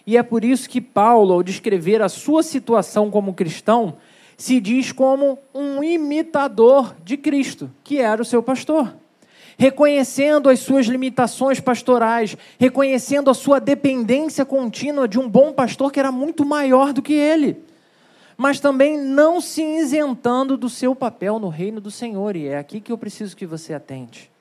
E 0.05 0.17
é 0.17 0.23
por 0.23 0.43
isso 0.43 0.69
que 0.69 0.81
Paulo, 0.81 1.33
ao 1.33 1.43
descrever 1.43 2.01
a 2.01 2.09
sua 2.09 2.43
situação 2.43 3.09
como 3.09 3.33
cristão, 3.33 3.97
se 4.37 4.59
diz 4.59 4.91
como 4.91 5.39
um 5.53 5.83
imitador 5.83 6.93
de 7.03 7.15
Cristo, 7.15 7.71
que 7.83 7.99
era 7.99 8.21
o 8.21 8.25
seu 8.25 8.43
pastor. 8.43 8.93
Reconhecendo 9.57 10.49
as 10.49 10.59
suas 10.59 10.87
limitações 10.87 11.59
pastorais, 11.59 12.35
reconhecendo 12.59 13.29
a 13.29 13.33
sua 13.33 13.59
dependência 13.59 14.43
contínua 14.43 15.07
de 15.07 15.19
um 15.19 15.29
bom 15.29 15.53
pastor 15.53 15.91
que 15.91 15.99
era 15.99 16.11
muito 16.11 16.43
maior 16.43 16.91
do 16.91 17.01
que 17.01 17.13
ele 17.13 17.63
mas 18.37 18.59
também 18.59 18.97
não 18.97 19.39
se 19.39 19.61
isentando 19.61 20.57
do 20.57 20.69
seu 20.69 20.95
papel 20.95 21.39
no 21.39 21.49
reino 21.49 21.79
do 21.79 21.91
Senhor. 21.91 22.35
E 22.35 22.47
é 22.47 22.57
aqui 22.57 22.79
que 22.79 22.91
eu 22.91 22.97
preciso 22.97 23.35
que 23.35 23.45
você 23.45 23.73
atente. 23.73 24.31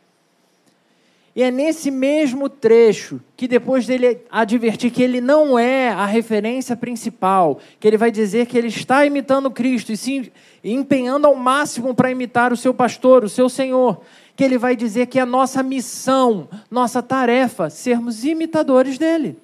E 1.34 1.43
é 1.43 1.51
nesse 1.51 1.90
mesmo 1.90 2.49
trecho 2.49 3.18
que, 3.36 3.49
depois 3.49 3.86
dele 3.86 4.20
advertir 4.30 4.90
que 4.90 5.03
ele 5.03 5.18
não 5.18 5.59
é 5.59 5.88
a 5.88 6.05
referência 6.05 6.76
principal, 6.76 7.59
que 7.80 7.88
ele 7.88 7.97
vai 7.97 8.11
dizer 8.11 8.47
que 8.47 8.59
ele 8.59 8.68
está 8.68 9.07
imitando 9.07 9.51
Cristo 9.51 9.93
e 9.93 9.97
se 9.97 10.30
empenhando 10.62 11.26
ao 11.26 11.34
máximo 11.34 11.95
para 11.95 12.11
imitar 12.11 12.53
o 12.53 12.57
seu 12.57 12.74
pastor, 12.74 13.24
o 13.24 13.30
seu 13.30 13.49
Senhor, 13.49 14.03
que 14.36 14.45
ele 14.45 14.59
vai 14.59 14.76
dizer 14.76 15.07
que 15.07 15.18
é 15.18 15.24
nossa 15.24 15.62
missão, 15.62 16.49
nossa 16.70 17.03
tarefa, 17.03 17.70
sermos 17.70 18.24
imitadores 18.24 18.99
dele, 18.99 19.38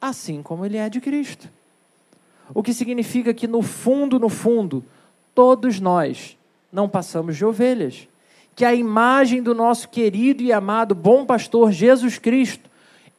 assim 0.00 0.42
como 0.42 0.64
ele 0.64 0.78
é 0.78 0.88
de 0.88 1.02
Cristo. 1.02 1.50
O 2.54 2.62
que 2.62 2.72
significa 2.72 3.34
que, 3.34 3.46
no 3.46 3.62
fundo, 3.62 4.18
no 4.18 4.28
fundo, 4.28 4.84
todos 5.34 5.80
nós 5.80 6.36
não 6.72 6.88
passamos 6.88 7.36
de 7.36 7.44
ovelhas 7.44 8.08
que 8.58 8.64
a 8.64 8.74
imagem 8.74 9.40
do 9.40 9.54
nosso 9.54 9.88
querido 9.88 10.42
e 10.42 10.52
amado 10.52 10.92
bom 10.92 11.24
pastor 11.24 11.70
Jesus 11.70 12.18
Cristo, 12.18 12.68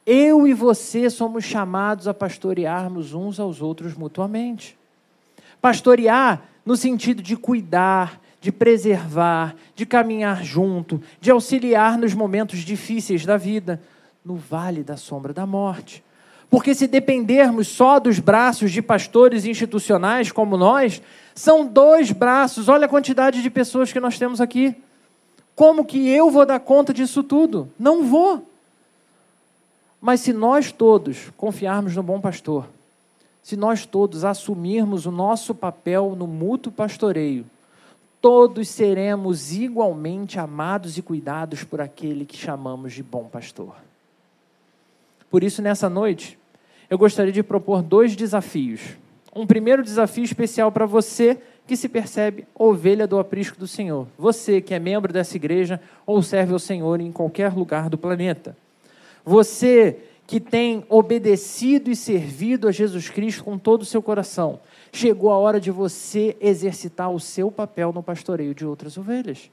eu 0.04 0.46
e 0.46 0.52
você 0.52 1.08
somos 1.08 1.44
chamados 1.44 2.06
a 2.06 2.12
pastorearmos 2.12 3.14
uns 3.14 3.40
aos 3.40 3.62
outros 3.62 3.94
mutuamente. 3.94 4.76
Pastorear 5.58 6.42
no 6.62 6.76
sentido 6.76 7.22
de 7.22 7.38
cuidar, 7.38 8.20
de 8.38 8.52
preservar, 8.52 9.56
de 9.74 9.86
caminhar 9.86 10.44
junto, 10.44 11.00
de 11.18 11.30
auxiliar 11.30 11.96
nos 11.96 12.12
momentos 12.12 12.58
difíceis 12.58 13.24
da 13.24 13.38
vida, 13.38 13.80
no 14.22 14.36
vale 14.36 14.82
da 14.82 14.98
sombra 14.98 15.32
da 15.32 15.46
morte. 15.46 16.04
Porque 16.50 16.74
se 16.74 16.88
dependermos 16.88 17.68
só 17.68 18.00
dos 18.00 18.18
braços 18.18 18.72
de 18.72 18.82
pastores 18.82 19.44
institucionais 19.44 20.32
como 20.32 20.56
nós, 20.56 21.00
são 21.32 21.64
dois 21.64 22.10
braços, 22.10 22.68
olha 22.68 22.86
a 22.86 22.88
quantidade 22.88 23.40
de 23.40 23.48
pessoas 23.48 23.92
que 23.92 24.00
nós 24.00 24.18
temos 24.18 24.40
aqui. 24.40 24.74
Como 25.54 25.84
que 25.84 26.08
eu 26.08 26.28
vou 26.28 26.44
dar 26.44 26.58
conta 26.58 26.92
disso 26.92 27.22
tudo? 27.22 27.70
Não 27.78 28.04
vou. 28.04 28.44
Mas 30.00 30.20
se 30.20 30.32
nós 30.32 30.72
todos 30.72 31.30
confiarmos 31.36 31.94
no 31.94 32.02
bom 32.02 32.20
pastor, 32.20 32.66
se 33.44 33.56
nós 33.56 33.86
todos 33.86 34.24
assumirmos 34.24 35.06
o 35.06 35.12
nosso 35.12 35.54
papel 35.54 36.16
no 36.16 36.26
mútuo 36.26 36.72
pastoreio, 36.72 37.46
todos 38.20 38.68
seremos 38.68 39.52
igualmente 39.52 40.40
amados 40.40 40.98
e 40.98 41.02
cuidados 41.02 41.62
por 41.62 41.80
aquele 41.80 42.24
que 42.24 42.36
chamamos 42.36 42.92
de 42.92 43.02
bom 43.02 43.24
pastor. 43.24 43.74
Por 45.30 45.44
isso, 45.44 45.62
nessa 45.62 45.88
noite, 45.88 46.39
eu 46.90 46.98
gostaria 46.98 47.32
de 47.32 47.42
propor 47.42 47.82
dois 47.82 48.16
desafios. 48.16 48.80
Um 49.34 49.46
primeiro 49.46 49.82
desafio 49.82 50.24
especial 50.24 50.72
para 50.72 50.84
você 50.84 51.38
que 51.64 51.76
se 51.76 51.88
percebe 51.88 52.44
ovelha 52.52 53.06
do 53.06 53.16
aprisco 53.16 53.56
do 53.56 53.68
Senhor. 53.68 54.08
Você 54.18 54.60
que 54.60 54.74
é 54.74 54.78
membro 54.80 55.12
dessa 55.12 55.36
igreja 55.36 55.80
ou 56.04 56.20
serve 56.20 56.52
ao 56.52 56.58
Senhor 56.58 57.00
em 57.00 57.12
qualquer 57.12 57.54
lugar 57.54 57.88
do 57.88 57.96
planeta. 57.96 58.56
Você 59.24 59.98
que 60.26 60.40
tem 60.40 60.84
obedecido 60.88 61.90
e 61.90 61.96
servido 61.96 62.66
a 62.66 62.72
Jesus 62.72 63.08
Cristo 63.08 63.44
com 63.44 63.56
todo 63.56 63.82
o 63.82 63.84
seu 63.84 64.02
coração. 64.02 64.60
Chegou 64.92 65.30
a 65.30 65.38
hora 65.38 65.60
de 65.60 65.70
você 65.70 66.36
exercitar 66.40 67.10
o 67.10 67.20
seu 67.20 67.50
papel 67.50 67.92
no 67.92 68.02
pastoreio 68.02 68.54
de 68.54 68.64
outras 68.66 68.96
ovelhas. 68.96 69.50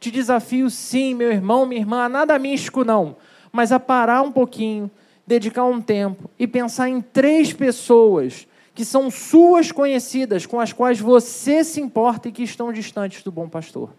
Te 0.00 0.10
desafio, 0.10 0.68
sim, 0.70 1.14
meu 1.14 1.30
irmão, 1.30 1.66
minha 1.66 1.80
irmã, 1.80 2.08
nada 2.08 2.38
místico 2.38 2.84
não, 2.84 3.16
mas 3.52 3.70
a 3.70 3.78
parar 3.78 4.22
um 4.22 4.32
pouquinho, 4.32 4.90
dedicar 5.26 5.64
um 5.64 5.80
tempo 5.80 6.30
e 6.38 6.46
pensar 6.46 6.88
em 6.88 7.00
três 7.00 7.52
pessoas 7.52 8.46
que 8.74 8.84
são 8.84 9.10
suas 9.10 9.70
conhecidas, 9.70 10.46
com 10.46 10.58
as 10.58 10.72
quais 10.72 10.98
você 10.98 11.62
se 11.62 11.80
importa 11.80 12.28
e 12.28 12.32
que 12.32 12.42
estão 12.42 12.72
distantes 12.72 13.22
do 13.22 13.30
bom 13.30 13.48
pastor. 13.48 13.90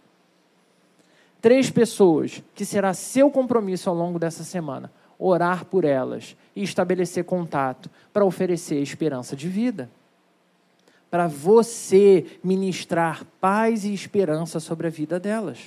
Três 1.41 1.69
pessoas 1.69 2.43
que 2.53 2.65
será 2.65 2.93
seu 2.93 3.29
compromisso 3.29 3.89
ao 3.89 3.95
longo 3.95 4.19
dessa 4.19 4.43
semana: 4.43 4.91
orar 5.17 5.65
por 5.65 5.85
elas 5.85 6.35
e 6.55 6.63
estabelecer 6.63 7.23
contato 7.23 7.89
para 8.11 8.25
oferecer 8.25 8.81
esperança 8.81 9.35
de 9.35 9.47
vida. 9.47 9.89
Para 11.09 11.27
você 11.27 12.25
ministrar 12.43 13.23
paz 13.39 13.85
e 13.85 13.93
esperança 13.93 14.59
sobre 14.59 14.87
a 14.87 14.89
vida 14.89 15.19
delas. 15.19 15.59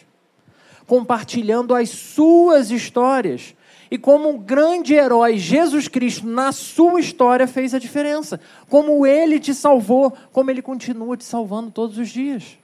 Compartilhando 0.87 1.75
as 1.75 1.89
suas 1.91 2.71
histórias 2.71 3.55
e 3.91 3.97
como 3.97 4.29
um 4.29 4.39
grande 4.39 4.95
herói, 4.95 5.39
Jesus 5.39 5.89
Cristo, 5.89 6.27
na 6.27 6.53
sua 6.53 7.01
história, 7.01 7.47
fez 7.47 7.75
a 7.75 7.79
diferença. 7.79 8.39
Como 8.69 9.07
ele 9.07 9.41
te 9.41 9.55
salvou, 9.55 10.13
como 10.33 10.51
ele 10.51 10.61
continua 10.61 11.17
te 11.17 11.25
salvando 11.25 11.71
todos 11.71 11.97
os 11.97 12.09
dias. 12.09 12.59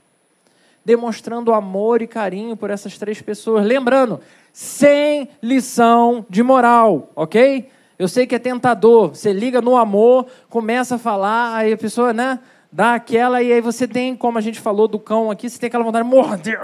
Demonstrando 0.84 1.54
amor 1.54 2.02
e 2.02 2.06
carinho 2.06 2.56
por 2.56 2.70
essas 2.70 2.98
três 2.98 3.22
pessoas. 3.22 3.64
Lembrando, 3.64 4.20
sem 4.52 5.28
lição 5.42 6.26
de 6.28 6.42
moral, 6.42 7.10
ok? 7.16 7.70
Eu 7.98 8.06
sei 8.06 8.26
que 8.26 8.34
é 8.34 8.38
tentador. 8.38 9.10
Você 9.10 9.32
liga 9.32 9.62
no 9.62 9.76
amor, 9.76 10.26
começa 10.50 10.96
a 10.96 10.98
falar, 10.98 11.56
aí 11.56 11.72
a 11.72 11.76
pessoa, 11.78 12.12
né? 12.12 12.38
Dá 12.70 12.94
aquela, 12.94 13.40
e 13.42 13.52
aí 13.52 13.60
você 13.60 13.86
tem, 13.86 14.16
como 14.16 14.36
a 14.36 14.40
gente 14.40 14.60
falou 14.60 14.88
do 14.88 14.98
cão 14.98 15.30
aqui, 15.30 15.48
você 15.48 15.58
tem 15.58 15.68
aquela 15.68 15.84
vontade 15.84 16.06
de 16.06 16.14
morder. 16.14 16.58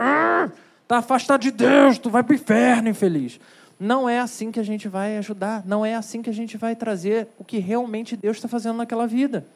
Tá 0.86 0.98
afastado 0.98 1.40
de 1.40 1.52
Deus, 1.52 1.98
tu 1.98 2.10
vai 2.10 2.22
para 2.24 2.32
o 2.32 2.34
inferno, 2.34 2.88
infeliz. 2.88 3.38
Não 3.80 4.06
é 4.06 4.20
assim 4.20 4.52
que 4.52 4.60
a 4.60 4.62
gente 4.62 4.88
vai 4.88 5.16
ajudar, 5.16 5.64
não 5.64 5.86
é 5.86 5.94
assim 5.94 6.20
que 6.20 6.28
a 6.28 6.34
gente 6.34 6.58
vai 6.58 6.76
trazer 6.76 7.26
o 7.38 7.44
que 7.44 7.56
realmente 7.56 8.14
Deus 8.14 8.36
está 8.36 8.46
fazendo 8.46 8.76
naquela 8.76 9.06
vida. 9.06 9.46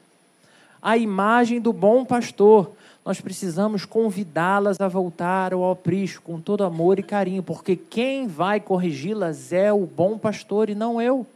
A 0.80 0.96
imagem 0.96 1.60
do 1.60 1.74
bom 1.74 2.06
pastor, 2.06 2.72
nós 3.04 3.20
precisamos 3.20 3.84
convidá-las 3.84 4.80
a 4.80 4.88
voltar 4.88 5.52
ao 5.52 5.70
aprisco 5.70 6.22
com 6.22 6.40
todo 6.40 6.64
amor 6.64 6.98
e 6.98 7.02
carinho, 7.02 7.42
porque 7.42 7.76
quem 7.76 8.26
vai 8.26 8.60
corrigi-las 8.60 9.52
é 9.52 9.70
o 9.70 9.84
bom 9.84 10.16
pastor 10.16 10.70
e 10.70 10.74
não 10.74 11.02
eu. 11.02 11.26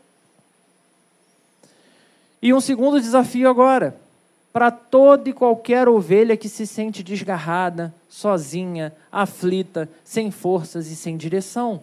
E 2.41 2.55
um 2.55 2.61
segundo 2.61 2.99
desafio 2.99 3.51
agora, 3.51 3.95
para 4.51 4.71
toda 4.71 5.29
e 5.29 5.35
qualquer 5.35 5.89
ovelha 5.89 6.39
que 6.39 6.49
se 6.49 6.67
sente 6.67 7.03
desgarrada, 7.03 7.93
sozinha, 8.09 8.95
aflita, 9.13 9.91
sem 10.03 10.31
forças 10.31 10.87
e 10.87 10.97
sem 10.97 11.19
direção. 11.19 11.83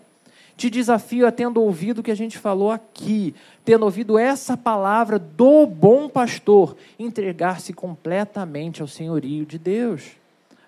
Te 0.57 0.69
desafio 0.69 1.27
a 1.27 1.31
tendo 1.31 1.61
ouvido 1.61 1.99
o 1.99 2.03
que 2.03 2.11
a 2.11 2.15
gente 2.15 2.37
falou 2.37 2.71
aqui, 2.71 3.35
tendo 3.65 3.83
ouvido 3.83 4.17
essa 4.17 4.55
palavra 4.55 5.19
do 5.19 5.65
bom 5.65 6.07
pastor, 6.07 6.77
entregar-se 6.97 7.73
completamente 7.73 8.81
ao 8.81 8.87
senhorio 8.87 9.45
de 9.45 9.59
Deus, 9.59 10.11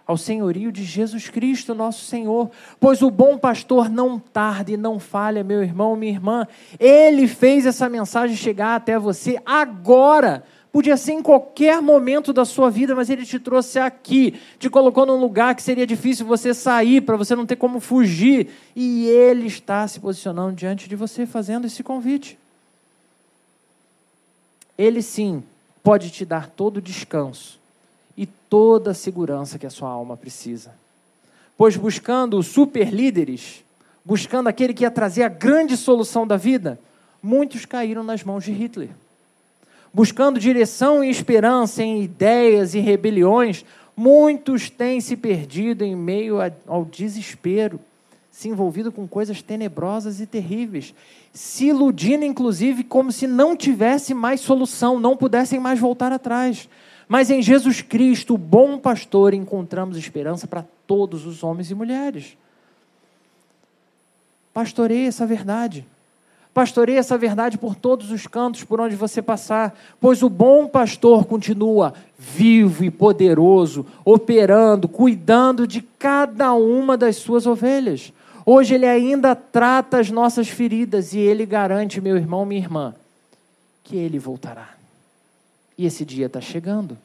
ao 0.06 0.18
senhorio 0.18 0.72
de 0.72 0.84
Jesus 0.84 1.30
Cristo, 1.30 1.74
nosso 1.74 2.04
Senhor. 2.06 2.52
Pois 2.80 3.02
o 3.02 3.10
bom 3.10 3.38
pastor 3.38 3.90
não 3.90 4.20
tarda 4.20 4.72
e 4.72 4.78
não 4.78 5.00
falha, 5.00 5.44
meu 5.44 5.64
irmão, 5.64 5.96
minha 5.96 6.12
irmã. 6.12 6.48
Ele 6.80 7.28
fez 7.28 7.66
essa 7.66 7.88
mensagem 7.88 8.36
chegar 8.36 8.76
até 8.76 9.00
você 9.00 9.40
agora 9.46 10.44
Podia 10.72 10.98
ser 10.98 11.14
em 11.14 11.22
qualquer 11.22 11.82
momento 11.82 12.34
da 12.34 12.44
sua 12.44 12.70
vida, 12.70 12.94
mas 12.94 13.10
Ele 13.10 13.26
te 13.26 13.40
trouxe 13.40 13.80
aqui, 13.80 14.40
te 14.60 14.70
colocou 14.70 15.06
num 15.06 15.20
lugar 15.20 15.56
que 15.56 15.64
seria 15.64 15.88
difícil 15.88 16.26
você 16.26 16.54
sair, 16.54 17.02
para 17.02 17.16
você 17.16 17.36
não 17.36 17.46
ter 17.46 17.56
como 17.56 17.80
fugir. 17.80 18.50
E 18.76 19.08
Ele 19.08 19.48
está 19.48 19.88
se 19.88 20.00
posicionando 20.00 20.56
diante 20.56 20.90
de 20.90 20.96
você, 20.96 21.26
fazendo 21.26 21.66
esse 21.66 21.82
convite. 21.82 22.38
Ele 24.78 25.02
sim 25.02 25.44
pode 25.82 26.10
te 26.12 26.26
dar 26.26 26.50
todo 26.50 26.78
o 26.78 26.82
descanso 26.82 27.58
e 28.16 28.26
toda 28.26 28.92
a 28.92 28.94
segurança 28.94 29.58
que 29.58 29.66
a 29.66 29.72
sua 29.72 29.90
alma 29.90 30.18
precisa. 30.18 30.72
Pois 31.58 31.76
buscando 31.76 32.44
super 32.44 32.94
líderes, 32.94 33.64
buscando 34.06 34.48
aquele 34.48 34.74
que 34.74 34.84
ia 34.84 34.92
trazer 34.92 35.24
a 35.24 35.30
grande 35.30 35.76
solução 35.76 36.28
da 36.28 36.38
vida, 36.38 36.78
muitos 37.24 37.66
caíram 37.66 38.04
nas 38.04 38.24
mãos 38.24 38.44
de 38.44 38.52
Hitler 38.52 38.90
buscando 39.98 40.40
direção 40.40 41.04
e 41.04 41.10
esperança 41.10 41.82
em 41.82 42.04
ideias 42.04 42.76
e 42.76 42.80
rebeliões, 42.80 43.66
muitos 43.96 44.70
têm 44.70 45.02
se 45.02 45.18
perdido 45.18 45.84
em 45.84 45.96
meio 45.96 46.38
ao 46.68 46.86
desespero, 46.86 47.80
se 48.30 48.48
envolvido 48.48 48.92
com 48.92 49.08
coisas 49.08 49.42
tenebrosas 49.42 50.22
e 50.22 50.28
terríveis, 50.28 50.94
se 51.34 51.70
iludindo 51.70 52.24
inclusive 52.24 52.84
como 52.84 53.12
se 53.12 53.26
não 53.26 53.58
tivesse 53.58 54.14
mais 54.14 54.40
solução, 54.40 55.00
não 55.00 55.18
pudessem 55.18 55.60
mais 55.60 55.80
voltar 55.80 56.12
atrás. 56.12 56.70
Mas 57.08 57.32
em 57.32 57.42
Jesus 57.42 57.82
Cristo, 57.82 58.36
o 58.36 58.38
bom 58.38 58.78
pastor, 58.78 59.34
encontramos 59.34 59.98
esperança 59.98 60.46
para 60.46 60.64
todos 60.86 61.26
os 61.26 61.42
homens 61.42 61.72
e 61.72 61.74
mulheres. 61.74 62.38
Pastoreie 64.54 65.08
essa 65.08 65.26
verdade. 65.26 65.84
Pastoreie 66.58 66.98
essa 66.98 67.20
verdade 67.20 67.56
por 67.56 67.76
todos 67.76 68.10
os 68.10 68.26
cantos 68.26 68.64
por 68.64 68.82
onde 68.82 68.96
você 68.96 69.22
passar, 69.22 69.78
pois 70.02 70.24
o 70.24 70.28
bom 70.28 70.68
pastor 70.68 71.24
continua 71.26 71.94
vivo 72.18 72.84
e 72.84 72.90
poderoso, 72.90 73.86
operando, 74.04 74.88
cuidando 74.88 75.68
de 75.68 75.82
cada 75.82 76.56
uma 76.56 76.98
das 76.98 77.18
suas 77.18 77.46
ovelhas. 77.46 78.12
Hoje 78.44 78.74
ele 78.74 78.88
ainda 78.88 79.36
trata 79.36 80.00
as 80.00 80.10
nossas 80.10 80.48
feridas 80.48 81.14
e 81.14 81.20
ele 81.20 81.46
garante, 81.46 82.02
meu 82.02 82.18
irmão, 82.18 82.44
minha 82.44 82.60
irmã, 82.60 82.96
que 83.84 83.96
ele 83.96 84.18
voltará. 84.18 84.70
E 85.78 85.86
esse 85.86 86.04
dia 86.04 86.26
está 86.26 86.42
chegando. 86.42 86.98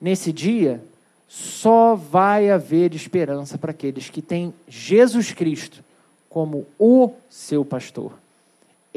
Nesse 0.00 0.32
dia, 0.32 0.82
só 1.28 1.94
vai 1.94 2.50
haver 2.50 2.96
esperança 2.96 3.56
para 3.56 3.70
aqueles 3.70 4.10
que 4.10 4.20
têm 4.20 4.52
Jesus 4.66 5.30
Cristo 5.30 5.84
como 6.28 6.66
o 6.76 7.12
seu 7.30 7.64
pastor. 7.64 8.25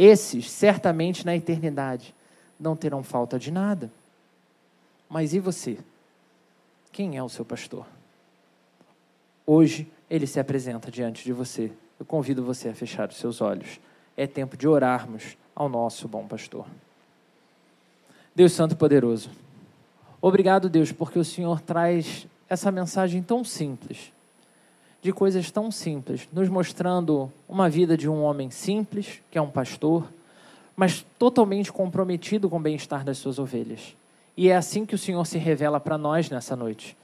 Esses, 0.02 0.50
certamente 0.50 1.26
na 1.26 1.36
eternidade, 1.36 2.16
não 2.58 2.74
terão 2.74 3.04
falta 3.04 3.38
de 3.38 3.52
nada. 3.52 3.92
Mas 5.10 5.34
e 5.34 5.40
você? 5.40 5.78
Quem 6.90 7.18
é 7.18 7.22
o 7.22 7.28
seu 7.28 7.44
pastor? 7.44 7.86
Hoje 9.46 9.92
ele 10.10 10.26
se 10.26 10.40
apresenta 10.40 10.90
diante 10.90 11.26
de 11.26 11.34
você. 11.34 11.70
Eu 12.00 12.06
convido 12.06 12.42
você 12.42 12.70
a 12.70 12.74
fechar 12.74 13.10
os 13.10 13.18
seus 13.18 13.42
olhos. 13.42 13.78
É 14.16 14.26
tempo 14.26 14.56
de 14.56 14.70
orarmos 14.70 15.36
ao 15.54 15.68
nosso 15.68 16.08
bom 16.08 16.26
pastor. 16.26 16.66
Deus 18.34 18.54
Santo 18.54 18.78
Poderoso, 18.78 19.30
obrigado, 20.22 20.70
Deus, 20.70 20.94
porque 20.94 21.20
o 21.20 21.26
Senhor 21.26 21.60
traz 21.60 22.26
essa 22.48 22.72
mensagem 22.72 23.22
tão 23.22 23.44
simples, 23.44 24.14
de 25.02 25.14
coisas 25.14 25.50
tão 25.50 25.72
simples, 25.72 26.28
nos 26.32 26.50
mostrando 26.50 27.32
uma 27.48 27.70
vida 27.70 27.96
de 27.96 28.10
um 28.10 28.22
homem 28.24 28.50
simples, 28.50 29.22
que 29.32 29.38
é 29.38 29.42
um 29.42 29.50
pastor, 29.50 30.06
mas 30.76 31.06
totalmente 31.18 31.72
comprometido 31.72 32.50
com 32.50 32.58
o 32.58 32.62
bem-estar 32.62 33.04
das 33.04 33.18
suas 33.18 33.40
ovelhas. 33.40 33.96
E 34.36 34.50
é 34.50 34.56
assim 34.56 34.86
que 34.86 34.96
o 34.96 34.98
Senhor 34.98 35.26
se 35.26 35.38
revela 35.38 35.80
para 35.80 35.98
nós 35.98 36.30
nessa 36.30 36.56
noite. 36.56 36.96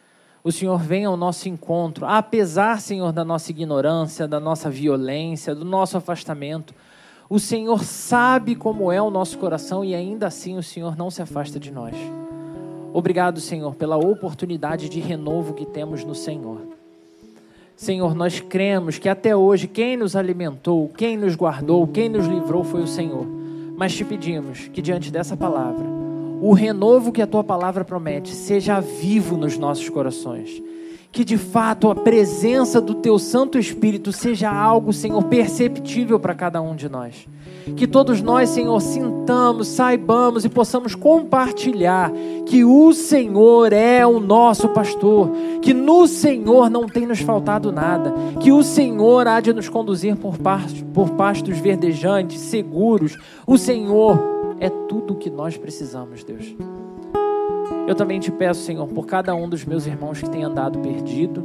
O 0.44 0.52
Senhor 0.52 0.78
vem 0.78 1.06
ao 1.06 1.18
nosso 1.18 1.50
encontro, 1.50 2.06
apesar, 2.06 2.80
Senhor, 2.80 3.12
da 3.12 3.26
nossa 3.26 3.52
ignorância, 3.52 4.28
da 4.28 4.40
nossa 4.40 4.70
violência, 4.70 5.56
do 5.56 5.66
nosso 5.66 5.98
afastamento. 5.98 6.74
O 7.30 7.40
Senhor 7.40 7.84
sabe 7.84 8.56
como 8.56 8.92
é 8.92 9.02
o 9.02 9.10
nosso 9.10 9.38
coração 9.40 9.84
e 9.84 9.96
ainda 9.96 10.28
assim 10.28 10.56
o 10.58 10.64
Senhor 10.64 10.96
não 10.96 11.10
se 11.10 11.22
afasta 11.22 11.60
de 11.60 11.72
nós. 11.72 11.96
Obrigado, 12.94 13.42
Senhor, 13.42 13.76
pela 13.76 13.98
oportunidade 13.98 14.88
de 14.88 15.00
renovo 15.00 15.54
que 15.54 15.66
temos 15.66 16.04
no 16.04 16.14
Senhor. 16.14 16.62
Senhor, 17.76 18.16
nós 18.16 18.40
cremos 18.40 18.98
que 18.98 19.10
até 19.10 19.36
hoje 19.36 19.68
quem 19.68 19.98
nos 19.98 20.16
alimentou, 20.16 20.90
quem 20.90 21.18
nos 21.18 21.36
guardou, 21.36 21.86
quem 21.88 22.08
nos 22.08 22.26
livrou 22.26 22.64
foi 22.64 22.82
o 22.82 22.88
Senhor. 22.88 23.26
Mas 23.78 23.94
te 23.94 24.06
pedimos 24.06 24.70
que 24.70 24.82
diante 24.82 25.12
dessa 25.12 25.36
palavra, 25.36 25.86
o 26.42 26.54
renovo 26.54 27.12
que 27.12 27.22
a 27.22 27.28
tua 27.28 27.44
palavra 27.44 27.84
promete 27.84 28.30
seja 28.30 28.80
vivo 28.80 29.36
nos 29.36 29.58
nossos 29.58 29.90
corações. 29.90 30.62
Que 31.16 31.24
de 31.24 31.38
fato 31.38 31.90
a 31.90 31.96
presença 31.96 32.82
do 32.82 32.94
teu 32.94 33.18
Santo 33.18 33.58
Espírito 33.58 34.12
seja 34.12 34.52
algo, 34.52 34.92
Senhor, 34.92 35.24
perceptível 35.24 36.20
para 36.20 36.36
cada 36.36 36.62
um 36.62 36.76
de 36.76 36.90
nós. 36.90 37.26
Que 37.78 37.88
todos 37.88 38.22
nós, 38.22 38.50
Senhor, 38.50 38.78
sintamos, 38.82 39.70
saibamos 39.70 40.44
e 40.44 40.50
possamos 40.50 40.94
compartilhar 40.94 42.12
que 42.46 42.66
o 42.66 42.92
Senhor 42.92 43.72
é 43.72 44.06
o 44.06 44.20
nosso 44.20 44.68
pastor, 44.68 45.32
que 45.62 45.74
no 45.74 46.06
Senhor 46.06 46.70
não 46.70 46.86
tem 46.86 47.08
nos 47.08 47.22
faltado 47.22 47.72
nada, 47.72 48.14
que 48.42 48.52
o 48.52 48.62
Senhor 48.62 49.26
há 49.26 49.40
de 49.40 49.54
nos 49.54 49.70
conduzir 49.70 50.18
por 50.18 50.38
pastos, 50.38 50.84
por 50.94 51.12
pastos 51.12 51.58
verdejantes, 51.58 52.42
seguros. 52.42 53.18
O 53.48 53.58
Senhor 53.58 54.20
é 54.60 54.70
tudo 54.70 55.14
o 55.14 55.18
que 55.18 55.30
nós 55.30 55.56
precisamos, 55.56 56.26
Deus. 56.26 56.54
Eu 57.88 57.94
também 57.94 58.20
te 58.20 58.32
peço, 58.32 58.62
Senhor, 58.62 58.88
por 58.88 59.06
cada 59.06 59.36
um 59.36 59.48
dos 59.48 59.64
meus 59.64 59.86
irmãos 59.86 60.20
que 60.20 60.30
tem 60.30 60.44
andado 60.44 60.80
perdido, 60.80 61.44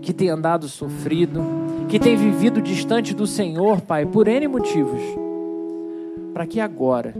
que 0.00 0.12
tem 0.12 0.28
andado 0.28 0.68
sofrido, 0.68 1.42
que 1.88 1.98
tem 1.98 2.16
vivido 2.16 2.62
distante 2.62 3.14
do 3.14 3.26
Senhor, 3.26 3.80
Pai, 3.80 4.06
por 4.06 4.28
N 4.28 4.46
motivos, 4.46 5.00
para 6.32 6.46
que 6.46 6.60
agora, 6.60 7.14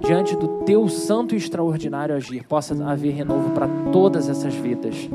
diante 0.00 0.34
do 0.34 0.48
teu 0.64 0.88
santo 0.88 1.34
e 1.34 1.38
extraordinário 1.38 2.14
agir, 2.14 2.44
possa 2.44 2.74
haver 2.84 3.12
renovo 3.12 3.50
para 3.50 3.68
todas 3.92 4.28
essas 4.28 4.54
vidas. 4.54 5.08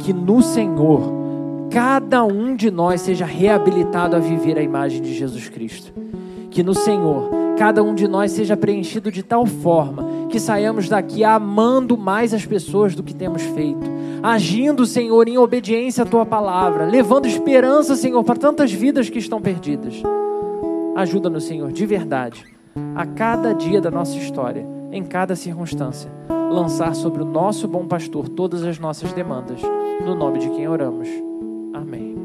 Que 0.00 0.12
no 0.12 0.42
Senhor, 0.42 1.00
cada 1.70 2.24
um 2.24 2.56
de 2.56 2.70
nós 2.70 3.02
seja 3.02 3.24
reabilitado 3.24 4.16
a 4.16 4.18
viver 4.18 4.58
a 4.58 4.62
imagem 4.62 5.00
de 5.00 5.14
Jesus 5.14 5.48
Cristo. 5.48 5.92
Que 6.50 6.62
no 6.62 6.74
Senhor, 6.74 7.30
cada 7.58 7.82
um 7.82 7.92
de 7.92 8.06
nós 8.06 8.30
seja 8.30 8.56
preenchido 8.56 9.10
de 9.10 9.22
tal 9.22 9.44
forma 9.44 10.28
que 10.30 10.38
saiamos 10.38 10.88
daqui 10.88 11.24
amando 11.24 11.98
mais 11.98 12.32
as 12.32 12.46
pessoas 12.46 12.94
do 12.94 13.02
que 13.02 13.12
temos 13.12 13.42
feito, 13.42 13.90
agindo, 14.22 14.86
Senhor, 14.86 15.26
em 15.26 15.38
obediência 15.38 16.04
à 16.04 16.06
tua 16.06 16.24
palavra, 16.24 16.84
levando 16.84 17.26
esperança, 17.26 17.96
Senhor, 17.96 18.22
para 18.22 18.38
tantas 18.38 18.70
vidas 18.70 19.10
que 19.10 19.18
estão 19.18 19.40
perdidas. 19.40 20.00
Ajuda-nos, 20.94 21.44
Senhor, 21.44 21.72
de 21.72 21.84
verdade, 21.84 22.44
a 22.94 23.04
cada 23.04 23.52
dia 23.52 23.80
da 23.80 23.90
nossa 23.90 24.16
história, 24.16 24.64
em 24.92 25.02
cada 25.02 25.34
circunstância, 25.34 26.10
lançar 26.28 26.94
sobre 26.94 27.22
o 27.22 27.26
nosso 27.26 27.66
bom 27.66 27.86
pastor 27.86 28.28
todas 28.28 28.62
as 28.62 28.78
nossas 28.78 29.12
demandas, 29.12 29.60
no 30.04 30.14
nome 30.14 30.38
de 30.38 30.48
quem 30.50 30.68
oramos. 30.68 31.08
Amém. 31.74 32.17